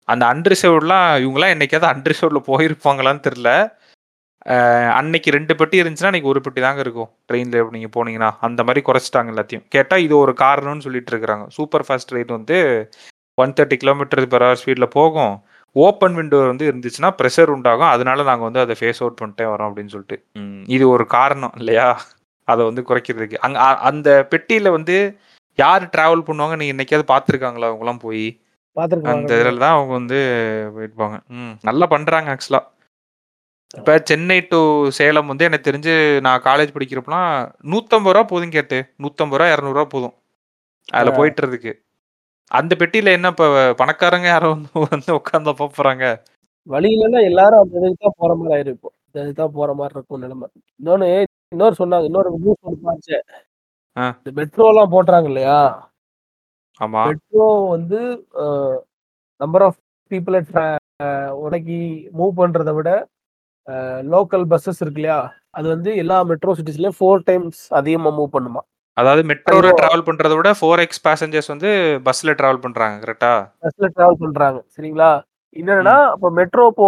[0.10, 3.52] அந்த அன்ரிசர்வ்லாம் இவங்களாம் என்னைக்காவது அன்ரிசர்வ்ல போயிருப்பாங்களான்னு தெரில
[5.00, 7.10] அன்னைக்கு ரெண்டு பெட்டி இருந்துச்சுன்னா அன்னைக்கு ஒரு பெட்டி தாங்க இருக்கும்.
[7.28, 8.30] ட்ரெயினில் நீங்கள் போனீங்கன்னா.
[8.48, 9.66] அந்த மாதிரி குறைச்சிட்டாங்க எல்லாத்தையும்.
[9.70, 11.46] கேட்டால் இது ஒரு காரணம்னு சொல்லிட்டு இருக்கிறாங்க.
[11.58, 12.58] சூப்பர் ஃபாஸ்ட் ட்ரெயின் வந்து
[13.38, 15.36] one thirty kilometre per hour ஸ்பீடில் போகும்.
[15.76, 17.92] ஓப்பன் விண்டோ வந்து இருந்துச்சுன்னா ப்ரெஷர் உண்டாகும்.
[17.96, 20.18] அதனால நாங்கள் வந்து அதை ஃபேஸ் அவுட் பண்ணிட்டே வரோம் அப்படின்னு சொல்லிட்டு.
[20.34, 21.90] ம், இது ஒரு காரணம் இல்லையா?
[22.48, 23.38] அதை வந்து குறைக்கிறதுக்கு.
[23.38, 24.96] அங்கே அந்த பெட்டியில் வந்து
[25.60, 28.26] யார் ட்ராவல் பண்ணுவாங்க நீங்கள் என்னைக்காவது பார்த்துருக்காங்களா அவங்களாம் போய்?
[28.80, 30.20] அந்த பாத்துருக்காங்க இதில் தான் அவங்க வந்து
[30.76, 31.18] போயிருப்பாங்க.
[31.38, 32.66] ம் நல்லா பண்ணுறாங்க ஆக்சுவலாக
[33.74, 34.60] இப்போ சென்னை டு
[34.98, 35.94] சேலம் வந்து எனக்கு தெரிஞ்சு
[36.26, 37.28] நான் காலேஜ் படிக்கிறப்பலாம்
[37.72, 38.78] நூற்றம்பது ரூபா போதும் கேட்டு.
[39.04, 40.16] நூற்றம்பது ரூபா இரநூறுவா போதும்.
[40.90, 41.72] அதில் போயிட்டுறதுக்கு.
[42.52, 46.06] அந்த பெட்டியில் என்ன இப்போ பணக்காரங்க யாரும் வந்து வந்து உட்காந்து போகிறாங்க
[46.68, 48.90] வழியில எல்லாரும் அந்த இதுக்கு தான் போற மாதிரி ஆயிரும் இப்போ.
[49.08, 50.48] இந்த இதுக்கு தான் போற மாதிரி இருக்கும் நிலைமை.
[50.80, 51.08] இன்னொன்னு
[51.52, 53.24] இன்னொரு சொன்னாங்க இன்னொரு நியூஸ் ஒன்று பார்த்தேன்.
[53.98, 54.06] ஆ.
[54.20, 55.60] இந்த மெட்ரோ எல்லாம் போட்டுறாங்க இல்லையா?
[56.82, 58.00] ஆமாம் மெட்ரோ வந்து
[59.42, 59.80] நம்பர் ஆஃப்
[60.12, 60.40] பீப்புளை
[61.46, 61.82] உடக்கி
[62.20, 62.90] மூவ் பண்றதை விட
[64.14, 65.20] லோக்கல் பஸ்ஸஸ் இருக்கு இல்லையா
[65.58, 68.62] அது வந்து எல்லா மெட்ரோ சிட்டிஸ்லயும் ஃபோர் டைம்ஸ் அதிகமா மூவ் பண்ணுமா.
[68.98, 69.78] அதாவது மெட்ரோவில் ஐயோ.
[69.82, 71.70] ட்ராவல் பண்ணுறத விட ஃபோர் எக்ஸ் பேசஞ்சர்ஸ் வந்து
[72.08, 73.34] பஸ்ஸில் ட்ராவல் பண்ணுறாங்க கரெக்டா
[73.66, 75.12] பஸ்ல டிராவல் பண்றாங்க சரிங்களா?
[75.56, 76.88] என்னன்னா அப்ப மெட்ரோ போ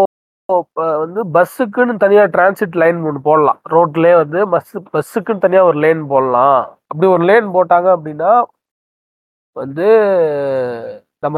[0.50, 3.60] இப்ப வந்து பஸ்ஸுக்குன்னு தனியா டிரான்சிட் லைன் ஒன்று போடலாம்.
[3.74, 6.60] ரோட்லயே வந்து பஸ் பஸ்ஸுக்குன்னு தனியா ஒரு லேன் போடலாம்.
[6.92, 8.32] அப்படி ஒரு லேன் போட்டாங்க அப்படின்னா
[9.56, 9.88] வந்து
[11.26, 11.38] நம்ம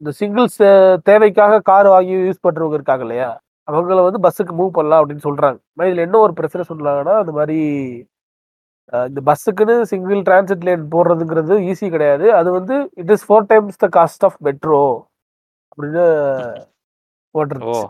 [0.00, 0.60] இந்த சிங்கிள்ஸ்
[1.08, 3.30] தேவைக்காக கார் வாங்கி யூஸ் பண்றவங்க இருக்காங்க இல்லையா?
[3.68, 5.58] அவங்கள வந்து பஸ்ஸுக்கு மூவ் பண்ணலாம் அப்படின்னு சொல்றாங்க.
[5.76, 7.58] ஆனா இதுல என்ன ஒரு பிரச்சனை சொல்றாங்கன்னா அந்த மாதிரி
[9.10, 12.26] இந்த பஸ்ஸுக்குன்னு சிங்கிள் டிரான்சிட் லேன் போடுறதுங்கிறது ஈஸி கிடையாது.
[12.38, 14.82] அது வந்து it is four times the cost of metro
[15.70, 16.04] அப்படின்னு
[17.34, 17.86] போட்டிருந்துச்சு.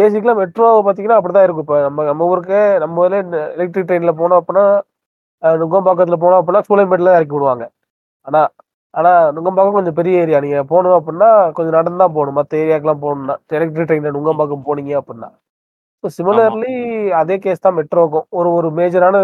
[0.00, 1.66] பேசிக்கலா மெட்ரோ பாத்தீங்கன்னா அப்படிதான் இருக்கும்.
[1.66, 3.18] இப்ப நம்ம நம்ம ஊருக்கு நம்ம ஊர்ல
[3.56, 4.66] எலக்ட்ரிக் ட்ரெயின்ல போனோம் அப்படின்னா
[5.42, 7.64] நுங்கம்பாக்கத்துல போனோம் அப்படின்னா சூளைமேட்ல தான் இறக்கி விடுவாங்க.
[8.26, 8.42] ஆனா
[8.94, 12.36] ஆனா நுங்கம்பாக்கம் கொஞ்சம் பெரிய ஏரியா நீங்க போகணும் அப்படின்னா கொஞ்சம் நடந்து தான் போகணும்.
[12.38, 15.28] மற்ற ஏரியாக்கெல்லாம் போகணும்னா எலக்ட்ரிக் ட்ரெயின்ல நுங்கம்பாக்கம் போனீங்க அப்படின்னா.
[16.04, 16.74] ஸோ சிமிலர்லி
[17.20, 19.16] அதே கேஸ் தான் மெட்ரோக்கும் ஒரு ஒரு மேஜரான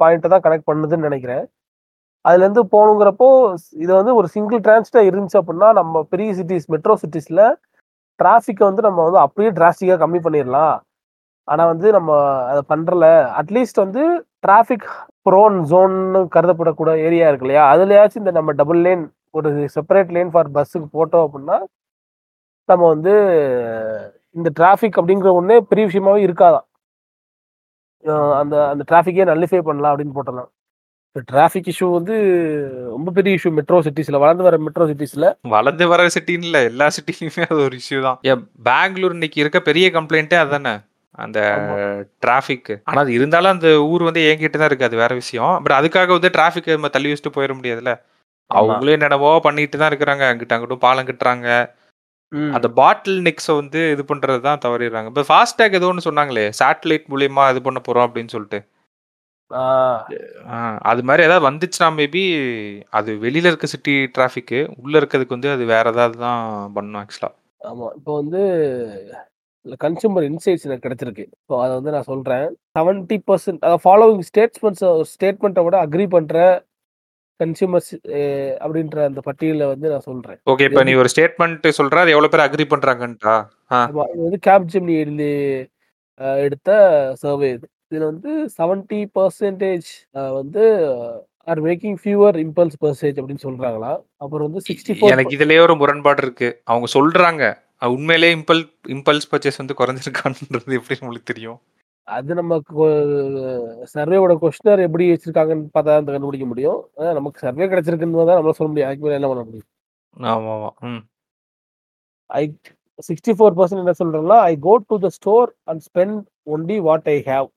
[0.00, 1.44] பாயிண்ட்டை தான் கனெக்ட் பண்ணுதுன்னு நினைக்கிறேன்.
[2.24, 3.28] அதுல இருந்து போகணுங்கிறப்போ
[3.84, 7.42] இது வந்து ஒரு சிங்கிள் டிரான்ஸ்டா இருந்துச்சு அப்படின்னா நம்ம பெரிய சிட்டிஸ் மெட்ரோ சிட்டிஸ்ல
[8.20, 10.76] டிராஃபிக்கை வந்து நம்ம வந்து அப்படியே டிராஸ்டிக்காக கம்மி பண்ணிடலாம்.
[11.48, 12.10] ஆனா வந்து நம்ம
[12.52, 13.06] அதை பண்றல.
[13.40, 14.02] அட்லீஸ்ட் வந்து
[14.46, 14.86] டிராஃபிக்
[15.30, 20.50] ப்ரோன் ஜோன்னு கருதப்படக்கூட ஏரியா இருக்கு இல்லையா அதுலயாச்சும் இந்த நம்ம டபுள் லேன் ஒரு செப்பரேட் லேன் ஃபார்
[20.50, 21.56] பஸ்ஸுக்கு போட்டோம் அப்படின்னா
[22.68, 23.12] நம்ம வந்து
[24.30, 26.66] இந்த டிராஃபிக் அப்படிங்கிற ஒண்ணே பெரிய விஷயமாவே இருக்காதான்.
[28.34, 30.50] அந்த அந்த டிராஃபிக்கே நல்லிஃபை பண்ணலாம் அப்படின்னு போட்டலாம்
[31.32, 32.14] டிராஃபிக் இஷ்யூ வந்து
[32.88, 37.44] ரொம்ப பெரிய இஷ்யூ மெட்ரோ சிட்டிஸ்ல வளர்ந்து வர மெட்ரோ சிட்டிஸ்ல வளர்ந்து வர சிட்டின்னு இல்லை எல்லா சிட்டிலையுமே
[37.50, 38.18] அது ஒரு இஷ்யூ தான்.
[38.22, 40.74] ஏன் பெங்களூர் இன்னைக்கு இருக்க பெரிய கம்ப்ளைண்ட்டே அதானே
[41.24, 41.38] அந்த.
[42.24, 44.88] டிராஃபிக் ஆனா அது இருந்தாலும் அந்த ஊர் வந்து ஏங்கிட்டு தான் இருக்கு.
[44.88, 45.54] அது வேற விஷயம்.
[45.64, 47.94] பட் அதுக்காக வந்து டிராஃபிக் நம்ம தள்ளி வச்சுட்டு போயிட முடியாதுல்ல?
[48.50, 50.24] அவங்களே என்னென்னவோ பண்ணிட்டு தான் இருக்கிறாங்க.
[50.30, 51.48] அங்கிட்ட அங்கிட்டும் பாலம் கட்டுறாங்க.
[52.56, 55.10] அந்த பாட்டில் நெக்ஸை வந்து இது பண்றது தான் தவறிடுறாங்க.
[55.12, 58.60] இப்போ ஃபாஸ்டேக் ஏதோ ஒன்று சொன்னாங்களே சேட்டலைட் மூலியமா இது பண்ண போறோம் அப்படின்னு சொல்லிட்டு.
[60.90, 62.22] அது மாதிரி ஏதாவது வந்துச்சுன்னா மேபி
[62.98, 66.42] அது வெளியில இருக்க சிட்டி டிராஃபிக்கு உள்ள இருக்கிறதுக்கு வந்து அது வேற ஏதாவது தான்
[66.76, 67.86] பண்ணும் ஆக்சுவலா ஆமா.
[67.98, 68.42] இப்போ வந்து
[69.84, 71.24] கன்சூமர் இன்சைட்ஸ் எனக்கு கிடைச்சிருக்கு.
[71.48, 72.46] ஸோ அதை வந்து நான் சொல்றேன்.
[72.78, 76.36] செவன்டி பர்சன்ட் ஃபாலோவிங் ஸ்டேட்மெண்ட்ஸ் ஸ்டேட்மெண்ட்டை விட அக்ரி பண்ற
[77.40, 77.90] கன்சூமர்ஸ்
[78.64, 80.38] அப்படின்ற அந்த பட்டியலில் வந்து நான் சொல்றேன்.
[80.52, 83.34] ஓகே இப்போ நீ ஒரு ஸ்டேட்மெண்ட் சொல்ற அது எவ்வளவு பேர் அக்ரி பண்றாங்கன்ட்டா
[83.72, 83.80] ஆ.
[83.86, 85.32] ஆமா, இது வந்து கேப் ஜெமினி எழுதி
[86.44, 86.70] எடுத்த
[87.22, 87.66] சர்வே இது.
[87.90, 89.90] இதுல வந்து செவன்டி பர்சன்டேஜ்
[90.38, 90.62] வந்து
[91.48, 93.92] are making fewer impulse purchase அப்படின்னு சொல்றாங்களா?
[94.22, 96.48] அப்புறம் வந்து சிக்ஸ்டி எனக்கு இதுலயே ஒரு முரண்பாடு இருக்கு.
[96.64, 97.44] அவங்க சொல்றாங்க.
[97.82, 98.62] அஹ் உண்மையிலேயே இம்பல்
[98.94, 101.58] இம்பல்ஸ் பர்ச்சேஸ் வந்து குறைஞ்சிருக்கான்றது எப்படி நம்மளுக்கு தெரியும்?
[102.08, 102.56] அது நம்ம
[103.94, 106.78] சர்வேவோட கொஸ்டினர் எப்படி வச்சிருக்காங்கன்னு பார்த்தா தான் கண்டுபிடிக்க முடியும்.
[107.18, 108.88] நமக்கு சர்வே கிடைச்சிருக்குன்னு தான் நம்மளால சொல்ல முடியும்.
[108.88, 109.68] அதுக்கு மேல என்ன பண்ண முடியும்?
[110.16, 111.02] ஆமா ஆமா ம்.
[112.30, 112.42] ஐ
[113.08, 116.20] சிக்ஸ்டி ஃபோர் பர்சன்ட் என்ன சொல்றாங்கன்னா I go to the store and spend
[116.54, 117.48] only what I have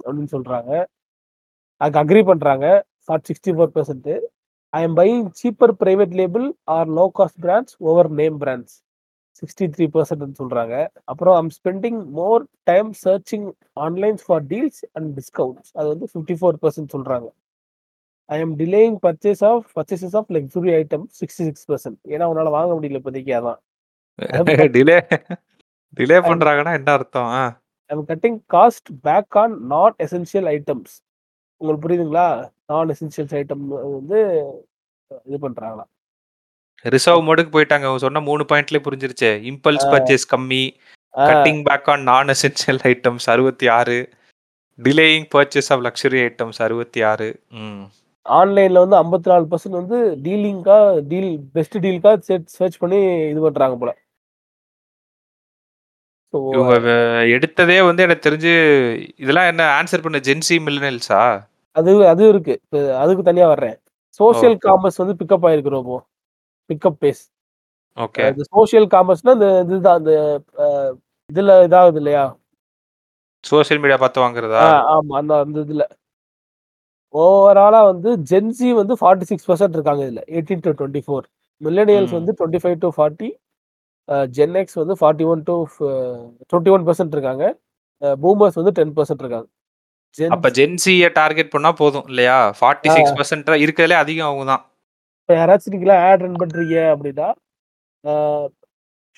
[0.00, 0.70] அப்படின்னு சொல்றாங்க.
[1.80, 2.66] அதுக்கு அக்ரி பண்றாங்க.
[3.06, 4.08] For sixty four percent
[4.72, 6.46] I am buying cheaper private label
[6.76, 8.76] or low cost brands over name brands
[9.42, 10.74] sixty three percent சொல்றாங்க.
[11.04, 13.46] அப்புறம் I'm spending more time searching
[13.80, 17.28] onlines for deals and discounts அது வந்து fifty four percent சொல்றாங்க.
[18.30, 22.72] I am delaying purchase of purchases of luxury item sixty six percent ஏன்னா உன்னால வாங்க
[22.74, 23.60] முடியல இப்போதைக்கு அதான்.
[24.76, 24.96] டிலே
[25.96, 27.28] டிலே பண்றாங்கன்னா என்ன அர்த்தம்?
[27.34, 27.42] ஆ.
[27.90, 30.94] I'm cutting cost back on non essential items
[31.60, 32.26] உங்களுக்கு புரியுதுங்களா?
[32.66, 33.62] நான் எசென்ஷியல்ஸ் ஐட்டம்
[33.92, 34.18] வந்து
[35.26, 35.84] இது பண்றாங்களா
[36.84, 37.86] ரிசர்வ் மோடுக்கு போயிட்டாங்க.
[37.88, 39.32] அவங்க சொன்ன 3 பாயிண்ட்லயே புரிஞ்சிருச்சே.
[39.50, 39.86] இம்பல்ஸ்.
[39.92, 40.64] பர்ச்சேஸ் கம்மி.
[41.14, 43.98] Cutting back on non essential items 66,
[44.78, 47.30] delaying purchase of luxury items 66.
[47.62, 47.80] ம்.
[48.26, 50.76] ஆன்லைன்ல வந்து 54% வந்து டீலிங்கா
[51.10, 52.12] டீல் பெஸ்ட் டீலுக்கா
[52.58, 53.00] செர்ச் பண்ணி
[53.32, 53.92] இது பண்றாங்க போல.
[57.34, 58.52] எடுத்ததே வந்து எனக்கு தெரிஞ்சு
[59.22, 61.20] இதெல்லாம் என்ன ஆன்ஸர் பண்ண ஜென்ஸி மில்லினியல்ஸா?
[61.76, 62.54] அது அது இருக்கு.
[63.02, 63.76] அதுக்கு தனியா வர்றேன்.
[64.20, 65.96] சோசியல் காமர்ஸ் வந்து பிக்கப் ஆயிருக்கு ரொம்ப.
[66.70, 67.22] Pickup pace.
[67.98, 68.24] ஓகே.
[68.32, 70.12] இந்த சோசியல் காமர்ஸ்னா இந்த இதுதான் அந்த
[71.30, 72.24] இதுல இதாகுது இல்லையா?
[73.44, 74.62] சோசியல் மீடியா பார்த்து வாங்குறதா?
[74.94, 75.14] ஆமா.
[75.20, 75.84] அந்த அந்த இதுல.
[77.14, 80.22] ஓவராலா வந்து ஜென்ஸி வந்து 46% இருக்காங்க இதுல.
[80.30, 81.26] 18-24.
[81.60, 82.18] மில்லேனியல்ஸ் ம்.
[82.18, 83.28] வந்து 25-40
[84.08, 85.78] அ ஜென் எக்ஸ் வந்து 41 டூ ஃப
[86.44, 87.44] 21% இருக்காங்க.
[88.02, 89.48] அ பூமர்ஸ் வந்து 10% இருக்காங்க.
[90.18, 92.36] அப்ப ஜென்ஸிய டார்கெட் பண்ணா போதும் இல்லையா?
[92.44, 92.54] ஆ.
[92.62, 94.62] 46% இருக்கிறதுலே அதிகம் அவங்க தான்.
[95.28, 97.26] இப்ப யாராச்சும் நீங்கலாம் ஆட் ரன் பண்றீங்க அப்படின்னா,
[98.04, 98.12] ஆ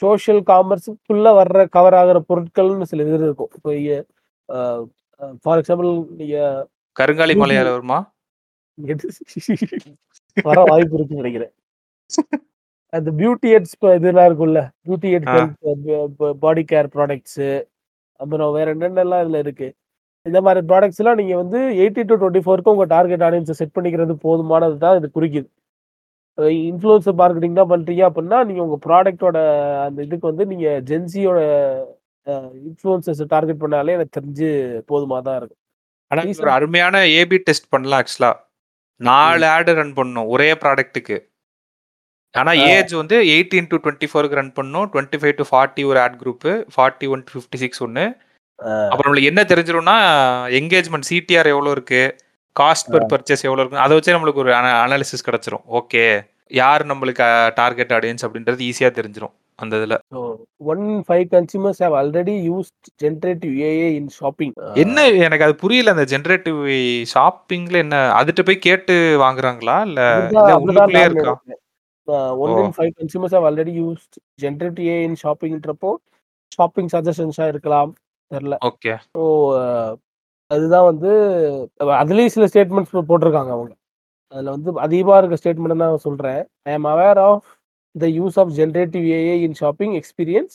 [0.03, 3.51] சோசியல் காமர்ஸ்க்குள்ள வர்ற கவர் ஆகுற பொருட்கள்னு சில இது இருக்கும்.
[3.59, 3.71] இப்ப
[5.45, 5.91] ஃபார் எக்ஸாம்பிள்
[6.21, 6.37] நீங்க
[6.97, 7.99] கருங்காலி மலையாள வருமா?
[10.37, 11.53] வர வாய்ப்பு இருக்குன்னு நெனைக்கிறேன்.
[12.93, 14.63] அந்த பியூட்டி எட்ஸ் ப இதெல்லாம் இருக்கும்ல.
[14.87, 15.37] பியூட்டி எட் ஆ.
[15.37, 15.57] ஹெல்த்
[15.89, 17.51] ப ப பாடி கேர் ப்ராடக்ட்ஸு
[18.21, 19.69] அப்புறம் வேற என்னென்னலாம் இதுல இருக்கு.
[20.27, 25.49] இந்த மாரி ப்ராடக்ட்ஸ்லாம் நீங்க வந்து 18-24க்கு உங்க டார்கெட் ஆடியன்ஸ செட் பண்ணிக்கிறது போதுமானது தான் இது குறிக்குது.
[26.65, 29.39] இன்ஃப்ளூயன்சர் மார்க்கெட்டிங் தான் பண்றீங்க அப்படின்னா, நீங்க உங்க ப்ராடக்ட்டோட
[29.87, 31.41] அந்த இதுக்கு வந்து நீங்க ஜென்ஸியோட
[32.27, 32.35] அ
[32.69, 34.49] இன்ஃப்ளூயன்சர்ஸ டார்கெட் பண்ணாலே எனக்கு தெரிஞ்சு
[34.91, 35.61] போதுமா தான் இருக்கும்.
[36.11, 38.33] ஆனா ஒரு அருமையான ஏபி டெஸ்ட் பண்ணலாம் ஆக்சுவலா.
[39.01, 40.29] 4 ஆட் ரன் பண்ணணும்.
[40.35, 41.17] ஒரே ப்ராடக்ட்க்கு.
[42.35, 42.53] ஆனா.
[42.73, 44.05] ஏஜ் வந்து 18-24க்கு
[44.41, 44.89] ரன் பண்ணணும்.
[44.91, 45.53] 25-40
[45.91, 46.49] ஒரு ஆட் குரூப்.
[46.77, 48.05] 41-56 ஒண்ணு.
[48.59, 48.71] ஆ.
[48.93, 49.97] அப்புறம் நம்மளுக்கு என்ன தெரிஞ்சிரும்னா,
[50.61, 52.03] எங்கேஜ்மென்ட் சிடிஆர் எவ்வளோ இருக்கு?
[52.61, 52.91] காஸ்ட்.
[52.93, 53.79] பெர் பர்ச்சேஸ் எவ்வளோ இருக்கு?
[53.79, 55.65] அத வச்சே நம்மளுக்கு ஒரு அன அனாலிசிஸ் கிடைச்சிரும்.
[55.81, 56.05] ஓகே.
[56.47, 59.35] யார் நம்மளுக்கு டார்கெட் ஆடியன்ஸ் அப்படின்றது ஈஸியா தெரிஞ்சிரும்.
[59.55, 59.95] அந்த இதுல.
[60.15, 60.21] So,
[60.71, 64.53] 1 in 5 consumers have already used generative AI in shopping.
[64.75, 65.09] என்ன.
[65.27, 65.91] எனக்கு அது புரியல.
[65.91, 66.61] அந்த ஜெனரேட்டிவ்
[67.15, 69.77] ஷாப்பிங்ல என்ன அதுட்ட போய் கேட்டு வாங்குறாங்களா?
[69.87, 70.01] இல்ல
[70.79, 71.35] நான் இருக்கா?
[72.45, 75.93] 1 in 5 consumers have already used generative AI in shoppingன்றப்போ,
[76.55, 77.93] ஷாப்பிங் சஜஷன்ஸா இருக்கலாம்.
[78.31, 78.57] தெர்ல.
[78.65, 78.95] ஓகே.
[79.19, 79.23] ஸோ
[80.51, 81.11] அதுதான் வந்து
[82.01, 83.73] அதுலேயும் சில ஸ்டேட்மெண்ட்ஸ் போட்டிருக்காங்க அவங்க.
[84.33, 87.47] அதில் வந்து அதிகமாக இருக்க ஸ்டேட்மெண்ட் நான் சொல்கிறேன் I am aware of
[87.95, 90.55] the use of generative AI in shopping experience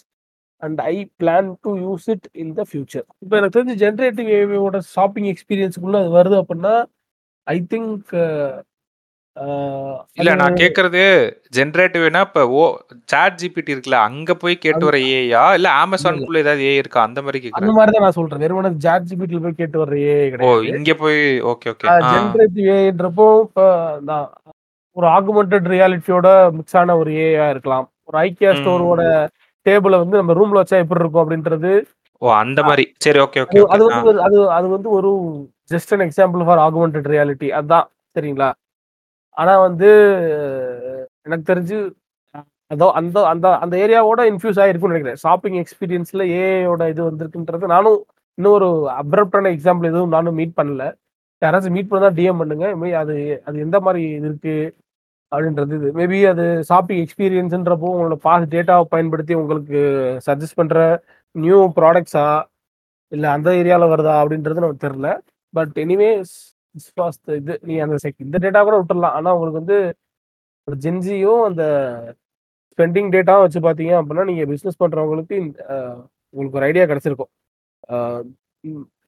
[0.64, 3.06] and I plan to use it in the future.
[3.24, 6.76] இப்போ எனக்கு தெரிஞ்சு ஜென்ரேட்டிவ் ஏஏவோட ஷாப்பிங் எக்ஸ்பீரியன்ஸுக்குள்ளே அது வருது அப்படின்னா,
[7.48, 8.14] ஐ திங்க்
[10.18, 11.02] இல்ல நான் கேட்கறது
[11.56, 12.62] ஜெனரேட்டிவ்னா இப்ப ஓ
[13.06, 15.42] சாட் ஜிபிடி இருக்குல்ல, அங்க போய் கேட்டு வர ஏஐயா?
[15.50, 15.70] இல்ல இல்ல.
[15.82, 17.02] Amazonக்குள்ள ஏதாவது ஏஐ இருக்கா?
[17.02, 17.76] அந்த மாரி அந்த கேட்கிறேன்.
[17.78, 18.42] மாரி தான் நான் சொல்றேன்.
[18.44, 20.32] வெறுமனே சாட் ஜிபிடில போய் கேட்டு வர்ற ஏஐ ஓ!
[20.36, 20.70] கிடையாது.
[20.74, 21.20] இங்க போய்
[21.52, 21.88] ஓகே, ஓகே.
[22.12, 22.70] ஜெனரேட்டிவ்
[24.10, 24.28] நான்
[24.98, 27.88] ஒரு ஆகுமென்டட் ரியாலிட்டியோட மிக்ஸ் ஆன ஒரு ஏஐயா இருக்கலாம்.
[28.06, 29.02] ஒரு ஐக்கியா ஸ்டோரோட.
[29.66, 31.72] டேபிள வந்து நம்ம ரூம்ல வச்சா எப்படி இருக்கும் அப்படின்றது.
[32.22, 32.28] ஓ!
[32.42, 32.86] அந்த மாரி.
[33.00, 33.62] சரி ஓகே, ஓகே.
[33.74, 33.84] அது.
[33.90, 35.10] வந்து அது அது வந்து ஒரு
[35.72, 37.88] just an example for augmented reality அதான்.
[38.16, 38.50] சரிங்களா?
[39.38, 39.90] ஆனா வந்து
[41.28, 41.78] எனக்கு தெரிஞ்சு
[42.72, 48.00] அதோ அந்த அந்த அந்த ஏரியாவோட இன்ஃப்யூஸ் ஆயிருக்கும்னு நினைக்கிறேன் ஷாப்பிங் எக்ஸ்பீரியன்ஸ்ல ஏஐயோட இது வந்திருக்குன்றது நானும்
[48.38, 48.70] இன்னும் ஒரு
[49.02, 50.86] அப்ரப்ட்டான எக்ஸாம்பிள் எதுவும் நானும் மீட் பண்ணல.
[51.42, 52.68] யாராச்சும் மீட் பண்ணா டிஎம் பண்ணுங்க.
[52.82, 53.16] மே அது
[53.48, 54.56] அது எந்த மாதிரி இது இருக்கு
[55.32, 55.90] அப்படின்றது இது.
[56.00, 59.80] மேபி அது ஷாப்பிங் எக்ஸ்பீரியன்ஸ்ன்றப்போ உங்களோட பாஸ்ட் டேட்டாவை பயன்படுத்தி உங்களுக்கு
[60.28, 60.78] சஜஸ்ட் பண்ற
[61.36, 62.26] நியூ ப்ராடக்ட்ஸா?
[63.12, 64.16] இல்லை அந்த ஏரியாவில் வருதா?
[64.24, 65.10] அப்படின்றது நமக்கு தெரில
[65.54, 66.36] பட் எனிவேஸ்
[66.76, 67.54] திஸ் இது.
[67.70, 69.78] நீ அந்த செக் இந்த டேட்டா கூட விட்டுடலாம் ஆனால் உங்களுக்கு வந்து
[70.68, 71.64] ஒரு ஜென்ஜியும் அந்த
[72.72, 75.36] ஸ்பெண்டிங் டேட்டாவும் வச்சு பார்த்தீங்க அப்படின்னா, நீங்கள் பிஸ்னஸ் பண்ணுறவங்களுக்கு
[76.34, 77.32] உங்களுக்கு ஒரு ஐடியா கிடச்சிருக்கும்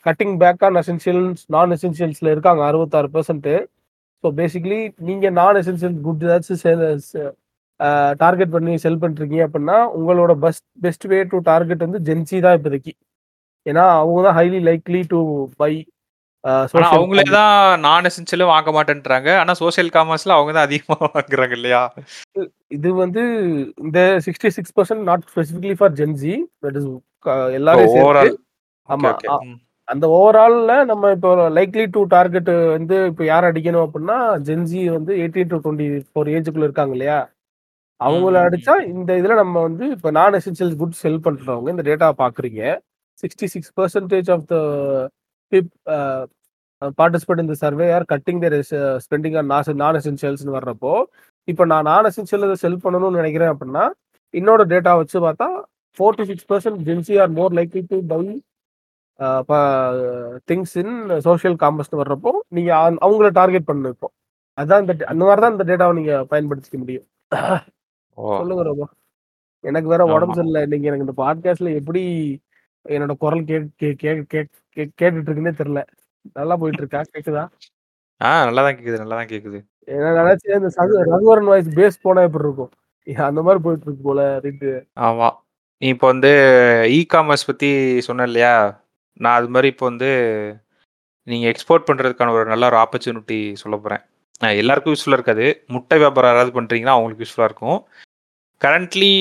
[0.06, 3.56] கட்டிங் பேக் ஆன் எசென்ஷியல்ஸ், நான் எசென்ஷியல்ஸில் இருக்காங்க 66%.
[4.24, 6.86] ஸோ பேசிக்கலி நீங்கள் நான் எசென்ஷியல் குட் ஏதாச்சும் சேல்
[8.24, 12.94] டார்கெட் பண்ணி செல் பண்ணிருக்கீங்க அப்படின்னா, உங்களோட best best way to target வந்து ஜென்சி தான் இப்போதைக்கு.
[13.66, 15.20] ஏன்னா அவங்க தான் ஹைலி லைக்லி டு
[15.62, 15.74] பை
[16.90, 17.24] அவங்களே.
[17.34, 17.54] தான்
[17.86, 19.30] நான் எசென்ஷியலும் வாங்க மாட்டேன்றாங்க.
[19.42, 21.82] ஆனா சோசியல் காமர்ஸ்ல அவங்க தான் அதிகமா வாங்குறாங்க இல்லையா?
[22.78, 23.22] இது வந்து
[23.84, 26.36] இந்த 66% not specifically for gen Z.
[26.66, 28.00] That is சேர்த்து.
[28.00, 28.34] ஓவரால்.
[28.90, 29.12] ஆமா.
[29.88, 34.18] அந்த ஓவரால்ல நம்ம இப்போ லைக்லி டூ டார்கெட் வந்து இப்ப யார அடிக்கணும் அப்படின்னா,
[34.48, 35.94] ஜென்ஸி வந்து 18-24
[36.36, 37.20] ஏஜ்க்குள்ள இருக்காங்க இல்லையா?
[38.02, 38.74] அவங்கள அடிச்சா.
[38.94, 42.62] இந்த இதுல நம்ம வந்து இப்ப நான் எசென்ஷியல்ஸ் குட்ஸ் செல் பண்றவங்க இந்த டேட்டாவ பார்க்குறீங்க.
[43.24, 44.56] 66% of the
[45.52, 45.98] peep a
[46.98, 48.56] participate in the survey are cutting their
[49.06, 50.94] spending on nons non எசென்ஷியல்ஸ்ன்னு வர்றப்போ,
[51.48, 53.86] இப்ப நான் நான் எசென்ஷியல் செல் பண்ணணும்னு நினைக்கிறேன் அப்படின்னா,
[54.34, 55.48] என்னோட டேட்டா வச்சு பார்த்தா
[55.98, 57.98] 46% gen Z are more likely to
[59.46, 59.60] buy
[60.48, 60.94] things in
[61.26, 64.10] social காமர்ஸ்ன்னு வர்றப்போ, நீங்க அ அவங்கள டார்கெட் பண்ணணும் இப்போ.
[64.58, 67.08] அதான் இந்த அந்த மாரி தான் இந்த டேட்டாவ நீங்க பயன்படுத்திக்க முடியும்.
[68.38, 68.86] சொல்லுங்க ரோபோ
[69.64, 70.04] எனக்கு வேற.
[70.08, 72.02] உடம்பு சரியில்லை இன்னைக்கு எனக்கு இந்த பாட்காஸ்ட்ல எப்படி
[72.86, 74.46] என்னோட குரல் கே கே கே கே-
[74.78, 75.82] கே- கேட்டுட்டு இருக்குன்னே தெரியல
[76.36, 77.44] நல்லா போயிட்டு இருக்கா கேக்குதா?
[78.22, 82.48] ஆ நல்லா தான் கேக்குது நல்லா தான் கேக்குது என்ன நினைச்சேன் இந்த ரகுவரன் வாய்ஸ் பேஸ் போனா எப்படி
[82.48, 82.72] இருக்கும்?
[83.28, 84.72] அந்த மாதிரி போயிட்டு இருக்கு போல அப்படின்ட்டு.
[85.08, 85.28] ஆமா.
[85.82, 86.32] நீ இப்போ வந்து
[86.96, 87.70] இ காமர்ஸ் பத்தி
[88.08, 88.54] சொன்ன இல்லையா
[89.20, 90.10] நான் அது மாதிரி இப்போ வந்து
[91.28, 94.04] நீங்க எக்ஸ்போர்ட் பண்றதுக்கான ஒரு நல்ல ஒரு ஆப்பர்ச்சுனிட்டி சொல்ல போறேன்.
[94.62, 95.46] எல்லாருக்கும் யூஸ்ஃபுல்லாக இருக்காது.
[95.68, 97.80] முட்டை வியாபாரம் யாராவது பண்றீங்கன்னா அவங்களுக்கு யூஸ்ஃபுல்லாக இருக்கும்.
[98.62, 99.12] கரண்ட்லி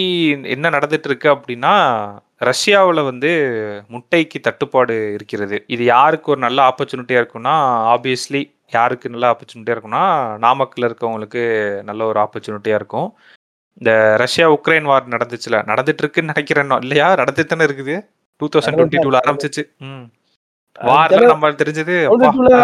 [0.55, 1.73] என்ன நடந்துட்டு இருக்கு அப்படின்னா
[2.41, 3.31] ரஷ்யாவில் வந்து
[3.89, 5.65] முட்டைக்கு தட்டுப்பாடு இருக்கிறது.
[5.67, 7.55] இது யாருக்கு ஒரு நல்ல ஆப்பர்ச்சுனிட்டியாக இருக்கும்னா
[7.95, 10.03] ஆப்வியஸ்லி யாருக்கு நல்ல ஆப்பர்ச்சுனிட்டியாக இருக்கும்னா
[10.45, 11.43] நாமக்கல்ல இருக்கவங்களுக்கு
[11.83, 13.15] நல்ல ஒரு ஆப்பர்ச்சுனிட்டியாக இருக்கும்.
[13.75, 16.81] இந்த ரஷ்யா உக்ரைன் வார் நடந்துச்சுல நடந்துட்டு இருக்குன்னு நினைக்கிறேன் நான்.
[16.81, 17.15] இல்லையா?
[17.15, 18.07] நடந்துட்டு தானே இருக்குது
[18.37, 19.65] டூ தௌசண்ட் டுவெண்ட்டி டூல ஆரம்பிச்சிச்சு.
[19.79, 20.05] ம்.
[20.81, 21.95] வார்ல நம்ம தெரிஞ்சது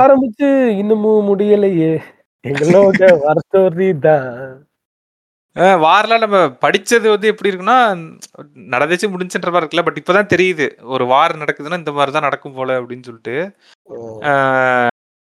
[0.05, 2.03] ஆரம்பிச்சு இன்னமும் முடியலையே.
[2.47, 4.67] எங்களோட வரஸ்டோரி தான்.
[5.57, 7.77] வார்லாம் நம்ம படிச்சது வந்து எப்படி இருக்குன்னா
[8.75, 10.67] நடந்துச்சு முடிஞ்சுன்ற மாதிரி இருக்குல்ல பட் இப்பதான் தெரியுது.
[10.83, 13.37] ஒரு வார் நடக்குதுன்னா இந்த மாதிரி தான் நடக்கும் போல அப்படின்னு சொல்லிட்டு.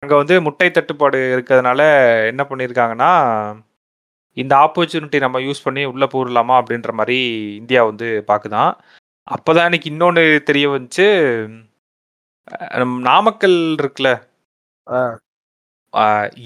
[0.03, 1.79] அங்க வந்து முட்டை தட்டுப்பாடு இருக்கிறதுனால
[2.27, 3.11] என்ன பண்ணியிருக்காங்கன்னா
[4.37, 7.19] இந்த ஆப்பர்ச்சுனிட்டி நம்ம யூஸ் பண்ணி உள்ள போடலாமா அப்படின்ற மாதிரி
[7.55, 8.71] இந்தியா வந்து பாக்குதான்.
[9.27, 11.07] அப்பதான் எனக்கு இன்னொன்னு தெரிய வந்துச்சு.
[13.01, 14.09] நாமக்கல் இருக்குல்ல.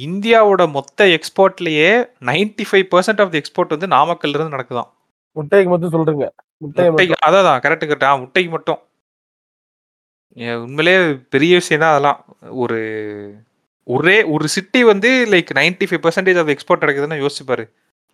[0.03, 1.89] இந்தியாவோட மொத்த எக்ஸ்போர்ட்லயே
[2.27, 4.89] 95% five percent of the export வந்து நாமக்கல்ல இருந்து நடக்குதாம்
[5.35, 6.25] முட்டைக்கு மட்டும் சொல்றீங்க.
[6.61, 8.79] முட்டைக்கு அதான் கரெக்ட் கரெக்ட் முட்டைக்கு மட்டும்.
[10.37, 10.93] ஏ, உண்மையிலே
[11.33, 12.19] பெரிய விஷயம் தான் அதெல்லாம்.
[12.63, 12.77] ஒரு
[13.87, 17.65] ஒரே ஒரு சிட்டி வந்து like 95% five percentage of export நடக்குதுன்னு யோசிச்சு பாரு.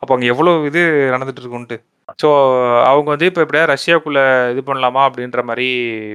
[0.04, 0.82] அப்போ அங்கே எவ்வளோ இது
[1.14, 1.78] நடந்துட்டு இருக்குன்ட்டு.
[2.22, 2.28] ஸோ
[2.90, 4.20] அவங்க வந்து இப்போ எப்படியா ரஷ்யாக்குள்ள
[4.54, 5.68] இது பண்ணலாமா அப்படின்ற மாதிரி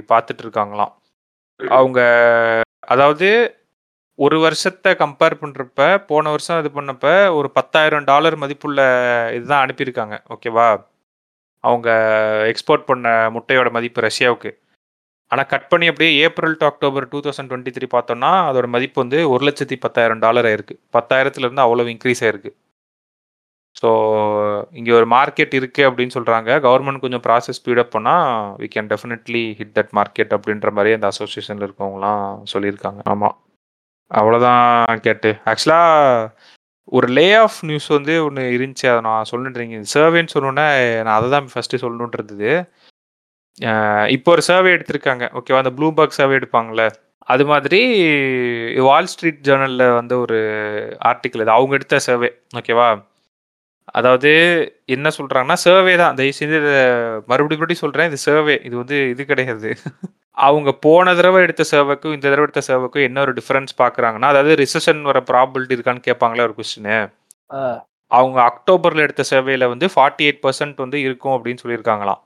[0.09, 0.93] பார்த்துட்டு இருக்காங்களாம்.
[1.61, 2.01] அவங்க
[2.89, 3.29] அதாவது
[4.19, 7.07] ஒரு வருஷத்தை கம்பேர் பண்ணுறப்ப போன வருஷம் இது பண்ணப்ப
[7.39, 8.81] ஒரு பத்தாயிரம் டாலர் மதிப்புள்ள
[9.37, 10.17] இதுதான் அனுப்பியிருக்காங்க.
[10.35, 10.67] ஓகேவா
[11.65, 11.89] அவங்க
[12.51, 14.51] எக்ஸ்போர்ட் பண்ண முட்டையோட மதிப்பு ரஷ்யாவுக்கு.
[15.33, 19.19] ஆனால் கட் பண்ணி அப்படியே April to October two thousand twenty three பார்த்தோம்னா அதோட மதிப்பு வந்து
[19.33, 20.77] ஒரு லட்சத்தி பத்தாயிரம் டாலர் ஆயிருக்கு.
[20.97, 22.53] பத்தாயிரத்துலேருந்து அவ்வளோ இன்க்ரீஸ் ஆயிருக்கு.
[23.81, 23.89] ஸோ
[24.79, 28.29] இங்கே ஒரு மார்க்கெட் இருக்குது அப்படின்னு சொல்கிறாங்க கவர்மெண்ட் கொஞ்சம் ப்ராசஸ் ஸ்பீடப் பண்ணால்
[28.63, 33.01] we can definitely hit that market அப்படின்ற மாதிரி அந்த அசோசியேஷனில் இருக்கவங்களாம் சொல்லியிருக்காங்க.
[33.15, 33.37] ஆமாம்
[34.11, 34.65] அவ்வளோதான்
[35.07, 35.31] கேட்டு.
[35.51, 36.31] ஆக்சுவலாக
[36.93, 38.87] ஒரு லே ஆஃப் நியூஸ் வந்து ஒன்று இருந்துச்சு.
[38.93, 40.67] அதை நான் சொல்லுன்றீங்க சர்வேன்னு சொன்னோன்னே
[41.07, 42.51] நான் அதை தான் ஃபஸ்ட்டு சொல்லணுன்ட்டு இருந்தது.
[44.17, 45.25] இப்போ ஒரு சர்வே எடுத்திருக்காங்க.
[45.39, 46.87] ஓகேவா அந்த ப்ளூபர்க் சர்வே எடுப்பாங்களே
[47.29, 47.79] அது மாதிரி
[48.89, 50.39] வால் ஸ்ட்ரீட் ஜேர்னலில் வந்து ஒரு
[51.11, 52.31] ஆர்டிக்கல் இது அவங்க எடுத்த சர்வே
[52.61, 52.89] ஓகேவா
[53.95, 54.31] அதாவது
[54.95, 56.17] என்ன சொல்கிறாங்கன்னா சர்வே தான்.
[56.19, 56.75] தயவு செஞ்சு இதை
[57.31, 59.71] மறுபடியும் மறுபடியும் சொல்கிறேன் இது சர்வே இது வந்து இது கிடையாது.
[60.37, 65.03] அவங்க போன தடவை எடுத்த சர்வேக்கும் இந்த தடவை எடுத்த சர்வேக்கும் என்ன ஒரு டிஃபரன்ஸ் பார்க்குறாங்கன்னா அதாவது ரிசெஷன்
[65.03, 67.13] வர ப்ராபிலிட்டி இருக்கான்னு கேட்பாங்களே ஒரு கொஸ்டின்.
[68.07, 72.21] அவங்க அக்டோபர்ல எடுத்த சர்வேல வந்து ஃபார்ட்டி எயிட் பர்சன்ட் வந்து இருக்கும் அப்படின்னு சொல்லியிருக்காங்களாம்.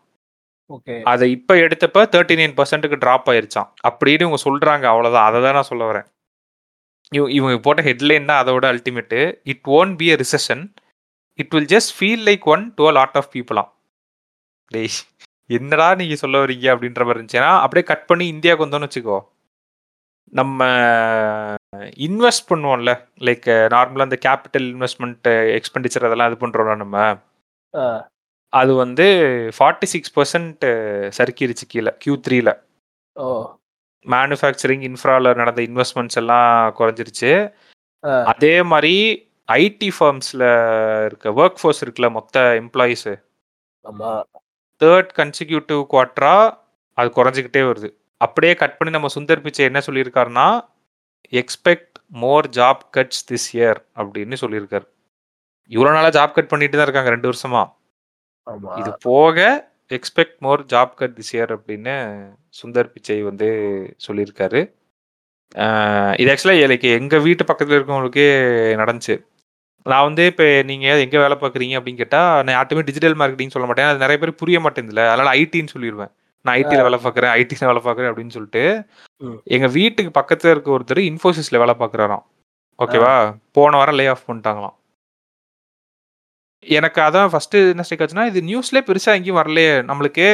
[0.71, 1.03] ஓகே.
[1.03, 5.63] அதை இப்போ எடுத்தப்ப தேர்ட்டி நைன் பர்சன்ட்டுக்கு ட்ராப் ஆயிருச்சான் அப்படின்னு இவங்க சொல்றாங்க அவ்வளோதான் அதை தான் நான்
[5.63, 6.07] சொல்ல வரேன்.
[7.13, 10.75] இவ- இவங்க போட்ட ஹெட்லைன் தான் அதோட ultimate it won't be a recession
[11.35, 13.71] it will just feel like one to a lot of பீப்புளாம்
[14.67, 14.89] டேய்.
[15.57, 19.19] என்னடா நீங்க சொல்ல வரீங்க அப்படின்ற மாதிரி இருந்துச்சுன்னா அப்படியே கட் பண்ணி இந்தியாவுக்கு வந்தோம்னு வச்சுக்கோ.
[20.39, 20.65] நம்ம
[22.07, 22.93] இன்வெஸ்ட் பண்ணுவோம்ல.
[23.27, 25.29] லைக் நார்மலாக இந்த கேபிட்டல் இன்வெஸ்ட்மெண்ட்
[25.59, 27.05] எக்ஸ்பெண்டிச்சர் அதெல்லாம் இது பண்ணுறோம்ல நம்ம.
[28.53, 29.07] அது வந்து
[29.59, 30.65] ஃபார்ட்டி சிக்ஸ் பர்சன்ட்
[31.19, 32.51] சறுக்கிருச்சு கீழே கியூ த்ரீல
[34.07, 37.33] மேனுஃபேக்சரிங் இன்ஃப்ரால நடந்த இன்வெஸ்ட்மெண்ட்ஸ் எல்லாம் குறைஞ்சிருச்சு.
[38.33, 38.95] அதே மாதிரி
[39.53, 40.43] ஐடி ஃபார்ம்ஸ்ல
[41.07, 43.09] இருக்க ஒர்க் ஃபோர்ஸ் இருக்குல்ல மொத்த எம்ப்ளாயீஸ்
[44.83, 46.35] தேர்ட் கன்சிக்யூட்டிவ் குவார்ட்டரா
[46.99, 47.89] அது குறைஞ்சிக்கிட்டே வருது.
[48.25, 50.47] அப்படியே கட் பண்ணி நம்ம சுந்தர் பிச்சை என்ன சொல்லியிருக்காருன்னா
[51.41, 54.87] expect more job cuts this year அப்படின்னு சொல்லியிருக்காரு.
[55.75, 57.63] இவ்வளோ நாளாக ஜாப் கட் பண்ணிட்டு தான் இருக்காங்க ரெண்டு வருஷமா.
[58.81, 59.47] இது போக
[59.97, 61.95] expect more job cut this year அப்படின்னு
[62.61, 63.49] சுந்தர் பிச்சை வந்து
[64.07, 64.61] சொல்லியிருக்காரு.
[66.21, 68.29] இது ஆக்சுவலாக லைக் எங்கள் வீட்டு பக்கத்தில் இருக்கவங்களுக்கே
[68.83, 69.17] நடந்துச்சு.
[69.87, 73.91] நான் வந்து இப்போ நீங்கள் எங்கே வேலை பார்க்குறீங்க அப்படின்னு கேட்டால் நான் யார்ட்டுமே டிஜிட்டல் மார்க்கெட்டிங் சொல்ல மாட்டேன்.
[73.91, 76.13] அது நிறைய பேர் புரிய மாட்டேங்குதுல அதனால ஐடின்னு சொல்லிடுவேன்
[76.45, 78.65] நான் ஐடியில் வேலை பார்க்குறேன் ஐடியில் வேலை பார்க்குறேன் அப்படின்னு சொல்லிட்டு.
[79.57, 82.25] எங்கள் வீட்டுக்கு பக்கத்தில் இருக்க ஒருத்தர் இன்ஃபோசிஸில் வேலை பார்க்குறாராம்.
[82.85, 83.15] ஓகேவா
[83.59, 84.75] போன வாரம் லே ஆஃப் பண்ணிட்டாங்களாம்.
[86.77, 89.73] எனக்கு அதான் ஃபர்ஸ்ட் என்ன ஆச்சுன்னா இது நியூஸ்லேயே பெருசாக எங்கேயும் வரலையே.
[89.89, 90.27] நம்மளுக்கு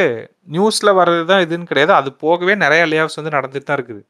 [0.54, 1.92] நியூஸில் வர்றது தான் இதுன்னு கிடையாது.
[2.00, 4.02] அது போகவே நிறைய லே ஆஃப்ஸ் வந்து நடந்துட்டு தான் இருக்குது.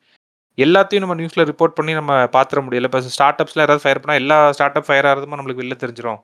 [0.59, 2.89] எல்லாத்தையும் நம்ம நியூஸில் ரிப்போர்ட் பண்ணி நம்ம பாத்திர முடியல.
[2.91, 6.21] இப்போ ஸ்டார்ட் அப்ஸில் யாராவது ஃபயர் பண்ணால் எல்லா ஸ்டார்ட் அப் ஃபயர் ஆகிறதுமோ நம்மளுக்கு வெளில தெரிஞ்சிடும்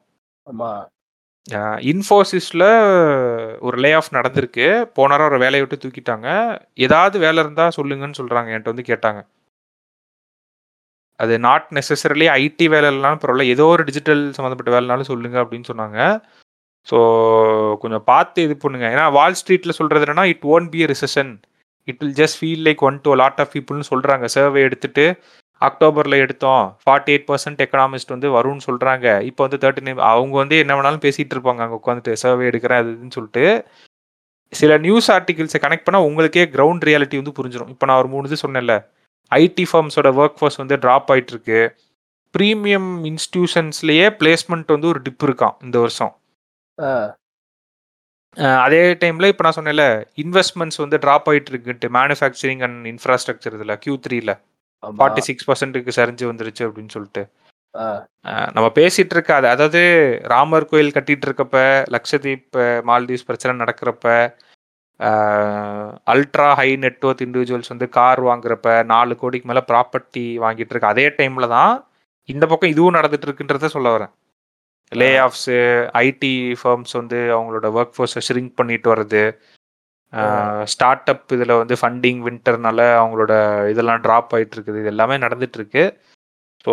[0.47, 0.71] ஆமா.
[1.91, 2.65] இன்ஃபோசிஸில்
[3.67, 4.67] ஒரு லே ஆஃப் நடந்திருக்கு.
[4.97, 6.29] போன வாரம் ஒரு வேலையை விட்டு தூக்கிட்டாங்க.
[6.87, 9.21] ஏதாவது வேலை இருந்தால் சொல்லுங்கன்னு சொல்கிறாங்க என்கிட்ட வந்து கேட்டாங்க.
[11.21, 13.47] அது நாட் நெசசரிலி ஐடி வேலை இல்லைனாலும் பரவாயில்ல.
[13.55, 15.99] ஏதோ ஒரு டிஜிட்டல் சம்மந்தப்பட்ட வேலைனாலும் சொல்லுங்க அப்படின்னு சொன்னாங்க.
[16.91, 16.99] ஸோ
[17.83, 18.87] கொஞ்சம் பார்த்து இது பண்ணுங்க.
[18.95, 21.33] ஏன்னா வால் ஸ்ட்ரீட்ல சொல்றது என்னன்னா it won't be recession
[21.89, 25.05] it will just feel like one to lot of பீப்புள்னு சொல்கிறாங்க சர்வே எடுத்துட்டு
[25.63, 26.65] அக்டோபரில் எடுத்தோம்.
[26.83, 31.35] ஃபார்ட்டி எயிட் பர்சன்ட் எக்கனாமிஸ்ட் வந்து வரும்னு சொல்கிறாங்க இப்போ வந்து தேர்ட்டி அவங்க வந்து என்ன வேணாலும் பேசிகிட்டு
[31.37, 33.45] இருப்பாங்க அங்கே உட்காந்துட்டு சர்வே எடுக்கிறேன் அது இதுன்னு சொல்லிட்டு.
[34.53, 38.39] சில நியூஸ் ஆர்டிகிள்ஸை கனெக்ட் பண்ணால் உங்களுக்கே கிரவுண்ட் ரியாலிட்டி வந்து புரிஞ்சிடும் இப்போ நான் ஒரு மூணு இது
[38.45, 38.77] சொன்னேன்ல.
[39.33, 41.61] ஐடி ஃபார்ம்ஸோட ஒர்க் ஃபோர்ஸ் வந்து ட்ராப் ஆகிட்டு இருக்கு
[42.35, 46.13] ப்ரீமியம் இன்ஸ்டியூஷன்ஸ்லேயே பிளேஸ்மெண்ட் வந்து ஒரு டிப் இருக்கான் இந்த வருஷம்.
[48.65, 49.85] அதே டைம்ல இப்போ நான் சொன்னேன்ல
[50.23, 54.33] இன்வெஸ்ட்மெண்ட்ஸ் வந்து ட்ராப் ஆயிட்டு இருக்குன்ட்டு மேனுஃபேக்சரிங் அண்ட் இன்ஃப்ராஸ்ட்ரக்சர் இதுல கியூ த்ரீல.
[54.83, 57.23] ஃபார்ட்டி சிக்ஸ் பர்சன்ட்டுக்கு சரிஞ்சு வந்துருச்சு அப்படின்னு சொல்லிட்டு.
[58.55, 59.81] நம்ம பேசிட்டு இருக்க அது அதாவது
[60.33, 61.59] ராமர் கோயில் கட்டிட்டு இருக்கப்ப
[61.95, 62.59] லக்ஷதீப்
[62.91, 64.07] மால்தீவ்ஸ் பிரச்சனை நடக்கிறப்ப
[66.13, 71.49] ultra high net worth individuals வந்து கார் வாங்குறப்ப நாலு கோடிக்கு மேல ப்ராப்பர்ட்டி வாங்கிட்டு இருக்க அதே டைம்ல
[71.57, 71.73] தான்
[72.29, 74.13] இந்த பக்கம் இதுவும் நடந்துட்டு இருக்குன்றத சொல்ல வரேன்.
[74.93, 75.57] லே ஆஃப்ஸு
[76.05, 79.23] ஐடி ஃபர்ம்ஸ் வந்து அவங்களோட ஒர்க் ஃபோர்ஸை ஷ்ரிங்க் பண்ணிட்டு வர்றது.
[80.73, 83.33] ஸ்டார்ட் அப் இதில் வந்து ஃபண்டிங் வின்டர்னால அவங்களோட
[83.73, 84.81] இதெல்லாம் ட்ராப் ஆயிட்டு இருக்குது.
[84.83, 85.85] இது எல்லாமே நடந்துட்டு இருக்கு
[86.65, 86.73] ஸோ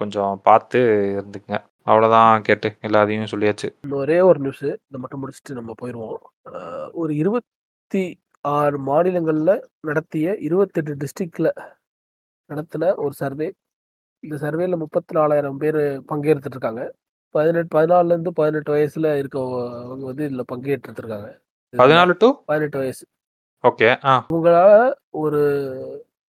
[0.00, 0.78] கொஞ்சம் பார்த்து
[1.16, 1.58] இருந்துக்குங்க.
[1.90, 3.68] அவ்வளோதான் கேட்டு எல்லாத்தையும் சொல்லியாச்சு.
[4.02, 6.16] ஒரே ஒரு நியூஸ் இதை மட்டும் முடிச்சுட்டு நம்ம போயிடுவோம்
[7.02, 8.02] ஒரு இருபத்தி
[8.44, 9.52] ஆறு மாநிலங்கள்ல
[9.88, 11.48] நடத்திய இருபத்தெட்டு டிஸ்ட்ரிக்ட்ல
[12.50, 13.48] நடத்தின ஒரு சர்வே
[14.24, 16.84] இந்த சர்வேல முப்பத்தி நாலாயிரம் பேர் பங்கேற்றுட்டு இருக்காங்க.
[17.36, 21.28] பதினெட்டு பதினாலுல இருந்து பதினெட்டு வயசுல இருக்கவங்க வந்து இதுல பங்கேற்று இருக்காங்க
[21.76, 23.04] பதினாலு டு பதினெட்டு வயசு.
[23.64, 24.26] ஓகே ஆ.
[24.32, 25.40] உங்களால ஒரு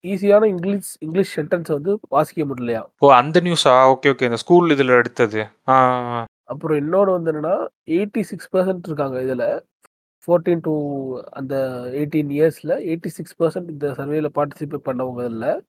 [0.04, 2.82] ஈஸியான இங்கிலீஷ் இங்கிலீஷ் சென்டென்ஸ் வந்து வாசிக்க முடியலையா?
[2.98, 4.24] ஓ அந்த நியூஸா ஓகே ஓகே.
[4.24, 5.42] இந்த ஸ்கூல் இதில் எடுத்தது.
[5.64, 7.56] அப்புறம் இன்னொன்று வந்து என்னன்னா
[7.90, 9.48] எயிட்டி சிக்ஸ் பர்சன்ட் இருக்காங்க இதில்.
[10.24, 10.74] ஃபோர்டீன் டு
[11.32, 11.56] அந்த
[11.94, 15.66] எயிட்டீன் இயர்ஸில் எயிட்டி சிக்ஸ் பர்சன்ட் இந்த சர்வேல பார்ட்டிசிபேட் பண்ணவங்க இதில்.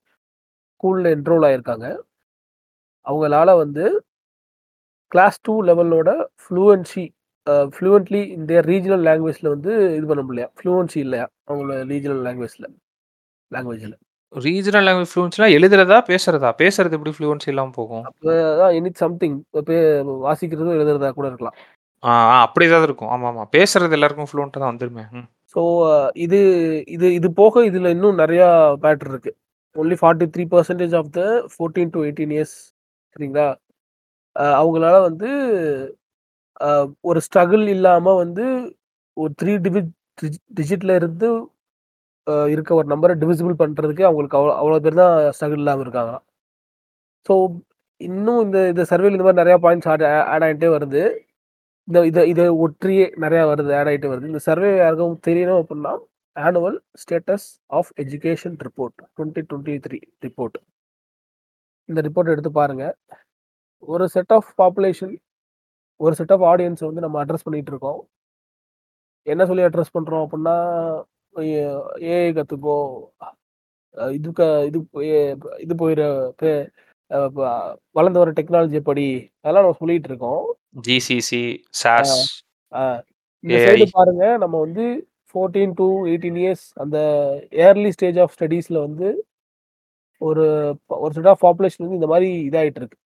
[0.74, 1.86] ஸ்கூலில் என்ரோல் ஆயிருக்காங்க.
[3.04, 3.84] அவங்களால வந்து
[5.12, 6.10] கிளாஸ் டூ லெவலோட
[6.42, 7.04] ஃப்ளூவன்சி
[7.74, 11.26] ஃப்ளூவெண்ட்லி இந்த ரீஜனல் லாங்குவேஜில் வந்து இது பண்ண முடியலையா ஃப்ளூவன்சி இல்லையா?
[11.48, 12.66] அவங்களோட ரீஜனல் லாங்குவேஜில்
[13.50, 13.96] லாங்குவேஜில்
[14.32, 16.48] ரீஜனல் லாங்குவேஜ் ஃப்ளூன்ஸ்லாம் எழுதுறதா பேசுறதா?
[16.62, 18.04] பேசுறது எப்படி ஃப்ளூவன்சி இல்லாமல் போகும்?
[18.08, 19.36] அப்போ தான் எனி சம்திங்
[20.26, 21.56] வாசிக்கிறதும் எழுதுறதா கூட இருக்கலாம்.
[22.02, 22.10] ஆ
[22.46, 23.10] அப்படி ஏதாவது இருக்கும்.
[23.14, 25.04] ஆமாம் ஆமாம் பேசுறது எல்லாருக்கும் ஃப்ளூவெண்ட்டாக தான் வந்துருமே.
[25.54, 25.62] ஸோ
[26.24, 26.38] இது
[26.96, 28.48] இது இது போக இதில் இன்னும் நிறையா
[28.84, 29.32] பேட்டர் இருக்கு.
[29.76, 31.22] Only forty three percentage of the
[31.54, 32.56] fourteen to eighteen years
[33.16, 33.46] சரிங்களா?
[34.58, 35.28] அவங்களால வந்து
[37.10, 38.44] ஒரு ஸ்ட்ரகிள் இல்லாமல் வந்து
[39.16, 39.80] ஒரு த்ரீ டிவி
[40.58, 41.28] டிஜிட்ல இருந்து
[42.54, 46.14] இருக்க ஒரு நம்பரை டிவிசிபிள் பண்ணுறதுக்கு அவங்களுக்கு அவ்வளோ அவ்வளோ பேர் தான் ஸ்ட்ரகிள் இல்லாமல் இருக்காங்க.
[47.26, 47.34] ஸோ
[48.00, 51.02] இன்னும் இந்த இந்த சர்வேல இந்த மாதிரி நிறையா பாயிண்ட்ஸ் ஆட் ஆட் ஆகிட்டே வருது.
[51.88, 54.30] இந்த இதை இதை ஒற்றியே நிறையா வருது ஆட் ஆகிட்டு வருது.
[54.32, 55.92] இந்த சர்வே யாருக்கும் தெரியணும் அப்படின்னா
[56.36, 57.46] annual status
[57.78, 60.58] of education report twenty twenty three report
[61.88, 62.94] இந்த ரிப்போர்ட் எடுத்து பாருங்கள்
[63.78, 65.16] ஒரு செட் ஆஃப் பாப்புலேஷன்
[65.96, 68.08] ஒரு செட் ஆஃப் ஆடியன்ஸ் வந்து நம்ம அட்ரஸ் பண்ணிட்டு இருக்கோம்.
[69.22, 70.56] என்ன சொல்லி அட்ரஸ் பண்றோம் அப்படின்னா
[71.36, 72.32] ஏஐ
[73.92, 74.86] அஹ் இதுக்கு இது
[75.58, 76.68] இது போயிட பே-
[77.10, 80.56] அஹ் ப- வளர்ந்து வர டெக்னாலஜி படி அதெல்லாம் நம்ம சொல்லிட்டு இருக்கோம்.
[80.86, 82.42] ஜிசிசி சாஸ்
[83.44, 83.56] இந்த.
[83.56, 86.98] சைடு பாருங்க நம்ம வந்து ஃபோர்டீன் டு எயிட்டீன் இயர்ஸ் அந்த
[87.50, 89.26] ஏர்லி ஸ்டேஜ் ஆஃப் ஸ்டடீஸ்ல வந்து
[90.18, 92.98] ஒரு ஒரு செட் ஆஃப் பாப்புலேஷன் வந்து இந்த மாதிரி இதாயிட்டு இருக்கு.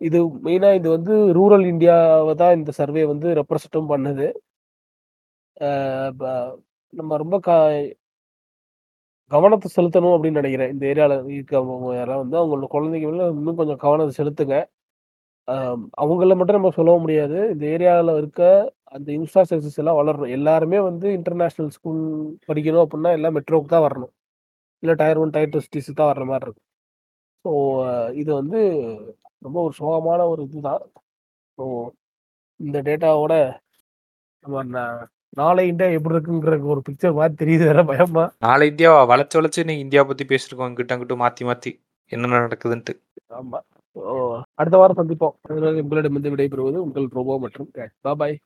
[0.00, 4.26] இது மெயினா இது வந்து ரூரல் இந்தியாவை தான் இந்த சர்வே வந்து ரெப்ரசன்ட்டும் பண்ணுது.
[5.66, 6.52] ஆஹ்
[6.92, 7.50] நம்ம ரொம்ப க
[9.30, 10.70] கவனத்தை செலுத்தணும் அப்படின்னு நினைக்கிறேன்.
[10.74, 14.56] இந்த ஏரியாவில் இருக்கவங்க யாராவது வந்து அவங்களோட குழந்தைங்க இன்னும் கொஞ்சம் கவனத்தை செலுத்துங்க.
[16.02, 17.38] அவங்கள மட்டும் நம்ம சொல்ல முடியாது.
[17.54, 18.42] இந்த ஏரியாவில் இருக்க
[18.96, 20.34] அந்த இன்ஃப்ராஸ்ட்ரக்சர்ஸ் எல்லாம் வளரணும்.
[20.38, 22.02] எல்லாருமே வந்து இன்டர்நேஷ்னல் ஸ்கூல்
[22.48, 24.12] படிக்கணும் அப்படின்னா எல்லாம் மெட்ரோக்கு தான் வரணும்.
[24.82, 26.66] இல்லை டயர் ஒன் டயர் டூ சிட்டிஸுக்கு தான் வர்ற மாதிரி இருக்கும்.
[27.44, 27.50] ஸோ
[28.22, 28.60] இது வந்து
[29.42, 30.82] ரொம்ப ஒரு சோகமான ஒரு இதுதான்.
[31.58, 31.64] ஸோ
[32.60, 33.34] இந்த டேட்டாவோட
[34.44, 34.62] நம்ம
[35.36, 38.24] நாளை இந்தியா எப்படி இருக்குங்கிற ஒரு பிக்சர் மாதிரி தெரியுது வேற பயமா.
[38.38, 39.00] நாளை இந்தியாவா?
[39.12, 40.68] வளைச்சு வளைச்சு நீ இந்தியா பத்தி பேசிருக்கோம்.
[40.70, 41.72] இங்கிட்ட அங்கிட்ட மாத்தி மாத்தி
[42.12, 42.94] என்ன நடக்குதுன்ட்டு.
[43.34, 43.58] ஆமா.
[44.54, 45.34] அடுத்த வாரம் சந்திப்போம்.
[45.82, 47.70] உங்களிடமிருந்து விடைபெறுவது உங்கள் ரோபோ மற்றும்
[48.18, 48.36] பாய்